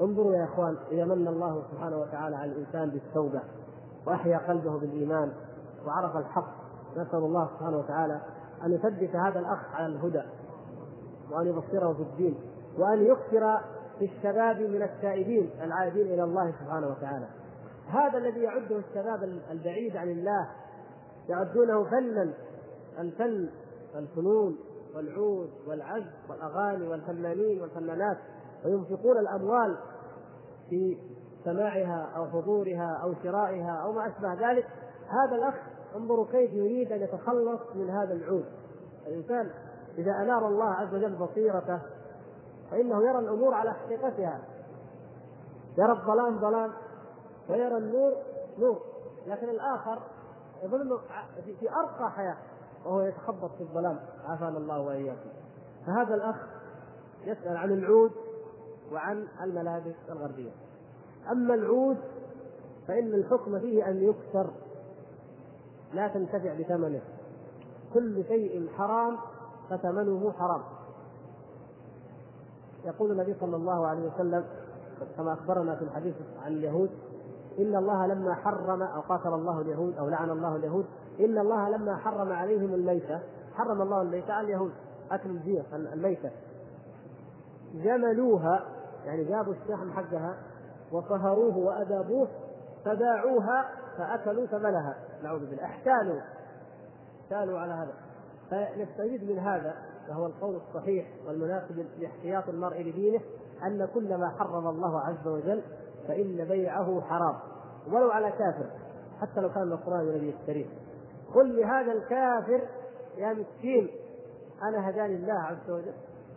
انظروا 0.00 0.36
يا 0.36 0.44
إخوان 0.44 0.76
اذا 0.92 1.04
من 1.04 1.28
الله 1.28 1.62
سبحانه 1.70 1.96
وتعالى 1.96 2.36
على 2.36 2.52
الإنسان 2.52 2.90
بالتوبة 2.90 3.42
وأحيا 4.06 4.38
قلبه 4.38 4.78
بالإيمان 4.78 5.32
وعرف 5.86 6.16
الحق. 6.16 6.65
نسأل 6.96 7.18
الله 7.18 7.48
سبحانه 7.54 7.78
وتعالى 7.78 8.20
أن 8.64 8.72
يثبت 8.72 9.16
هذا 9.16 9.38
الأخ 9.38 9.74
على 9.74 9.86
الهدى 9.86 10.22
وأن 11.30 11.46
يبصره 11.46 11.92
في 11.92 12.02
الدين 12.02 12.38
وأن 12.78 13.06
يكثر 13.06 13.60
في 13.98 14.04
الشباب 14.04 14.60
من 14.60 14.82
التائبين 14.82 15.50
العائدين 15.62 16.06
إلى 16.06 16.24
الله 16.24 16.54
سبحانه 16.60 16.86
وتعالى. 16.86 17.26
هذا 17.88 18.18
الذي 18.18 18.40
يعده 18.40 18.78
الشباب 18.78 19.22
البعيد 19.50 19.96
عن 19.96 20.08
الله 20.08 20.48
يعدونه 21.28 21.84
فنا 21.84 22.32
الفن 22.98 23.48
الفنون 23.94 24.56
والعود 24.96 25.50
والعزف 25.68 26.30
والأغاني 26.30 26.88
والفنانين 26.88 27.60
والفنانات 27.60 28.18
وينفقون 28.64 29.18
الأموال 29.18 29.76
في 30.70 30.98
سماعها 31.44 32.12
أو 32.16 32.26
حضورها 32.26 33.00
أو 33.02 33.14
شرائها 33.22 33.82
أو 33.84 33.92
ما 33.92 34.06
أشبه 34.06 34.50
ذلك. 34.50 34.66
هذا 35.08 35.36
الأخ 35.36 35.54
انظروا 35.96 36.26
كيف 36.26 36.52
يريد 36.52 36.92
أن 36.92 37.02
يتخلص 37.02 37.60
من 37.74 37.90
هذا 37.90 38.12
العود. 38.12 38.44
الإنسان 39.06 39.50
إذا 39.98 40.12
أنار 40.12 40.48
الله 40.48 40.64
عز 40.64 40.94
وجل 40.94 41.16
بصيرته 41.16 41.80
فإنه 42.70 43.08
يرى 43.08 43.18
الأمور 43.18 43.54
على 43.54 43.72
حقيقتها. 43.72 44.40
يرى 45.78 45.92
الظلام 45.92 46.38
ظلام 46.40 46.72
ويرى 47.50 47.76
النور 47.76 48.12
نور. 48.58 48.80
لكن 49.26 49.48
الآخر 49.48 50.02
يظن 50.62 50.98
في 51.60 51.70
أرقى 51.70 52.10
حياة 52.10 52.36
وهو 52.84 53.00
يتخبط 53.00 53.50
في 53.50 53.60
الظلام. 53.60 53.98
عافانا 54.24 54.58
الله 54.58 54.80
وإياكم. 54.80 55.30
فهذا 55.86 56.14
الأخ 56.14 56.36
يسأل 57.24 57.56
عن 57.56 57.70
العود 57.70 58.12
وعن 58.92 59.26
الملابس 59.42 59.94
الغربية. 60.08 60.50
أما 61.32 61.54
العود 61.54 61.98
فإن 62.88 63.14
الحكم 63.14 63.60
فيه 63.60 63.88
أن 63.88 64.02
يكسر 64.02 64.50
لا 65.94 66.08
تنتفع 66.08 66.54
بثمنه. 66.54 67.00
كل 67.94 68.24
شيء 68.24 68.68
حرام 68.78 69.16
فثمنه 69.70 70.32
حرام. 70.32 70.62
يقول 72.84 73.12
النبي 73.12 73.34
صلى 73.40 73.56
الله 73.56 73.86
عليه 73.86 74.10
وسلم 74.14 74.44
كما 75.16 75.32
أخبرنا 75.32 75.76
في 75.76 75.82
الحديث 75.82 76.14
عن 76.42 76.52
اليهود 76.52 76.90
إن 77.58 77.76
الله 77.76 78.06
لما 78.06 78.34
حرم 78.34 78.82
أو 78.82 79.00
قاتل 79.00 79.34
الله 79.34 79.60
اليهود 79.60 79.98
أو 79.98 80.08
لعن 80.08 80.30
الله 80.30 80.56
اليهود 80.56 80.86
إن 81.20 81.38
الله 81.38 81.68
لما 81.68 81.96
حرم 81.96 82.32
عليهم 82.32 82.74
الميتة 82.74 83.20
حرم 83.54 83.82
الله 83.82 84.02
الميتة 84.02 84.32
على 84.32 84.46
اليهود. 84.46 84.72
أكل 85.10 85.30
الجير 85.30 85.64
الميتة. 85.72 86.30
جملوها 87.74 88.64
يعني 89.04 89.24
جابوا 89.24 89.52
الشحم 89.52 89.92
حقها 89.92 90.36
وصهروه 90.92 91.58
وادابوه 91.58 92.28
فباعوها 92.86 93.68
فأكلوا 93.98 94.46
ثمنها 94.46 94.96
نعوذ 95.22 95.40
بالله. 95.40 95.64
احتالوا. 95.64 96.20
احتالوا 97.22 97.58
على 97.58 97.72
هذا. 97.72 97.94
فنستفيد 98.50 99.30
من 99.30 99.38
هذا 99.38 99.74
وهو 100.08 100.26
القول 100.26 100.56
الصحيح 100.56 101.06
والمناسب 101.26 101.86
لاحتياط 101.98 102.48
المرء 102.48 102.80
لدينه 102.80 103.20
أن 103.66 103.88
كل 103.94 104.16
ما 104.16 104.28
حرم 104.38 104.66
الله 104.68 105.00
عز 105.00 105.26
وجل 105.26 105.62
فإن 106.08 106.44
بيعه 106.44 107.00
حرام. 107.00 107.38
ولو 107.86 108.10
على 108.10 108.30
كافر 108.30 108.70
حتى 109.20 109.40
لو 109.40 109.52
كان 109.52 109.70
نصراني 109.70 110.10
الذي 110.10 110.28
يشتريه 110.28 110.66
قل 111.34 111.60
لهذا 111.60 111.92
الكافر 111.92 112.68
يا 113.16 113.32
مسكين 113.32 113.90
أنا 114.62 114.90
هداني 114.90 115.14
الله 115.14 115.40
عز 115.40 115.70
وجل. 115.70 115.94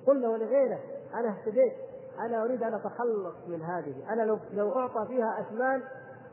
قل 0.07 0.21
له 0.21 0.29
ولغيره 0.29 0.79
أنا 1.13 1.29
اهتديت 1.29 1.73
أنا 2.19 2.43
أريد 2.43 2.63
أن 2.63 2.73
أتخلص 2.73 3.35
من 3.47 3.61
هذه. 3.61 4.13
أنا 4.13 4.21
لو 4.21 4.39
لو 4.53 4.79
أعطى 4.79 5.05
فيها 5.07 5.39
أثمان 5.41 5.81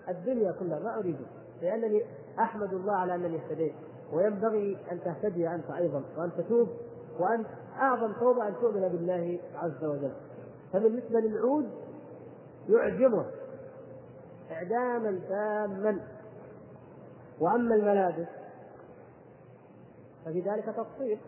الدنيا 0.08 0.52
كلها 0.52 0.78
ما 0.78 0.98
أريده 0.98 1.26
لأنني 1.62 2.02
أحمد 2.38 2.74
الله 2.74 2.92
على 2.92 3.14
أنني 3.14 3.36
اهتديت. 3.36 3.74
وينبغي 4.12 4.78
أن 4.92 5.00
تهتدي 5.00 5.48
أنت 5.48 5.70
أيضا 5.70 6.02
وأن 6.18 6.30
تتوب 6.38 6.68
وأن 7.18 7.44
أعظم 7.78 8.12
توبة 8.12 8.48
أن 8.48 8.54
تؤمن 8.60 8.88
بالله 8.88 9.38
عز 9.54 9.84
وجل. 9.84 10.12
فبالنسبة 10.72 11.20
للعود 11.20 11.70
يعجبه 12.68 13.26
إعداما 14.50 15.20
تاما. 15.28 16.00
وأما 17.40 17.74
الملابس 17.74 18.28
ففي 20.24 20.40
ذلك 20.40 20.64
تفصيل. 20.64 21.18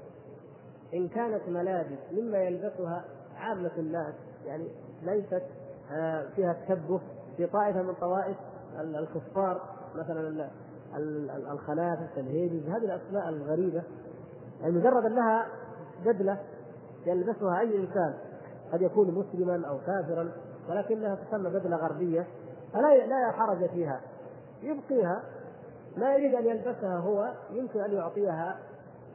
إن 0.94 1.08
كانت 1.08 1.48
ملابس 1.48 1.98
مما 2.12 2.38
يلبسها 2.38 3.04
عامة 3.36 3.70
الناس 3.78 4.14
يعني 4.46 4.68
ليست 5.02 5.42
آه، 5.92 6.26
فيها 6.36 6.52
تشبه 6.52 7.00
في 7.36 7.46
طائفة 7.46 7.82
من 7.82 7.94
طوائف 7.94 8.36
الكفار 8.80 9.60
مثلا 9.94 10.48
الخنافس 11.52 12.18
الهيبز 12.18 12.68
هذه 12.68 12.84
الأسماء 12.84 13.28
الغريبة 13.28 13.82
يعني 14.60 14.72
مجرد 14.72 15.04
أنها 15.04 15.46
بدلة 16.04 16.38
يلبسها 17.06 17.60
أي 17.60 17.76
إنسان 17.76 18.14
قد 18.72 18.82
يكون 18.82 19.14
مسلما 19.14 19.68
أو 19.68 19.78
كافرا 19.78 20.32
ولكنها 20.68 21.14
تسمى 21.14 21.50
بدلة 21.50 21.76
غربية 21.76 22.26
فلا 22.72 23.06
لا 23.06 23.32
حرج 23.32 23.70
فيها. 23.70 24.00
يبقيها 24.62 25.22
ما 25.96 26.14
يريد 26.14 26.34
أن 26.34 26.46
يلبسها 26.46 26.98
هو 26.98 27.32
يمكن 27.50 27.80
أن 27.80 27.92
يعطيها 27.92 28.58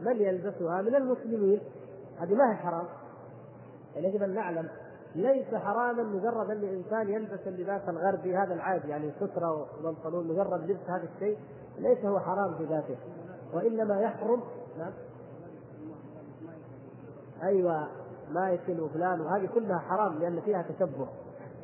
من 0.02 0.22
يلبسها 0.22 0.82
من 0.82 0.96
المسلمين. 0.96 1.62
هذه 2.20 2.34
ما 2.34 2.52
هي 2.52 2.56
حرام. 2.56 2.86
يعني 3.96 4.08
يجب 4.08 4.24
أن 4.24 4.34
نعلم 4.34 4.70
ليس 5.16 5.56
حراما 5.56 6.04
مجرد 6.04 6.50
أن 6.50 6.58
الإنسان 6.58 7.10
يلبس 7.10 7.48
اللباس 7.48 7.82
الغربي 7.90 8.38
هذا 8.38 8.54
العادي 8.54 8.88
يعني 8.88 9.12
ستره 9.12 9.68
وبنطلون 9.80 10.28
مجرد 10.28 10.70
لبس 10.70 10.90
هذا 10.90 11.04
الشيء 11.16 11.38
ليس 11.78 12.06
هو 12.06 12.20
حرام 12.20 12.58
في 12.58 12.66
ذاته 12.66 12.98
وإنما 13.54 14.02
يحرم 14.02 14.42
نعم. 14.78 14.94
أيوه 17.44 17.88
ما 18.32 18.50
يكل 18.50 18.90
فلان 18.94 19.22
وهذه 19.22 19.50
كلها 19.54 19.80
حرام 19.80 20.20
لأن 20.20 20.42
فيها 20.42 20.62
تشبه. 20.62 21.08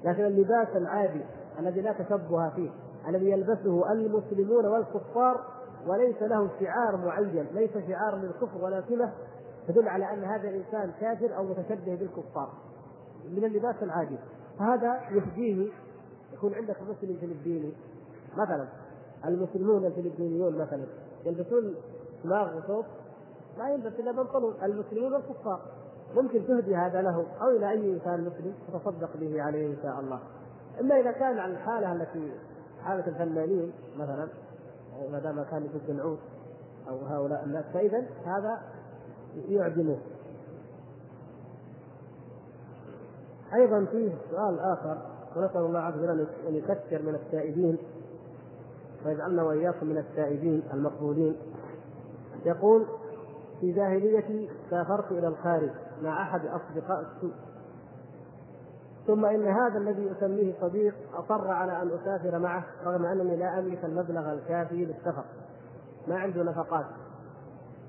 لكن 0.03 0.25
اللباس 0.25 0.67
العادي 0.75 1.21
الذي 1.59 1.81
لا 1.81 1.93
تشبه 1.93 2.49
فيه 2.49 2.69
الذي 3.07 3.29
يلبسه 3.29 3.91
المسلمون 3.91 4.65
والكفار 4.65 5.45
وليس 5.87 6.21
له 6.21 6.49
شعار 6.59 6.97
معين 6.97 7.47
ليس 7.53 7.71
شعار 7.71 8.15
للكفر 8.15 8.63
ولا 8.63 8.83
سمه 8.89 9.13
تدل 9.67 9.87
على 9.87 10.13
أن 10.13 10.23
هذا 10.23 10.49
الإنسان 10.49 10.91
كافر 10.99 11.37
أو 11.37 11.43
متشبه 11.43 11.95
بالكفار. 11.95 12.49
من 13.29 13.45
اللباس 13.45 13.75
العادي. 13.81 14.17
هذا 14.59 15.01
يهديه 15.11 15.71
يكون 16.33 16.53
عندك 16.53 16.81
مسلم 16.81 17.17
فلبيني 17.21 17.73
مثلا. 18.37 18.67
المسلمون 19.25 19.85
الفلبينيون 19.85 20.57
مثلا 20.57 20.85
يلبسون 21.25 21.75
سماغ 22.23 22.57
وثوب 22.57 22.85
ما 23.57 23.69
يلبس 23.69 23.99
إلا 23.99 24.11
بنطلون. 24.11 24.53
المسلمون 24.63 25.13
والكفار 25.13 25.61
ممكن 26.15 26.47
تهدي 26.47 26.75
هذا 26.75 27.01
له 27.01 27.25
أو 27.41 27.49
إلى 27.49 27.69
أي 27.69 27.93
إنسان 27.93 28.21
مسلم 28.21 28.53
تتصدق 28.67 29.17
به 29.17 29.41
عليه 29.41 29.67
إن 29.67 29.77
شاء 29.83 29.99
الله. 29.99 30.19
إما 30.81 30.99
إذا 30.99 31.11
كان 31.11 31.39
على 31.39 31.53
الحالة 31.53 31.93
التي 31.93 32.31
حالة 32.83 33.07
الفنانين 33.07 33.71
مثلا 33.97 34.27
ما 35.11 35.19
دام 35.19 35.43
كان 35.43 35.65
يجوز 35.65 35.89
العود 35.89 36.19
أو 36.89 36.97
هؤلاء 36.97 37.43
الناس 37.43 37.65
فاذا 37.73 38.05
هذا 38.25 38.61
يعدمه. 39.49 39.97
أيضا 43.53 43.85
فيه 43.85 44.11
سؤال 44.31 44.59
آخر 44.59 44.97
ونسأل 45.35 45.61
الله 45.61 45.79
عز 45.79 45.97
وجل 45.97 46.27
أن 46.47 46.55
يكثر 46.55 47.01
من 47.01 47.15
التائبين 47.15 47.77
ويجعلنا 49.05 49.43
وإياكم 49.43 49.85
من 49.87 49.97
التائبين 49.97 50.63
المقبولين. 50.73 51.35
يقول 52.45 52.85
في 53.59 53.71
جاهليتي 53.71 54.49
سافرت 54.69 55.11
إلى 55.11 55.27
الخارج 55.27 55.69
مع 56.03 56.21
أحد 56.21 56.41
أصدقاء 56.45 57.01
السوء. 57.01 57.33
ثم 59.07 59.25
إن 59.25 59.47
هذا 59.47 59.77
الذي 59.77 60.11
أسميه 60.11 60.53
صديق 60.61 60.95
أصر 61.13 61.51
على 61.51 61.81
أن 61.81 61.91
أسافر 62.01 62.39
معه 62.39 62.63
رغم 62.85 63.05
أنني 63.05 63.35
لا 63.35 63.59
أملك 63.59 63.85
المبلغ 63.85 64.33
الكافي 64.33 64.85
للسفر. 64.85 65.23
ما 66.07 66.19
عنده 66.19 66.43
نفقات. 66.43 66.85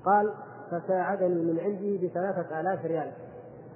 قال 0.05 0.33
فساعدني 0.71 1.43
من 1.43 1.59
عندي 1.59 2.07
بثلاثة 2.07 2.59
آلاف 2.59 2.85
ريال 2.85 3.11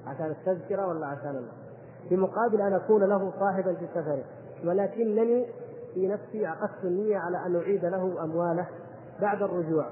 عشان 0.07 0.25
التذكرة 0.25 0.87
ولا 0.87 1.07
عشان 1.07 1.29
الله؟ 1.29 1.64
في 2.09 2.17
مقابل 2.17 2.61
أن 2.61 2.73
أكون 2.73 3.03
له 3.03 3.33
صاحبا 3.39 3.73
في 3.73 3.87
سفره. 3.87 4.23
ولكنني 4.65 5.47
في 5.93 6.07
نفسي 6.07 6.45
عقدت 6.45 6.83
النية 6.83 7.17
على 7.17 7.45
أن 7.45 7.55
أعيد 7.55 7.85
له 7.85 8.23
أمواله 8.23 8.67
بعد 9.21 9.41
الرجوع. 9.41 9.85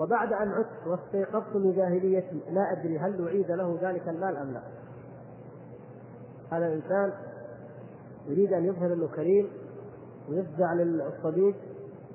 وبعد 0.00 0.32
أن 0.32 0.48
عدت 0.48 0.86
واستيقظت 0.86 1.56
من 1.56 1.72
جاهليتي 1.72 2.42
لا 2.50 2.72
أدري 2.72 2.98
هل 2.98 3.26
أعيد 3.26 3.50
له 3.50 3.78
ذلك 3.82 4.08
المال 4.08 4.36
أم 4.36 4.52
لا. 4.52 4.62
هذا 6.52 6.66
الإنسان 6.66 7.12
يريد 8.26 8.52
أن 8.52 8.64
يظهر 8.64 8.92
أنه 8.92 9.08
كريم 9.08 9.50
ويفزع 10.28 10.72
للصديق 10.72 11.56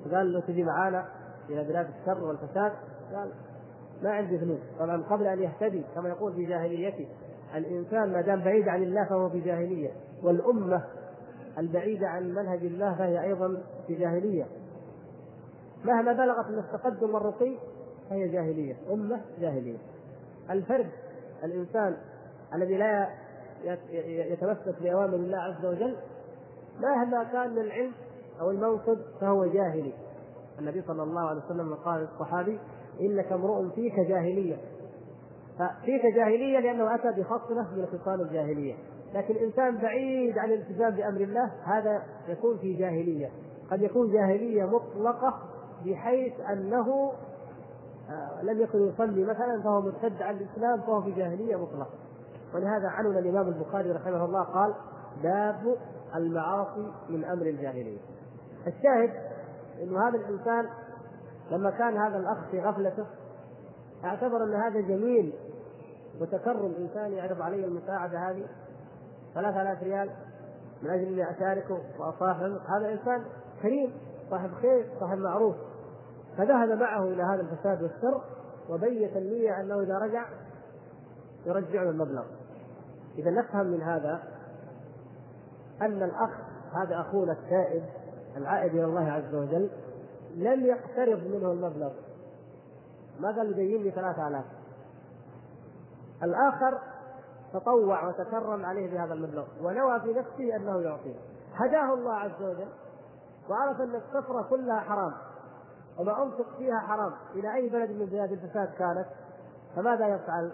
وقال 0.06 0.34
له 0.34 0.40
تجي 0.40 0.64
معانا 0.64 1.06
إلى 1.50 1.64
بلاد 1.64 1.88
الشر 2.00 2.24
والفساد. 2.24 2.72
قال 3.16 3.32
ما 4.04 4.12
عندي 4.12 4.40
فلوس 4.40 4.60
طبعا 4.80 5.04
قبل 5.04 5.28
أن 5.28 5.40
يهتدي 5.40 5.84
كما 5.96 6.10
يقول 6.10 6.34
في 6.34 6.46
جاهليته. 6.46 7.08
الإنسان 7.56 8.14
ما 8.14 8.22
دام 8.22 8.43
بعيد 8.43 8.68
عن 8.68 8.84
الله 8.84 9.06
فهو 9.06 9.30
في 9.30 9.39
جاهلية 9.39 9.91
والأمة 10.24 10.84
البعيدة 11.58 12.08
عن 12.08 12.24
منهج 12.34 12.66
الله 12.66 12.95
فهي 12.95 13.24
أيضا 13.24 13.64
في 13.88 13.95
جاهلية. 13.95 14.45
مهما 15.86 16.14
بلغت 16.14 16.47
من 16.47 16.60
التقدم 16.60 17.14
والرقي 17.14 17.58
فهي 18.10 18.28
جاهلية 18.28 18.76
أمة 18.91 19.22
جاهلية. 19.39 19.78
الفرد 20.50 20.89
الإنسان 21.43 21.97
الذي 22.56 22.78
لا 22.78 23.10
يتمسك 24.32 24.82
بأوامر 24.82 25.16
الله 25.16 25.38
عز 25.38 25.66
وجل 25.66 25.95
مهما 26.80 27.24
كان 27.24 27.52
من 27.52 27.62
العلم 27.62 27.91
أو 28.41 28.52
المنصب 28.52 28.97
فهو 29.22 29.45
جاهلي. 29.45 29.93
النبي 30.60 30.82
صلى 30.82 31.04
الله 31.04 31.30
عليه 31.30 31.41
وسلم 31.45 31.74
قال 31.74 32.02
للصحابي 32.02 32.60
إنك 33.02 33.32
امرؤ 33.32 33.70
فيك 33.76 34.00
جاهلية. 34.00 34.58
ففيك 35.60 36.16
جاهلية؟ 36.16 36.60
لأنه 36.60 36.95
أتى 36.95 37.22
بخصلة 37.22 37.62
من 37.76 37.86
خصال 37.86 38.22
الجاهلية. 38.22 38.76
لكن 39.14 39.36
إنسان 39.36 39.78
بعيد 39.78 40.38
عن 40.38 40.51
الالتزام 40.51 40.89
بأمر 40.89 41.22
الله 41.22 41.51
هذا 41.64 42.03
يكون 42.28 42.57
في 42.57 42.74
جاهلية. 42.74 43.30
قد 43.72 43.82
يكون 43.82 44.12
جاهلية 44.12 44.66
مطلقة 44.66 45.34
بحيث 45.86 46.34
أنه 46.39 47.12
آه، 48.10 48.43
لم 48.43 48.62
يكن 48.62 48.88
يصلي 48.88 49.26
مثلا 49.26 49.62
فهو 49.64 49.82
مرتد 49.82 50.22
عن 50.22 50.38
الإسلام 50.38 50.82
فهو 50.82 51.01
في 51.01 51.12
جاهلية 51.12 51.55
مطلقة. 51.55 51.93
ولهذا 52.53 52.88
عنون 52.88 53.18
الإمام 53.18 53.47
البخاري 53.47 53.91
رحمه 53.91 54.26
الله 54.26 54.43
قال 54.43 54.74
باب 55.24 55.76
المعاصي 56.16 56.91
من 57.10 57.24
أمر 57.24 57.45
الجاهلية. 57.45 57.99
الشاهد 58.68 59.12
أنه 59.84 60.07
هذا 60.07 60.18
الإنسان 60.18 60.66
لما 61.51 61.70
كان 61.70 61.97
هذا 61.97 62.18
الأخ 62.18 62.38
في 62.51 62.60
غفلته 62.60 63.05
أعتبر 64.06 64.43
أن 64.43 64.54
هذا 64.54 64.82
جميل 64.82 65.34
وتكرم 66.22 66.76
إنسان 66.80 67.12
يعرض 67.12 67.41
علي 67.41 67.66
المساعدة 67.66 68.30
هذه. 68.30 68.45
ثلاثة 69.34 69.62
آلاف 69.62 69.84
ريال 69.84 70.10
من 70.82 70.89
أجل 70.89 71.08
أني 71.08 71.32
أشاركه 71.32 71.80
وأصاحبه. 72.00 72.62
هذا 72.78 72.91
إنسان 72.91 73.26
كريم 73.62 73.93
صاحب 74.30 74.50
خير 74.62 74.86
صاحب 75.00 75.18
معروف. 75.18 75.56
فذهب 76.38 76.70
معه 76.70 77.04
إلى 77.04 77.24
هذا 77.24 77.41
الفساد 77.41 77.84
والشر 77.84 78.22
وبيت 78.70 79.18
النية 79.18 79.62
أنه 79.62 79.82
إذا 79.82 79.97
رجع 79.97 80.26
يرجع 81.45 81.84
له 81.84 81.89
المبلغ. 81.89 82.24
إذا 83.18 83.32
نفهم 83.32 83.66
من 83.66 83.82
هذا 83.82 84.24
أن 85.82 86.04
الأخ 86.04 86.32
هذا 86.74 87.02
أخونا 87.02 87.32
التائب 87.32 87.84
العائد 88.38 88.76
إلى 88.76 88.86
الله 88.86 89.12
عز 89.12 89.36
وجل 89.36 89.70
لم 90.36 90.66
يقترض 90.66 91.24
منه 91.28 91.52
المبلغ. 91.52 91.91
ما 93.20 93.28
قال 93.28 93.52
يبين 93.52 93.84
لي 93.84 93.92
ثلاثة 93.92 94.28
آلاف. 94.28 94.46
الآخر 96.24 96.80
تطوع 97.54 98.08
وتكرم 98.08 98.66
عليه 98.66 98.92
بهذا 98.92 99.14
المبلغ 99.14 99.46
ونوى 99.62 100.00
في 100.00 100.14
نفسه 100.14 100.56
أنه 100.56 100.82
يعطيه. 100.82 101.16
هداه 101.54 101.94
الله 101.94 102.14
عز 102.14 102.42
وجل 102.42 102.68
وعرف 103.50 103.82
أن 103.82 103.96
السفرة 103.96 104.42
كلها 104.50 104.80
حرام 104.80 105.14
وما 106.00 106.24
أنفق 106.24 106.58
فيها 106.58 106.80
حرام. 106.80 107.14
إلى 107.36 107.56
أي 107.56 107.70
بلد 107.70 107.92
من 107.92 108.06
بلاد 108.06 108.32
الفساد 108.32 108.68
كانت؟ 108.68 109.06
فماذا 109.76 110.08
يفعل؟ 110.08 110.52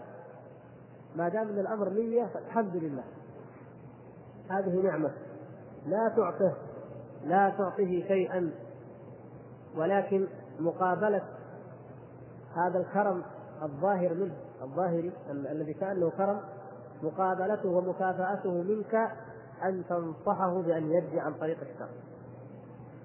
ما 1.16 1.30
دام 1.30 1.48
إن 1.48 1.60
الأمر 1.60 1.90
نية 1.90 2.26
فالحمد 2.26 2.76
لله. 2.76 3.04
هذه 4.50 4.82
نعمة. 4.82 5.12
لا 5.86 6.14
تعطه 6.16 6.54
لا 7.24 7.50
تعطيه 7.50 8.08
شيئا 8.08 8.52
ولكن 9.78 10.28
مقابلة 10.60 11.22
هذا 12.56 12.80
الكرم 12.80 13.24
الظاهر 13.64 14.14
منه 14.14 14.36
الظاهري 14.62 15.12
الذي 15.32 15.74
كأنه 15.74 16.10
كرم 16.10 16.40
مقابلته 17.04 17.70
ومكافأته 17.70 18.64
منك 18.64 18.96
أن 19.64 19.84
تنصحه 19.90 20.62
بأن 20.62 20.92
يرجع 20.92 21.24
عن 21.24 21.34
طريق 21.34 21.58
الشر. 21.62 21.90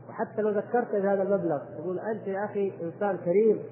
وحتى 0.09 0.43
لو 0.43 0.51
ذكرت 0.51 0.93
بهذا 0.93 1.23
المبلغ 1.23 1.59
تقول 1.79 1.99
أنت 1.99 2.27
يا 2.27 2.45
أخي 2.45 2.73
إنسان 2.83 3.17
كريم 3.17 3.63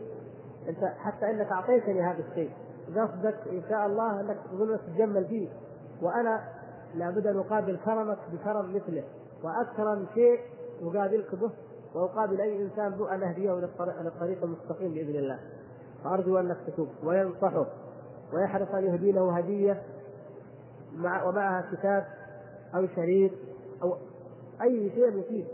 أنت 0.69 0.85
حتى 0.99 1.31
إنك 1.31 1.53
أعطيتني 1.53 2.03
هذا 2.03 2.19
الشيء 2.31 2.51
قصدك 2.89 3.49
إن 3.53 3.63
شاء 3.69 3.87
الله 3.87 4.21
أنك 4.21 4.37
تظن 4.51 4.79
تتجمل 4.79 5.27
فيه. 5.27 5.49
وأنا 6.03 6.45
لابد 6.95 7.27
أن 7.27 7.39
أقابل 7.39 7.79
كرمك 7.85 8.19
بكرم 8.33 8.75
مثله 8.77 9.05
واكرم 9.45 10.07
شيء 10.15 10.41
أقابلك 10.83 11.35
به 11.35 11.51
وأقابل 11.95 12.41
أي 12.41 12.63
إنسان 12.63 12.91
به 12.91 13.15
أن 13.15 13.23
أهديه 13.23 13.51
للطريق 13.51 14.45
المستقيم 14.45 14.95
بإذن 14.95 15.17
الله. 15.17 15.39
فارجو 16.05 16.39
انك 16.39 16.57
تتوب 16.67 16.89
وينصحه 17.05 17.67
ويحرص 18.33 18.69
أن 18.75 18.85
يهدي 18.85 19.13
له 19.13 19.39
هدية 19.39 19.83
مع 20.97 21.25
ومعها 21.25 21.71
كتاب 21.73 22.07
أو 22.75 22.87
شريط 22.97 23.33
أو 23.83 23.97
أي 24.63 24.91
شيء 24.91 25.19
مفيد 25.19 25.47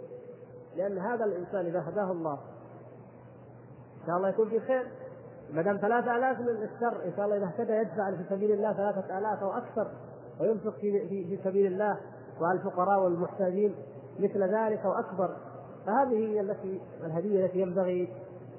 لأن 0.77 0.99
هذا 0.99 1.25
الإنسان 1.25 1.67
إذا 1.67 1.85
هداه 1.89 2.13
الله 2.13 2.39
إن 4.01 4.07
شاء 4.07 4.17
الله 4.17 4.29
يكون 4.29 4.49
في 4.49 4.61
خير. 4.61 4.87
ما 5.53 5.63
دام 5.63 5.77
ثلاثة 5.77 6.17
آلاف 6.17 6.41
من 6.41 6.49
الشر 6.49 7.05
إن 7.05 7.13
شاء 7.17 7.25
الله 7.25 7.37
إذا 7.37 7.47
اهتدى 7.47 7.73
يدفع 7.73 8.11
في 8.11 8.25
سبيل 8.31 8.53
الله 8.53 8.73
ثلاثة 8.73 9.19
آلاف 9.19 9.43
أو 9.43 9.53
أكثر 9.53 9.91
وينفق 10.41 10.75
في, 10.81 11.09
في, 11.09 11.25
في 11.25 11.43
سبيل 11.45 11.67
الله 11.67 11.99
وعلى 12.41 12.59
الفقراء 12.59 13.05
والمحتاجين 13.05 13.75
مثل 14.19 14.43
ذلك 14.43 14.79
أو 14.79 14.93
أكبر 14.93 15.37
فهذه 15.87 16.17
هي 16.17 16.41
التي 16.41 16.81
الهدية 17.05 17.47
التي 17.47 17.59
ينبغي 17.59 18.09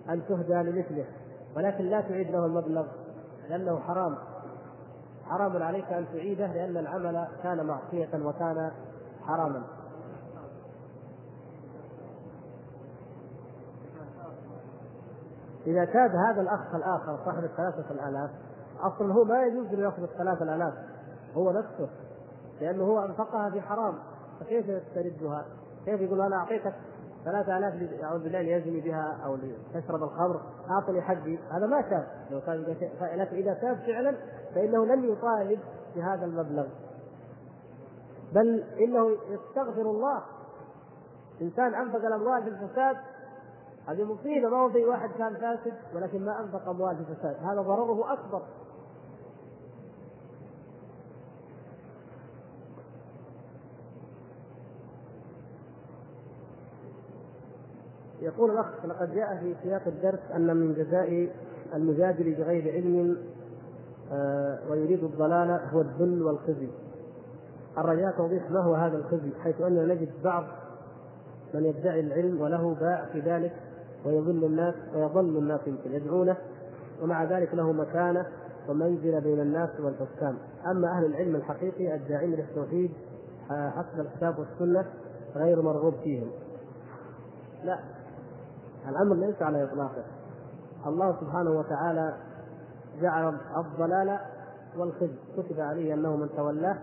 أن 0.09 0.21
تهدى 0.27 0.69
لمثله. 0.69 1.05
ولكن 1.55 1.83
لا 1.83 2.01
تعيد 2.01 2.31
له 2.31 2.45
المبلغ 2.45 2.85
لأنه 3.49 3.79
حرام 3.79 4.17
حرام 5.25 5.63
عليك 5.63 5.93
أن 5.93 6.05
تعيده 6.13 6.47
لأن 6.47 6.77
العمل 6.77 7.27
كان 7.43 7.65
معصية 7.65 8.09
وكان 8.25 8.71
حراما 9.21 9.63
إذا 15.67 15.85
كاد 15.85 16.15
هذا 16.15 16.41
الأخ 16.41 16.75
الآخر 16.75 17.19
صاحب 17.25 17.43
الثلاثة 17.43 17.91
الآلاف 17.91 18.29
أصلا 18.79 19.13
هو 19.13 19.23
ما 19.23 19.43
يجوز 19.43 19.67
له 19.67 19.83
يأخذ 19.83 20.03
الثلاثة 20.03 20.43
الآلاف 20.43 20.73
هو 21.35 21.51
نفسه 21.51 21.89
لأنه 22.61 22.83
هو 22.83 23.05
أنفقها 23.05 23.49
في 23.49 23.61
حرام 23.61 23.93
فكيف 24.39 24.65
يستردها؟ 24.69 25.45
كيف 25.85 26.01
يقول 26.01 26.21
أنا 26.21 26.35
أعطيتك 26.35 26.73
ثلاثة 27.25 27.57
آلاف 27.57 28.03
أعوذ 28.03 28.23
بالله 28.23 28.41
ليزني 28.41 28.81
بها 28.81 29.17
أو 29.25 29.35
لتشرب 29.35 30.03
الخمر 30.03 30.41
أعطني 30.69 31.01
حقي 31.01 31.37
هذا 31.51 31.67
ما 31.67 31.81
تاب 31.81 32.07
لو 32.31 32.41
كان 32.41 32.75
لكن 33.01 33.35
إذا 33.35 33.53
تاب 33.53 33.77
فعلا 33.77 34.15
فإنه 34.55 34.85
لن 34.85 35.11
يطالب 35.11 35.59
بهذا 35.95 36.25
المبلغ. 36.25 36.67
بل 38.33 38.63
إنه 38.79 39.17
يستغفر 39.29 39.81
الله. 39.81 40.23
إنسان 41.41 41.73
أنفق 41.73 42.05
الأموال 42.05 42.43
في 42.43 42.49
الفساد 42.49 42.97
هذه 43.87 44.03
مصيبة. 44.03 44.49
ما 44.49 44.57
هو 44.57 44.69
في 44.69 44.85
واحد 44.85 45.09
كان 45.17 45.33
فاسد 45.33 45.73
ولكن 45.95 46.25
ما 46.25 46.39
أنفق 46.39 46.69
أموال 46.69 46.95
في 46.95 47.11
الفساد. 47.11 47.35
هذا 47.43 47.61
ضرره 47.61 48.13
أكبر. 48.13 48.41
يقول 58.25 58.51
الأخ 58.51 58.85
لقد 58.85 59.15
جاء 59.15 59.37
في 59.37 59.55
سياق 59.63 59.81
الدرس 59.87 60.19
أن 60.35 60.57
من 60.57 60.73
جزاء 60.73 61.29
المجادل 61.73 62.35
بغير 62.35 62.73
علم 62.73 63.17
آه، 64.11 64.59
ويريد 64.69 65.03
الضلال 65.03 65.59
هو 65.73 65.81
الذل 65.81 66.23
والخزي. 66.23 66.69
الرجاء 67.77 68.11
توضيح 68.17 68.51
ما 68.51 68.59
هو 68.59 68.73
هذا 68.73 68.97
الخزي 68.97 69.31
حيث 69.43 69.61
أننا 69.61 69.93
نجد 69.93 70.09
بعض 70.23 70.43
من 71.53 71.65
يدعي 71.65 71.99
العلم 71.99 72.41
وله 72.41 72.75
باع 72.79 73.05
في 73.13 73.19
ذلك 73.19 73.53
ويضل 74.05 74.43
الناس 74.43 74.75
ويضل 74.95 75.37
الناس 75.37 75.59
يمكن 75.67 75.91
يدعونه 75.91 76.37
ومع 77.01 77.23
ذلك 77.23 77.53
له 77.53 77.71
مكانة 77.71 78.25
ومنزلة 78.69 79.19
بين 79.19 79.39
الناس 79.39 79.69
والحكام. 79.79 80.37
أما 80.71 80.87
أهل 80.87 81.05
العلم 81.05 81.35
الحقيقي 81.35 81.95
الداعين 81.95 82.31
للتوحيد 82.31 82.91
آه، 83.51 83.69
حسب 83.69 83.99
الكتاب 83.99 84.39
والسنة 84.39 84.85
غير 85.35 85.61
مرغوب 85.61 85.93
فيهم. 86.03 86.27
لا. 87.63 87.94
الأمر 88.89 89.15
ليس 89.15 89.41
على 89.41 89.63
اطلاقه 89.63 90.03
الله 90.85 91.15
سبحانه 91.21 91.51
وتعالى 91.51 92.17
جعل 93.01 93.37
الضلال 93.57 94.19
والخزي. 94.77 95.15
كتب 95.37 95.59
عليه 95.59 95.93
أنه 95.93 96.15
من 96.15 96.29
تولاه 96.37 96.77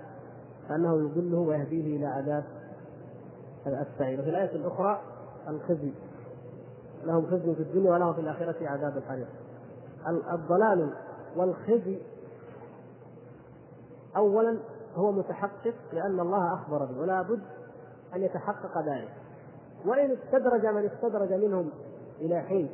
فأنه 0.69 0.97
يضله 0.97 1.39
ويهديه 1.39 1.97
إلى 1.97 2.07
عذاب 2.07 2.45
السعير 3.67 4.21
وفي 4.21 4.31
الآية 4.31 4.57
الأخرى 4.57 5.01
الخزي. 5.49 5.93
لهم 7.05 7.27
خزي 7.27 7.55
في 7.55 7.63
الدنيا 7.63 7.93
ولهم 7.93 8.15
في 8.15 8.21
الآخرة 8.21 8.69
عذاب 8.69 8.97
الحريق. 8.97 9.29
الضلال 10.33 10.93
والخزي 11.37 11.99
اولا 14.17 14.59
هو 14.95 15.13
متحقق 15.13 15.75
لأن 15.93 16.21
الله 16.21 16.55
أخبر 16.55 16.85
به 16.85 17.01
ولا 17.01 17.23
بد 17.23 17.43
أن 18.15 18.23
يتحقق 18.23 18.79
ذلك. 18.79 19.11
وإن 19.87 20.11
استدرج 20.11 20.67
من 20.67 20.85
استدرج 20.85 21.33
منهم 21.33 21.71
إلى 22.21 22.41
حين. 22.41 22.69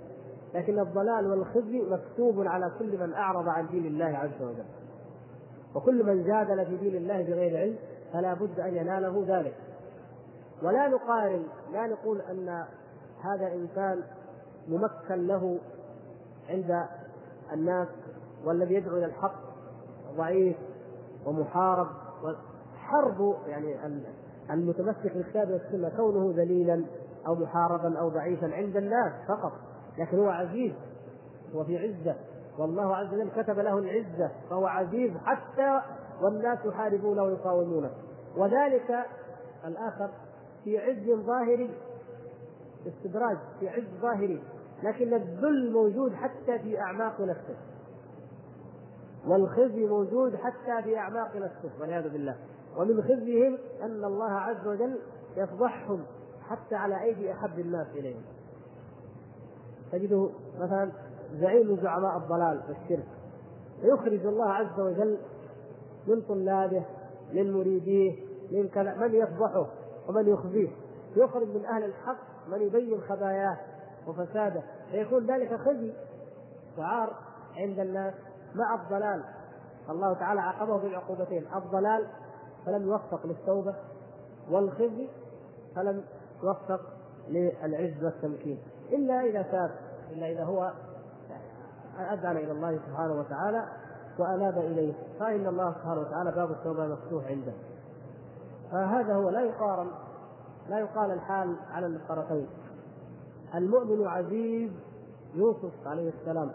لكن 0.54 0.78
الضلال 0.78 1.30
والخزي 1.30 1.82
مكتوب 1.82 2.46
على 2.46 2.72
كل 2.78 2.98
من 3.00 3.14
أعرض 3.14 3.48
عن 3.48 3.66
دين 3.66 3.86
الله 3.86 4.04
عز 4.04 4.42
وجل. 4.42 4.64
وكل 5.74 6.06
من 6.06 6.24
جادل 6.24 6.66
في 6.66 6.76
دين 6.76 6.96
الله 6.96 7.22
بغير 7.22 7.58
علم 7.58 7.76
فلا 8.12 8.34
بد 8.34 8.60
أن 8.60 8.76
يناله 8.76 9.24
ذلك. 9.26 9.54
ولا 10.62 10.88
نقارن 10.88 11.42
لا 11.72 11.86
نقول 11.86 12.20
أن 12.20 12.64
هذا 13.22 13.52
إنسان 13.54 14.02
ممكن 14.68 15.26
له 15.26 15.58
عند 16.48 16.86
الناس 17.52 17.88
والذي 18.44 18.74
يدعو 18.74 18.96
إلى 18.96 19.06
الحق 19.06 19.40
ضعيف 20.16 20.56
ومحارب. 21.26 21.86
حرب 22.76 23.34
يعني 23.46 23.76
المتمسك 24.50 25.12
بالكتاب 25.14 25.50
والسنة 25.50 25.88
كونه 25.96 26.32
ذليلا. 26.36 26.84
أو 27.26 27.34
محاربا 27.34 27.98
أو 27.98 28.08
ضعيفا 28.08 28.54
عند 28.54 28.76
الناس 28.76 29.12
فقط 29.28 29.52
لكن 29.98 30.18
هو 30.18 30.28
عزيز 30.28 30.72
هو 31.54 31.64
في 31.64 31.78
عزة. 31.78 32.16
والله 32.58 32.96
عز 32.96 33.14
وجل 33.14 33.30
كتب 33.42 33.58
له 33.58 33.78
العزة 33.78 34.30
فهو 34.50 34.66
عزيز 34.66 35.12
حتى 35.16 35.80
والناس 36.22 36.58
يحاربونه 36.64 37.22
ويقاومونه. 37.22 37.90
وذلك 38.36 39.06
الآخر 39.64 40.10
في 40.64 40.78
عز 40.78 41.24
ظاهري 41.26 41.70
استدراج 42.86 43.36
في 43.60 43.68
عز 43.68 44.00
ظاهري 44.02 44.42
لكن 44.82 45.14
الذل 45.14 45.72
موجود 45.72 46.14
حتى 46.14 46.58
في 46.58 46.80
أعماق 46.80 47.20
نفسه. 47.20 47.56
والخزي 49.26 49.86
موجود 49.86 50.36
حتى 50.36 50.82
في 50.82 50.98
أعماق 50.98 51.36
نفسه 51.36 51.70
والعياذ 51.80 52.08
بالله. 52.08 52.36
ومن 52.76 53.02
خزيهم 53.02 53.58
أن 53.82 54.04
الله 54.04 54.32
عز 54.32 54.66
وجل 54.66 54.98
يفضحهم 55.36 56.04
حتى 56.50 56.74
على 56.74 57.02
أيدي 57.02 57.32
احب 57.32 57.58
الناس 57.58 57.86
اليهم 57.86 58.22
تجده 59.92 60.30
مثلا 60.58 60.92
زعيم 61.32 61.76
زعماء 61.76 62.16
الضلال 62.16 62.62
والشرك 62.68 63.08
فيخرج 63.80 64.26
الله 64.26 64.52
عز 64.52 64.80
وجل 64.80 65.18
من 66.06 66.20
طلابه 66.20 66.84
من 67.32 67.52
مريديه 67.52 68.28
من 68.52 68.68
كذا 68.68 68.94
من 68.94 69.14
يفضحه 69.14 69.66
ومن 70.08 70.28
يخزيه. 70.28 70.68
يخرج 71.16 71.48
من 71.48 71.64
أهل 71.66 71.84
الحق 71.84 72.48
من 72.48 72.62
يبين 72.62 73.00
خباياه 73.00 73.56
وفساده. 74.06 74.62
فيكون 74.90 75.26
ذلك 75.26 75.54
خزي 75.54 75.92
وعار 76.78 77.16
عند 77.56 77.78
الناس 77.78 78.14
مع 78.54 78.74
الضلال. 78.74 79.24
الله 79.90 80.14
تعالى 80.14 80.40
عاقبه 80.40 80.78
بالعقوبتين. 80.78 81.46
الضلال 81.56 82.06
فلم 82.66 82.82
يوفق 82.88 83.26
للتوبة 83.26 83.74
والخزي 84.50 85.08
فلم 85.76 86.04
يوفق 86.42 86.80
للعز 87.28 88.04
والتمكين. 88.04 88.58
إلا 88.92 89.20
إذا 89.20 89.42
تاب 89.42 89.70
إلا 90.10 90.32
إذا 90.32 90.44
هو 90.44 90.72
اذعن 91.98 92.36
إلى 92.36 92.52
الله 92.52 92.78
سبحانه 92.86 93.20
وتعالى 93.20 93.64
وأناب 94.18 94.58
إليه 94.58 94.94
فإن 95.20 95.46
الله 95.46 95.72
سبحانه 95.72 96.00
وتعالى 96.00 96.32
باب 96.32 96.50
التوبة 96.50 96.86
مفتوح 96.86 97.26
عنده. 97.26 97.52
فهذا 98.72 99.14
هو 99.14 99.30
لا 99.30 99.40
يقارن 99.40 99.88
لا 100.68 100.78
يقال 100.78 101.10
الحال 101.10 101.56
على 101.70 101.86
الطرفين. 101.86 102.46
المؤمن 103.54 104.06
عزيز 104.06 104.70
يوسف 105.34 105.86
عليه 105.86 106.08
السلام. 106.20 106.50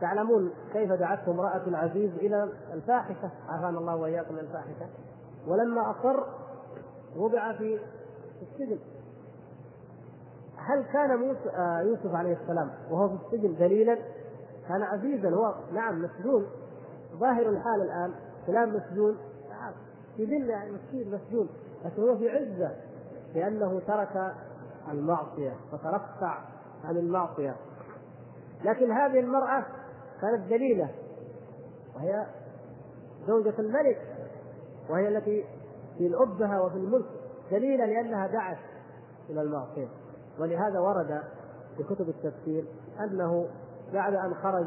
تعلمون 0.00 0.50
كيف 0.72 0.92
دعته 0.92 1.32
امرأة 1.32 1.62
العزيز 1.66 2.10
إلى 2.14 2.48
الفاحشة؟ 2.72 3.30
عافانا 3.48 3.78
الله 3.78 3.96
وإياكم 3.96 4.34
من 4.34 4.40
الفاحشة. 4.40 4.86
ولما 5.46 5.90
أصر 5.90 6.24
وضع 7.16 7.52
في 7.52 7.80
السجن. 8.42 8.78
هل 10.56 10.84
كان 10.92 11.36
آه، 11.56 11.80
يوسف 11.80 12.14
عليه 12.14 12.36
السلام 12.42 12.70
وهو 12.90 13.08
في 13.08 13.14
السجن 13.14 13.56
دليلا؟ 13.58 13.98
كان 14.68 14.82
عزيزا 14.82 15.30
هو 15.30 15.54
نعم 15.72 16.02
مسجون. 16.02 16.46
ظاهر 17.12 17.48
الحال 17.48 17.82
الآن 17.82 18.14
فلان 18.46 18.72
مسجون. 18.72 19.16
نعم 19.50 19.72
في 20.16 20.24
ذل 20.24 20.50
يعني 20.50 20.72
مسجون. 20.92 21.48
لكن 21.84 22.02
هو 22.02 22.16
في 22.16 22.30
عزة 22.30 22.76
لأنه 23.34 23.80
ترك 23.86 24.34
المعصية 24.92 25.52
وترفع 25.72 26.38
عن 26.84 26.96
المعصية. 26.96 27.56
لكن 28.64 28.92
هذه 28.92 29.20
المرأة 29.20 29.64
كانت 30.20 30.50
دليلة 30.50 30.90
وهي 31.96 32.26
زوجة 33.26 33.54
الملك 33.58 33.98
وهي 34.90 35.08
التي 35.08 35.44
في 35.98 36.06
الأبهة 36.06 36.62
وفي 36.62 36.76
الملك 36.76 37.06
دليلا 37.50 37.84
لأنها 37.84 38.26
دعت 38.26 38.58
إلى 39.30 39.42
المعصية. 39.42 39.88
ولهذا 40.38 40.78
ورد 40.78 41.22
في 41.76 41.82
كتب 41.82 42.08
التفسير 42.08 42.64
أنه 43.00 43.48
بعد 43.92 44.14
أن 44.14 44.34
خرج 44.34 44.66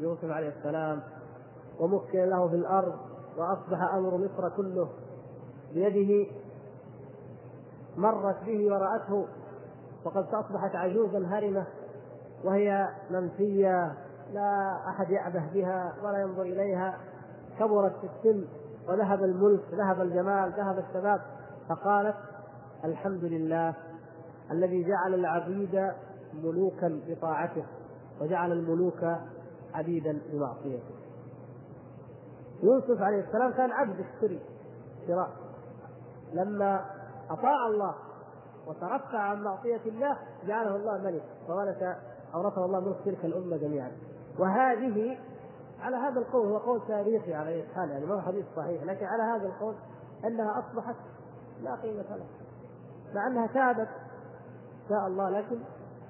يوسف 0.00 0.30
عليه 0.30 0.48
السلام 0.48 1.02
ومكن 1.80 2.18
له 2.18 2.48
في 2.48 2.54
الأرض 2.54 2.94
وأصبح 3.38 3.94
أمر 3.94 4.16
مصر 4.16 4.48
كله 4.56 4.88
بيده 5.74 6.30
مرت 7.96 8.44
به 8.46 8.66
ورأته 8.72 9.26
وقد 10.04 10.26
أصبحت 10.34 10.76
عجوزا 10.76 11.26
هرمة 11.26 11.66
وهي 12.44 12.88
منفية 13.10 13.94
لا 14.32 14.76
أحد 14.88 15.10
يعبه 15.10 15.52
بها 15.54 15.94
ولا 16.02 16.18
ينظر 16.18 16.42
إليها 16.42 16.98
كبرت 17.58 17.92
في 18.00 18.06
السن. 18.06 18.44
وذهب 18.88 19.24
الملك 19.24 19.74
ذهب 19.74 20.00
الجمال 20.00 20.52
ذهب 20.52 20.78
الشباب 20.78 21.20
فقالت 21.68 22.16
الحمد 22.84 23.24
لله 23.24 23.74
الذي 24.50 24.84
جعل 24.84 25.14
العبيد 25.14 25.92
ملوكا 26.34 27.00
بطاعته 27.08 27.64
وجعل 28.20 28.52
الملوك 28.52 29.04
عبيدا 29.74 30.18
بمعصيته. 30.32 30.94
يوسف 32.62 33.02
عليه 33.02 33.20
السلام 33.20 33.52
كان 33.52 33.72
عبد 33.72 34.00
اشتري 34.00 34.40
شراء. 35.06 35.30
لما 36.32 36.84
أطاع 37.30 37.66
الله 37.66 37.94
وترفع 38.66 39.18
عن 39.18 39.42
معصية 39.42 39.80
الله 39.86 40.18
جعله 40.46 40.76
الله 40.76 40.98
ملك 40.98 41.22
فورث 41.46 41.82
أورثه 42.34 42.64
الله 42.64 42.80
ملك 42.80 42.96
تلك 43.04 43.24
الأمة 43.24 43.56
جميعا. 43.56 43.92
وهذه 44.38 45.18
على 45.86 45.96
هذا 45.96 46.20
القول 46.20 46.46
هو 46.46 46.58
قول 46.58 46.80
تاريخي 46.88 47.34
على 47.34 47.50
أي 47.50 47.66
حال 47.74 47.90
يعني 47.90 48.06
ما 48.06 48.14
هو 48.14 48.20
حديث 48.20 48.44
صحيح 48.56 48.82
لكن 48.82 49.06
على 49.06 49.22
هذا 49.22 49.46
القول 49.46 49.74
أنها 50.24 50.58
أصبحت 50.58 50.96
لا 51.62 51.74
قيمة 51.74 52.02
لها. 52.02 52.26
مع 53.14 53.26
أنها 53.26 53.46
تابت 53.46 53.88
شاء 54.88 55.06
الله 55.06 55.30
لكن 55.30 55.58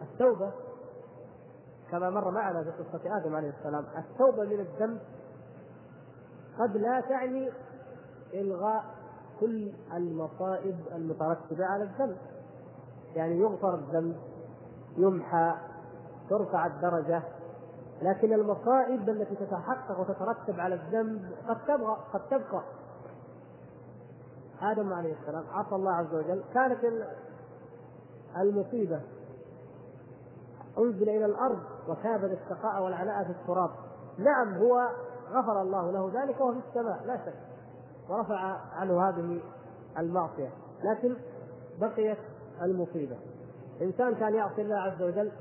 التوبة 0.03 0.53
كما 1.91 2.11
مر 2.11 2.31
معنا 2.31 2.63
في 2.63 2.71
قصة 2.71 3.17
آدم 3.17 3.35
عليه 3.35 3.51
السلام 3.59 3.85
التوبة 3.99 4.45
من 4.45 4.61
الذنب 4.61 5.01
قد 6.59 6.77
لا 6.77 7.01
تعني 7.01 7.51
إلغاء 8.35 8.85
كل 9.41 9.73
المصائب 9.95 10.77
المترتبة 10.93 11.65
على 11.65 11.83
الذنب 11.83 12.17
يعني 13.15 13.39
يغفر 13.41 13.75
الذنب 13.75 14.17
يمحى 14.97 15.55
ترفع 16.31 16.67
الدرجة 16.67 17.23
لكن 18.03 18.33
المصائب 18.33 19.09
التي 19.09 19.35
تتحقق 19.35 20.01
وتترتب 20.01 20.61
على 20.61 20.75
الذنب 20.75 21.33
قد 21.49 21.57
تبقى 21.65 21.97
قد 22.13 22.21
تبقى. 22.29 22.63
آدم 24.63 24.93
عليه 24.93 25.15
السلام 25.21 25.45
عصى 25.51 25.75
الله 25.75 25.93
عز 25.93 26.15
وجل. 26.15 26.43
كانت 26.55 26.79
المصيبة. 28.37 29.01
أنزل 30.79 31.09
إلى 31.09 31.27
الأرض 31.27 31.59
وكابد 31.89 32.31
الشقاء 32.31 32.83
والعناء 32.83 33.25
في 33.25 33.31
التراب. 33.31 33.71
نعم 34.19 34.55
هو 34.55 34.89
غفر 35.31 35.63
الله 35.63 35.91
له 35.91 36.23
ذلك 36.23 36.41
وهو 36.41 36.53
في 36.53 36.61
السماء 36.69 37.05
لا 37.05 37.17
شك. 37.17 37.35
ورفع 38.09 38.37
عنه 38.73 39.09
هذه 39.09 39.41
المعصية. 39.99 40.51
لكن 40.85 41.17
بقيت 41.81 42.19
المصيبة. 42.63 43.17
إنسان 43.83 44.15
كان 44.15 44.35
يعصي 44.35 44.63
الله 44.63 44.77
عز 44.77 45.03
وجل 45.03 45.33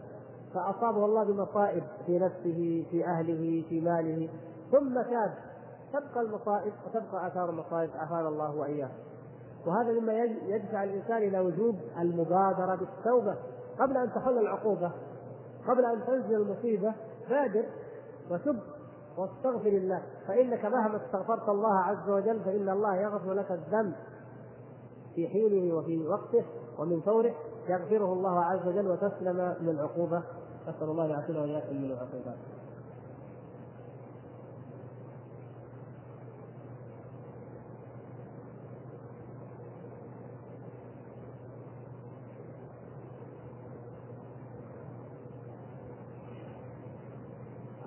فأصابه 0.55 1.05
الله 1.05 1.23
بمصائب 1.23 1.83
في 2.05 2.19
نفسه 2.19 2.85
في 2.91 3.05
أهله 3.05 3.63
في 3.69 3.81
ماله. 3.81 4.29
ثم 4.71 4.93
تاب. 5.01 5.33
تبقى 5.93 6.21
المصائب 6.21 6.73
وتبقى 6.87 7.27
آثار 7.27 7.49
المصائب 7.49 7.89
عافانا 7.95 8.27
الله 8.27 8.55
وإياه. 8.55 8.89
وهذا 9.67 9.99
مما 9.99 10.13
يدفع 10.23 10.83
الإنسان 10.83 11.17
إلى 11.17 11.39
وجوب 11.39 11.75
المبادرة 11.99 12.75
بالتوبة. 12.75 13.35
قبل 13.79 13.97
أن 13.97 14.13
تحل 14.13 14.37
العقوبة 14.37 14.91
قبل 15.67 15.85
أن 15.85 16.05
تنزل 16.07 16.35
المصيبة 16.35 16.93
بادر 17.29 17.65
وتب 18.31 18.59
واستغفر 19.17 19.69
الله. 19.69 20.01
فإنك 20.27 20.65
مهما 20.65 21.05
استغفرت 21.05 21.49
الله 21.49 21.79
عز 21.79 22.09
وجل 22.09 22.39
فإن 22.39 22.69
الله 22.69 22.95
يغفر 22.95 23.33
لك 23.33 23.51
الذنب. 23.51 23.93
في 25.15 25.27
حينه 25.27 25.75
وفي 25.75 26.07
وقته 26.07 26.45
ومن 26.79 27.01
فوره 27.01 27.33
يغفره 27.69 28.13
الله 28.13 28.45
عز 28.45 28.67
وجل 28.67 28.87
وتسلم 28.91 29.55
من 29.61 29.69
العقوبة 29.69 30.23
نسأل 30.67 30.89
الله 30.89 31.05
يعافينا 31.05 31.39
وإياكم 31.39 31.75
من 31.75 31.91
العقوبات 31.91 32.37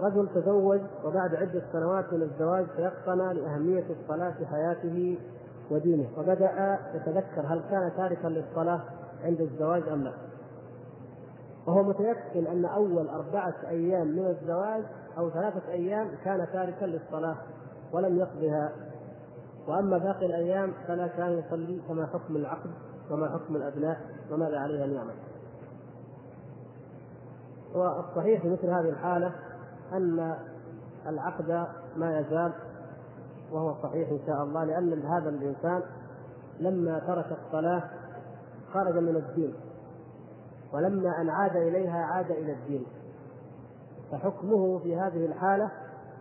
رجل 0.00 0.28
تزوج 0.34 0.80
وبعد 1.04 1.34
عدة 1.34 1.62
سنوات 1.72 2.12
من 2.12 2.22
الزواج 2.22 2.66
تيقن 2.76 3.18
لأهمية 3.18 3.84
الصلاة 3.90 4.30
في 4.30 4.46
حياته 4.46 5.18
ودينه 5.70 6.08
وبدأ 6.18 6.78
يتذكر 6.94 7.40
هل 7.46 7.60
كان 7.70 7.92
تاركا 7.96 8.28
للصلاة 8.28 8.80
عند 9.24 9.40
الزواج 9.40 9.82
أم 9.88 10.04
لا. 10.04 10.12
وهو 11.68 11.82
متيقن 11.82 12.46
أن 12.46 12.64
أول 12.64 13.08
أربعة 13.08 13.54
أيام 13.68 14.06
من 14.06 14.26
الزواج 14.26 14.84
أو 15.18 15.30
ثلاثة 15.30 15.68
أيام 15.68 16.10
كان 16.24 16.46
تاركا 16.52 16.84
للصلاة 16.84 17.36
ولم 17.92 18.18
يقضها. 18.18 18.72
وأما 19.68 19.98
باقي 19.98 20.26
الأيام 20.26 20.72
فلا 20.86 21.06
كان 21.06 21.38
يصلي 21.38 21.80
كما 21.88 22.06
حكم 22.06 22.36
العقد؟ 22.36 22.70
وما 23.10 23.28
حكم 23.28 23.56
الأبناء؟ 23.56 24.00
وماذا 24.32 24.58
عليه 24.58 24.84
أن 24.84 24.92
يعمل 24.92 25.14
والصحيح 27.74 28.42
في 28.42 28.48
مثل 28.48 28.66
هذه 28.66 28.88
الحالة 28.88 29.32
أن 29.92 30.36
العقد 31.06 31.66
ما 31.96 32.18
يزال 32.18 32.52
وهو 33.52 33.74
صحيح 33.82 34.08
إن 34.10 34.20
شاء 34.26 34.42
الله 34.42 34.64
لأن 34.64 35.02
هذا 35.02 35.28
الإنسان 35.28 35.82
لما 36.60 36.98
ترك 36.98 37.38
الصلاة 37.46 37.82
خرج 38.72 38.96
من 38.96 39.16
الدين. 39.16 39.54
ولما 40.72 41.20
أن 41.20 41.30
عاد 41.30 41.56
إليها 41.56 42.04
عاد 42.04 42.30
إلى 42.30 42.52
الدين. 42.52 42.86
فحكمه 44.12 44.78
في 44.78 44.96
هذه 44.96 45.26
الحالة 45.26 45.70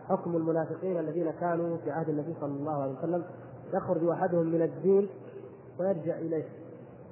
حكم 0.10 0.36
المنافقين 0.36 1.00
الذين 1.00 1.32
كانوا 1.32 1.78
في 1.78 1.92
عهد 1.92 2.10
النبي 2.10 2.36
صلى 2.42 2.52
الله 2.52 2.82
عليه 2.82 2.98
وسلم 2.98 3.24
يخرج 3.74 4.10
أحدهم 4.10 4.46
من 4.46 4.62
الدين 4.62 5.10
ويرجع 5.80 6.16
إليه. 6.16 6.46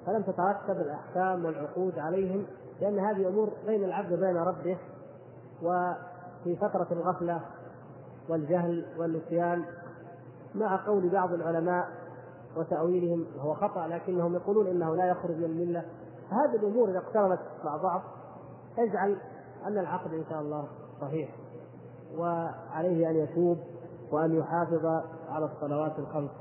فلم 0.06 0.22
تترتب 0.22 0.82
الأحكام 0.82 1.46
والعقود 1.46 2.00
عليهم 2.00 2.46
لأن 2.82 3.00
هذه 3.00 3.28
أمور 3.28 3.50
بين 3.66 3.84
العبد 3.84 4.14
وبين 4.14 4.38
ربه 4.38 4.78
وفي 5.62 6.56
فترة 6.56 6.88
الغفلة 6.92 7.42
والجهل 8.30 8.86
والنسيان 8.98 9.64
مع 10.56 10.86
قول 10.86 11.10
بعض 11.10 11.34
العلماء 11.34 11.88
وتأويلهم 12.58 13.26
وهو 13.38 13.54
خطأ 13.54 13.88
لكنهم 13.88 14.36
يقولون 14.36 14.68
إنه 14.68 14.96
لا 14.96 15.06
يخرج 15.06 15.38
من 15.38 15.44
الملة. 15.44 15.86
هذه 16.30 16.56
الأمور 16.56 16.90
إذا 16.90 16.98
اقترنت 16.98 17.40
مع 17.66 17.78
بعض 17.78 18.02
تجعل 18.78 19.18
أن 19.68 19.78
العقد 19.78 20.14
إن 20.14 20.24
شاء 20.30 20.42
الله 20.42 20.68
صحيح 21.02 21.30
وعليه 22.18 23.10
أن 23.10 23.16
يتوب 23.16 23.58
وأن 24.12 24.36
يحافظ 24.36 24.86
على 25.30 25.46
الصلوات 25.46 26.00
الخمس. 26.00 26.32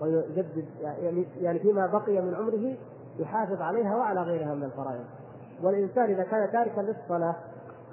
ويجدد 0.00 0.64
يعني 0.80 1.26
يعني 1.40 1.58
فيما 1.58 1.86
بقي 1.86 2.20
من 2.22 2.34
عمره 2.34 2.76
يحافظ 3.18 3.62
عليها 3.62 3.96
وعلى 3.96 4.22
غيرها 4.22 4.54
من 4.54 4.64
الفرائض. 4.64 5.04
والإنسان 5.62 6.04
إذا 6.04 6.22
كان 6.22 6.52
تاركا 6.52 6.80
للصلاة 6.80 7.36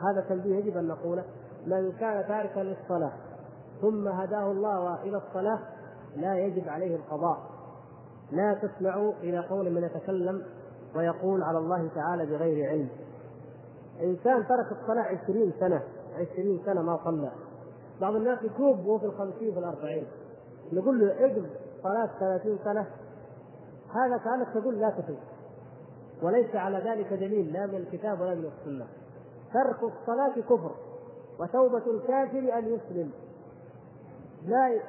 هذا 0.01 0.21
تنبيه 0.29 0.55
يجب 0.55 0.77
أن 0.77 0.87
نقوله 0.87 1.23
من 1.67 1.91
كان 1.91 2.27
تاركا 2.27 2.59
للصلاة 2.59 3.11
ثم 3.81 4.07
هداه 4.07 4.51
الله 4.51 5.03
إلى 5.03 5.17
الصلاة 5.17 5.59
لا 6.15 6.37
يجب 6.37 6.69
عليه 6.69 6.95
القضاء. 6.95 7.50
لا 8.31 8.53
تسمعوا 8.53 9.13
إلى 9.13 9.39
قول 9.39 9.71
من 9.71 9.83
يتكلم 9.83 10.43
ويقول 10.95 11.43
على 11.43 11.57
الله 11.57 11.89
تعالى 11.95 12.25
بغير 12.25 12.69
علم. 12.69 12.89
إنسان 14.01 14.47
ترك 14.47 14.71
الصلاة 14.81 15.03
عشرين 15.03 15.53
سنة 15.59 15.83
عشرين 16.15 16.61
سنة 16.65 16.81
ما 16.81 16.99
صلى. 17.03 17.31
بعض 18.01 18.15
الناس 18.15 18.43
يتوب 18.43 18.85
وهو 18.85 18.99
في 18.99 19.05
الخمسين 19.05 19.53
في 19.53 19.59
الأربعين. 19.59 20.07
نقول 20.73 20.99
له 20.99 21.25
اقض 21.25 21.45
صلاة 21.83 22.09
ثلاثين 22.19 22.57
سنة. 22.63 22.87
هذا 23.95 24.17
كأنك 24.17 24.47
تقول 24.53 24.79
لا 24.79 24.89
تتوب 24.89 25.17
وليس 26.23 26.55
على 26.55 26.77
ذلك 26.77 27.13
دليل 27.13 27.53
لا 27.53 27.65
من 27.65 27.75
الكتاب 27.75 28.21
ولا 28.21 28.35
من 28.35 28.45
السنة. 28.45 28.87
ترك 29.53 29.83
الصلاة 29.83 30.35
كفر 30.49 30.71
وتوبة 31.39 31.91
الكافر 31.91 32.57
أن 32.57 32.67
يسلم. 32.67 33.11
لا 34.45 34.79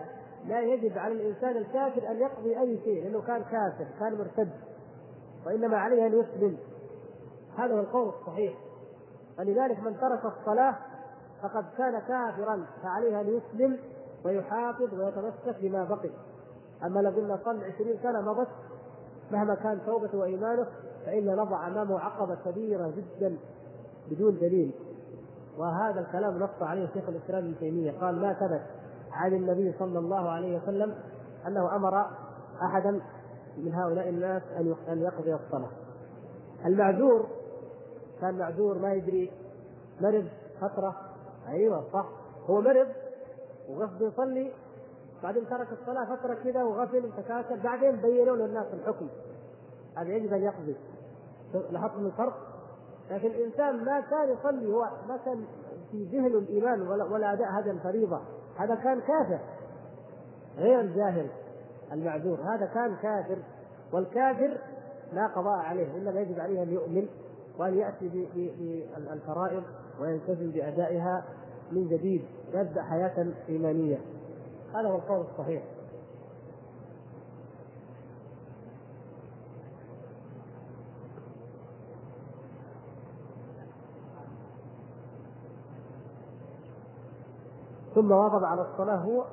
لا 0.46 0.60
يجب 0.60 0.98
على 0.98 1.14
الإنسان 1.14 1.56
الكافر 1.56 2.10
أن 2.10 2.20
يقضي 2.20 2.60
أي 2.60 2.78
شيء 2.84 3.04
لأنه 3.04 3.22
كان 3.22 3.42
كافر 3.42 3.86
كان 4.00 4.18
مرتد 4.18 4.50
وإنما 5.46 5.76
عليه 5.76 6.06
أن 6.06 6.12
يسلم. 6.12 6.56
هذا 7.58 7.74
هو 7.74 7.80
القول 7.80 8.08
الصحيح. 8.08 8.54
ولذلك 9.38 9.78
من 9.78 9.96
ترك 10.00 10.24
الصلاة 10.24 10.76
فقد 11.42 11.64
كان 11.78 11.98
كافرا 11.98 12.66
فعليه 12.82 13.20
أن 13.20 13.26
يسلم 13.28 13.78
ويحافظ 14.24 14.94
ويتمسك 14.94 15.56
بما 15.60 15.84
بقي. 15.84 16.10
أما 16.84 17.00
لو 17.00 17.10
قلنا 17.10 17.38
صل 17.44 17.64
عشرين 17.64 17.98
سنة 18.02 18.20
مضت 18.20 18.48
مهما 19.30 19.54
كان 19.54 19.80
توبته 19.86 20.18
وإيمانه 20.18 20.66
فإن 21.06 21.36
نضع 21.36 21.66
أمامه 21.66 22.00
عقبة 22.00 22.34
كبيرة 22.34 22.92
جدا 22.96 23.36
بدون 24.10 24.38
دليل. 24.38 24.74
وهذا 25.58 26.00
الكلام 26.00 26.38
نص 26.38 26.62
عليه 26.62 26.86
شيخ 26.86 27.08
الإسلام 27.08 27.44
ابن 27.44 27.58
تيمية 27.58 27.92
قال 28.00 28.20
ما 28.20 28.32
ثبت 28.32 28.81
عن 29.12 29.34
النبي 29.34 29.74
صلى 29.78 29.98
الله 29.98 30.30
عليه 30.30 30.58
وسلم 30.58 30.94
أنه 31.46 31.76
أمر 31.76 32.06
أحدا 32.62 33.00
من 33.56 33.74
هؤلاء 33.74 34.08
الناس 34.08 34.42
أن 34.88 35.02
يقضي 35.02 35.34
الصلاة. 35.34 35.70
المعذور 36.66 37.26
كان 38.20 38.38
معذور 38.38 38.78
ما 38.78 38.92
يدري 38.92 39.32
مرض 40.00 40.28
فترة. 40.60 40.96
أيوه 41.48 41.84
صح. 41.92 42.06
هو 42.50 42.60
مرض 42.60 42.88
وقصده 43.68 44.06
يصلي 44.06 44.52
بعدين 45.22 45.48
ترك 45.48 45.68
الصلاة 45.72 46.16
فترة 46.16 46.34
كذا 46.34 46.62
وغفل 46.62 47.06
وتكاسل. 47.06 47.62
بعدين 47.62 47.96
بينوا 47.96 48.36
للناس 48.36 48.66
الحكم. 48.72 49.08
هذا 49.96 50.08
يجب 50.08 50.32
أن 50.32 50.42
يقضي. 50.42 50.76
لاحظتم 51.70 52.06
الفرق؟ 52.06 52.34
لكن 53.10 53.26
الإنسان 53.28 53.84
ما 53.84 54.00
كان 54.00 54.28
يصلي 54.28 54.66
هو 54.66 54.88
ما 55.08 55.16
كان 55.24 55.44
في 55.90 56.04
ذهنه 56.04 56.38
الإيمان 56.38 56.88
ولا, 56.88 57.04
ولا 57.04 57.32
أداء 57.32 57.48
هذه 57.48 57.70
الفريضة. 57.70 58.20
هذا 58.56 58.74
كان 58.74 59.00
كافر 59.00 59.38
غير 60.58 60.80
الجاهل 60.80 61.26
المعذور 61.92 62.40
هذا 62.40 62.66
كان 62.66 62.96
كافر 63.02 63.38
والكافر 63.92 64.58
لا 65.12 65.26
قضاء 65.26 65.58
عليه 65.58 65.96
انما 65.96 66.20
يجب 66.20 66.40
عليه 66.40 66.62
أن 66.62 66.72
يؤمن 66.72 67.08
وأن 67.58 67.78
يأتي 67.78 68.08
بالفرائض 68.08 69.62
ويلتزم 70.00 70.50
بأدائها 70.50 71.24
من 71.72 71.88
جديد 71.88 72.24
يبدأ 72.54 72.82
حياة 72.82 73.26
إيمانية. 73.48 73.98
هذا 74.74 74.88
هو 74.88 74.96
القول 74.96 75.20
الصحيح. 75.20 75.62
ثم 87.94 88.12
واظب 88.12 88.44
على 88.44 88.62
الصلاة 88.62 88.96
هو 88.96 89.24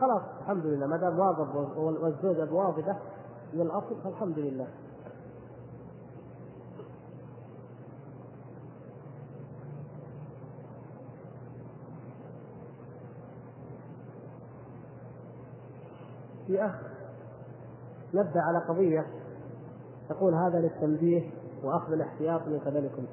خلاص 0.00 0.22
الحمد 0.40 0.66
لله 0.66 0.86
ما 0.86 0.96
دام 0.96 1.18
واظب 1.18 1.54
والزوجة 1.76 2.52
واظبة 2.52 2.96
من 3.54 3.60
الأصل 3.60 4.02
فالحمد 4.04 4.38
لله. 4.38 4.66
في 16.46 16.64
أخ 16.64 16.74
نبدا 18.14 18.40
على 18.40 18.58
قضية 18.58 19.06
تقول 20.08 20.34
هذا 20.34 20.58
للتنبيه 20.58 21.30
وأخذ 21.64 21.92
الاحتياط 21.92 22.40
من 22.46 22.58
قبلكم. 22.58 23.04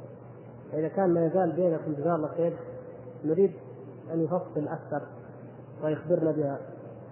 فإذا 0.72 0.88
كان 0.88 1.14
ما 1.14 1.26
يزال 1.26 1.52
بينكم 1.52 1.94
جزاه 1.94 2.16
الله 2.16 2.28
خير 2.28 2.58
نريد 3.26 3.54
أن 4.14 4.24
يفصل 4.24 4.68
أكثر 4.68 5.02
ويخبرنا 5.84 6.32
بها 6.32 6.60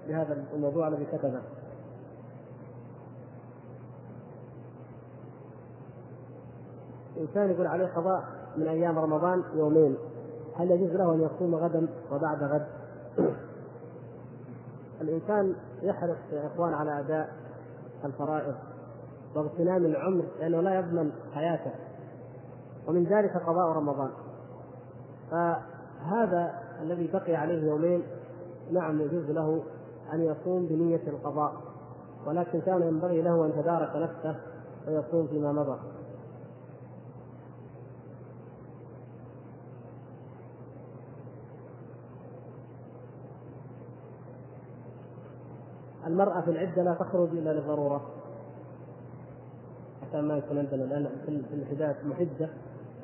بهذا 0.07 0.43
الموضوع 0.53 0.87
الذي 0.87 1.05
كتبه. 1.05 1.41
إنسان 7.17 7.51
يقول 7.51 7.67
عليه 7.67 7.87
قضاء 7.87 8.23
من 8.57 8.67
أيام 8.67 8.99
رمضان 8.99 9.43
يومين. 9.55 9.97
هل 10.55 10.71
يجوز 10.71 10.91
له 10.91 11.13
أن 11.13 11.21
يصوم 11.21 11.55
غدا 11.55 11.87
وبعد 12.11 12.43
غد؟ 12.43 12.67
الإنسان 15.01 15.55
يحرص 15.81 16.17
يا 16.31 16.47
إخوان 16.47 16.73
على 16.73 16.99
أداء 16.99 17.29
الفرائض 18.05 18.55
واغتنام 19.35 19.85
العمر 19.85 20.25
لأنه 20.39 20.61
لا 20.61 20.79
يضمن 20.79 21.11
حياته. 21.33 21.71
ومن 22.87 23.03
ذلك 23.03 23.37
قضاء 23.37 23.67
رمضان. 23.77 24.09
فهذا 25.31 26.64
الذي 26.81 27.09
بقي 27.13 27.35
عليه 27.35 27.67
يومين 27.67 28.03
نعم 28.71 29.01
يجوز 29.01 29.29
له 29.29 29.63
أن 30.13 30.21
يصوم 30.21 30.65
بنية 30.65 31.01
القضاء 31.07 31.53
ولكن 32.27 32.61
كان 32.61 32.81
ينبغي 32.81 33.21
له 33.21 33.45
أن 33.45 33.49
يتدارك 33.49 33.95
نفسه 33.95 34.35
ويصوم 34.87 35.27
فيما 35.27 35.51
مضى. 35.51 35.79
المرأة 46.07 46.41
في 46.41 46.51
العدة 46.51 46.83
لا 46.83 46.93
تخرج 46.93 47.29
إلا 47.29 47.59
لضرورة 47.59 48.01
حتى 50.01 50.21
ما 50.21 50.37
يكون 50.37 50.57
عندنا 50.57 50.83
الآن 50.83 51.09
في 51.25 51.55
الحداد 51.55 51.95
محدة 52.05 52.49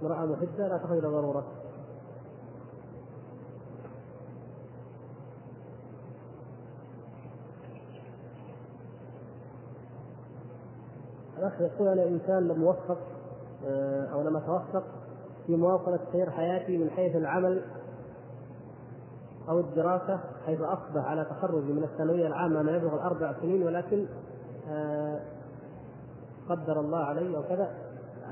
امرأة 0.01 0.25
محدة 0.25 0.67
لا 0.67 0.77
تخرج 0.77 0.97
إلى 0.97 1.07
ضرورة 1.07 1.60
الأخ 11.41 11.61
يقول 11.61 11.87
أنا 11.87 12.03
إنسان 12.03 12.47
لم 12.47 12.63
أوفق 12.63 12.97
آه، 13.65 14.05
أو 14.05 14.21
لم 14.21 14.37
أتوفق 14.37 14.83
في 15.47 15.55
مواصلة 15.55 15.99
سير 16.11 16.29
حياتي 16.29 16.77
من 16.77 16.89
حيث 16.89 17.15
العمل 17.15 17.61
أو 19.49 19.59
الدراسة 19.59 20.19
حيث 20.45 20.61
أصبح 20.61 21.05
على 21.05 21.25
تخرجي 21.25 21.73
من 21.73 21.83
الثانوية 21.83 22.27
العامة 22.27 22.61
ما 22.61 22.71
يبلغ 22.71 22.93
الأربع 22.93 23.33
سنين 23.41 23.63
ولكن 23.63 24.05
آه، 24.69 25.19
قدر 26.49 26.79
الله 26.79 26.97
علي 26.97 27.37
أو 27.37 27.43
كذا 27.43 27.71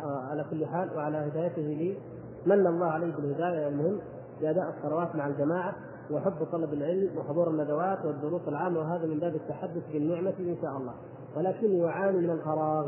آه، 0.03 0.27
على 0.31 0.45
كل 0.49 0.65
حال 0.65 0.97
وعلى 0.97 1.17
هدايته 1.17 1.61
لي 1.61 1.97
من 2.45 2.67
الله 2.67 2.85
علي 2.85 3.11
بالهداية 3.11 3.67
المهم 3.67 3.99
باداء 4.41 4.73
الصلوات 4.77 5.15
مع 5.15 5.27
الجماعة 5.27 5.75
وحب 6.11 6.45
طلب 6.51 6.73
العلم 6.73 7.17
وحضور 7.17 7.49
الندوات 7.49 8.05
والدروس 8.05 8.47
العامة 8.47 8.79
وهذا 8.79 9.05
من 9.05 9.19
باب 9.19 9.35
التحدث 9.35 9.83
بالنعمة 9.93 10.33
إن 10.39 10.57
شاء 10.61 10.77
الله. 10.77 10.93
ولكني 11.37 11.79
يعاني 11.79 12.17
من 12.17 12.29
الفراغ. 12.29 12.87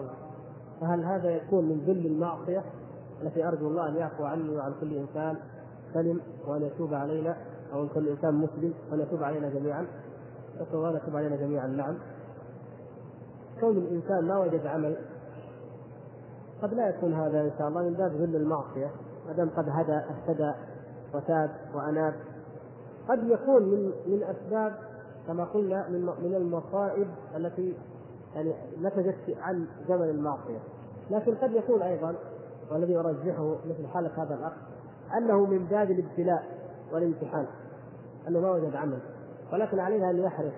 فهل 0.82 1.04
هذا 1.04 1.30
يكون 1.30 1.66
من 1.66 1.84
ذل 1.88 2.06
المعصية 2.06 2.64
التي 3.22 3.48
أرجو 3.48 3.68
الله 3.68 3.90
أن 3.90 3.96
يعفو 3.96 4.24
عني 4.24 4.58
وعن 4.58 4.74
كل 4.82 4.94
إنسان 4.94 5.38
سلم 5.94 6.22
وأن 6.48 6.62
يتوب 6.62 6.94
علينا 6.94 7.38
أو 7.74 7.88
كل 7.88 8.08
إنسان 8.08 8.34
مسلم 8.34 8.74
وأن 8.92 9.00
يتوب 9.00 9.24
علينا 9.24 9.50
جميعا؟ 9.50 9.86
نسال 10.56 10.76
الله 10.76 10.90
أن 10.90 10.96
يتوب 10.96 11.16
علينا 11.16 11.36
جميعا. 11.36 11.68
نعم. 11.68 11.98
كون 13.60 13.78
الإنسان 13.78 14.28
ما 14.28 14.40
وجد 14.40 14.68
عمل 14.68 14.98
قد 16.62 16.74
لا 16.74 16.90
يكون 16.90 17.14
هذا 17.14 17.42
إن 17.42 17.52
شاء 17.58 17.68
الله 17.68 17.82
من 17.82 17.94
باب 17.94 18.12
ذل 18.12 18.36
المعصية. 18.36 18.92
ما 19.28 19.34
دام 19.34 19.50
قد 19.50 19.70
هدى 19.70 19.94
اهتدى 19.94 20.52
وتاب 21.14 21.50
وأناب 21.76 22.14
قد 23.10 23.24
يكون 23.24 23.64
من 23.64 23.92
من 24.08 24.24
أسباب 24.24 24.76
كما 25.28 25.44
قلنا 25.44 25.90
من 25.90 26.02
من 26.02 26.36
المصائب 26.36 27.08
التي 27.36 27.76
يعني 28.36 28.54
نتجت 28.82 29.38
عن 29.42 29.68
زمن 29.88 30.10
المعصية. 30.10 30.60
لكن 31.10 31.36
قد 31.36 31.52
يكون 31.52 31.82
أيضا 31.82 32.16
والذي 32.72 32.98
أرجحه 32.98 33.56
مثل 33.66 33.88
حالة 33.88 34.24
هذا 34.24 34.36
الأخ 34.36 34.54
أنه 35.18 35.46
من 35.46 35.66
باب 35.66 35.92
الابتلاء 35.92 36.44
والامتحان 36.94 37.46
أنه 38.28 38.40
ما 38.40 38.52
وجد 38.52 38.76
عمل. 38.76 39.00
ولكن 39.54 39.80
عليه 39.80 40.10
أن 40.10 40.18
يحرص 40.18 40.54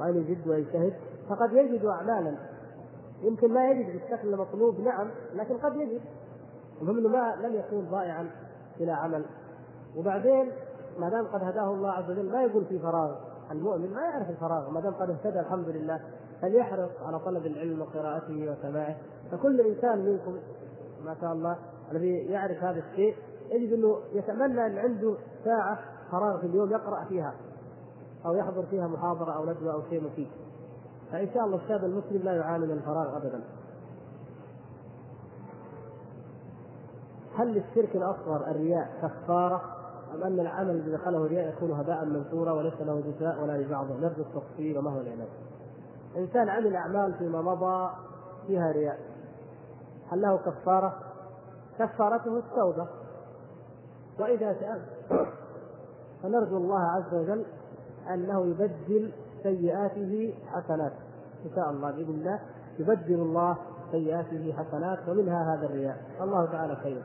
وأن 0.00 0.16
يجد 0.16 0.48
ويجتهد. 0.48 0.92
فقد 1.28 1.52
يجد 1.52 1.84
اعمالا. 1.84 2.34
يمكن 3.22 3.52
ما 3.52 3.70
يجد 3.70 3.92
بالشكل 3.92 4.34
المطلوب 4.34 4.80
نعم 4.80 5.10
لكن 5.34 5.58
قد 5.58 5.76
يجد. 5.76 6.00
المهم 6.80 6.98
انه 6.98 7.08
ما 7.08 7.36
لم 7.46 7.54
يكون 7.54 7.90
ضائعا 7.90 8.30
إلى 8.80 8.92
عمل. 8.92 9.24
وبعدين 9.96 10.52
ما 10.98 11.08
دام 11.08 11.26
قد 11.26 11.44
هداه 11.44 11.74
الله 11.74 11.90
عز 11.90 12.10
وجل 12.10 12.32
ما 12.32 12.42
يقول 12.42 12.64
في 12.64 12.78
فراغ 12.78 13.16
المؤمن 13.50 13.94
ما 13.94 14.00
يعرف 14.00 14.30
الفراغ. 14.30 14.70
ما 14.70 14.80
دام 14.80 14.94
قد 14.94 15.10
اهتدى 15.10 15.40
الحمد 15.40 15.68
لله 15.68 16.00
فليحرص 16.42 16.90
على 17.02 17.18
طلب 17.18 17.46
العلم 17.46 17.80
وقراءته 17.80 18.50
وسماعه 18.50 18.96
فكل 19.30 19.60
إنسان 19.60 19.98
منكم 19.98 20.38
ما 21.04 21.16
شاء 21.20 21.32
الله 21.32 21.56
الذي 21.92 22.16
يعرف 22.16 22.64
هذا 22.64 22.82
الشيء 22.90 23.16
يجد 23.52 23.72
أنه 23.72 23.98
يتمنى 24.12 24.66
أن 24.66 24.78
عنده 24.78 25.14
ساعة 25.44 25.78
فراغ 26.10 26.40
في 26.40 26.46
اليوم 26.46 26.70
يقرأ 26.70 27.04
فيها 27.04 27.34
أو 28.26 28.34
يحضر 28.34 28.66
فيها 28.66 28.86
محاضرة 28.86 29.32
أو 29.32 29.44
ندوة 29.44 29.72
أو 29.72 29.82
شيء 29.90 30.04
مفيد. 30.04 30.28
فإن 31.12 31.28
شاء 31.34 31.44
الله 31.44 31.56
الشاب 31.56 31.84
المسلم 31.84 32.22
لا 32.22 32.36
يعاني 32.36 32.66
من 32.66 32.72
الفراغ 32.72 33.16
ابدا. 33.16 33.40
هل 37.34 37.48
للشرك 37.48 37.96
الأصغر 37.96 38.50
الرياء 38.50 38.90
كفارة 39.02 39.62
أم 40.14 40.22
أن 40.22 40.40
العمل 40.40 40.70
الذي 40.70 40.92
دخله 40.92 41.18
الرياء 41.18 41.48
يكون 41.48 41.70
هباء 41.70 42.04
منثورا 42.04 42.52
وليس 42.52 42.80
له 42.80 43.00
جزاء 43.00 43.42
ولا 43.42 43.58
لبعضه؟ 43.58 43.94
نرجو 43.94 44.22
التفصيل 44.22 44.78
وما 44.78 44.90
هو 44.90 45.00
العلاج؟ 45.00 45.28
إنسان 46.16 46.48
عمل 46.48 46.76
أعمال 46.76 47.14
فيما 47.14 47.42
مضى 47.42 47.90
فيها 48.46 48.72
رياء. 48.72 48.98
هل 50.10 50.20
له 50.20 50.36
كفارة؟ 50.36 50.96
كفارته 51.78 52.38
التوبة. 52.38 52.88
وإذا 54.20 54.56
سأل 54.60 54.82
فنرجو 56.22 56.56
الله 56.56 56.80
عز 56.80 57.14
وجل 57.14 57.44
أنه 58.14 58.46
يبدل 58.46 59.12
سيئاته 59.42 60.34
حسنات. 60.46 60.92
إن 61.44 61.50
شاء 61.54 61.70
الله 61.70 61.90
بإذن 61.90 62.10
الله 62.10 62.40
يبدل 62.78 63.14
الله 63.14 63.56
سيئاته 63.90 64.52
حسنات 64.52 65.08
ومنها 65.08 65.54
هذا 65.54 65.66
الرياء. 65.66 65.96
الله 66.20 66.46
تعالى 66.46 66.76
خير. 66.76 67.02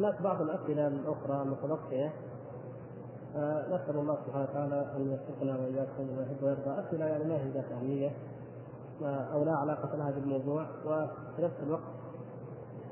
هناك 0.00 0.22
بعض 0.22 0.42
الأسئلة 0.42 0.86
الأخرى 0.86 1.42
المتبقية 1.42 2.12
نسأل 3.68 3.96
الله 3.96 4.18
سبحانه 4.26 4.44
وتعالى 4.50 4.92
أن 4.96 5.10
يوفقنا 5.10 5.58
وإياكم 5.58 6.10
وما 6.10 6.22
يحب 6.22 6.42
ويرضى. 6.42 6.80
أسئلة 6.80 7.04
يعني 7.04 7.24
ما 7.24 7.36
هي 7.36 7.50
ذات 7.50 7.72
أهمية 7.72 8.10
أو 9.02 9.44
لا 9.44 9.56
علاقة 9.56 9.96
لها 9.96 10.10
بالموضوع. 10.10 10.66
وفي 10.86 11.42
نفس 11.42 11.54
الوقت 11.62 11.82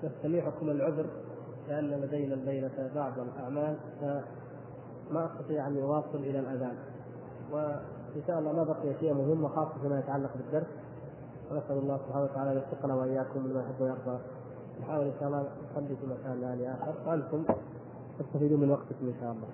نستميحكم 0.05 0.71
العذر 0.71 1.07
لأن 1.69 1.91
لدينا 1.91 2.35
الليلة 2.35 2.91
بعض 2.95 3.19
الأعمال 3.19 3.77
فما 4.01 5.27
أستطيع 5.27 5.67
أن 5.67 5.83
اواصل 5.83 6.19
إلى 6.19 6.39
الأذان. 6.39 6.77
وإن 7.53 8.23
شاء 8.27 8.39
الله 8.39 8.53
ما 8.53 8.65
بقي 8.65 8.95
شيء 9.01 9.15
مهم 9.15 9.45
وخاصة 9.45 9.81
فيما 9.83 9.99
يتعلق 9.99 10.31
بالدرس. 10.37 10.71
ونسأل 11.51 11.79
الله 11.79 11.99
سبحانه 11.99 12.25
وتعالى 12.25 12.51
أن 12.51 12.57
يوفقنا 12.57 12.95
وإياكم 12.95 13.47
لما 13.47 13.61
يحب 13.61 13.81
ويرضى. 13.81 14.19
نحاول 14.81 15.05
إن 15.07 15.13
شاء 15.21 15.29
الله 15.29 15.41
نصلي 15.73 15.97
في 15.97 16.07
مكان 16.07 16.41
ثاني 16.41 16.73
آخر. 16.73 16.95
وأنتم 17.07 17.45
تستفيدون 18.19 18.61
من 18.61 18.71
وقتكم 18.71 19.07
إن 19.07 19.15
شاء 19.21 19.33
الله. 19.33 19.49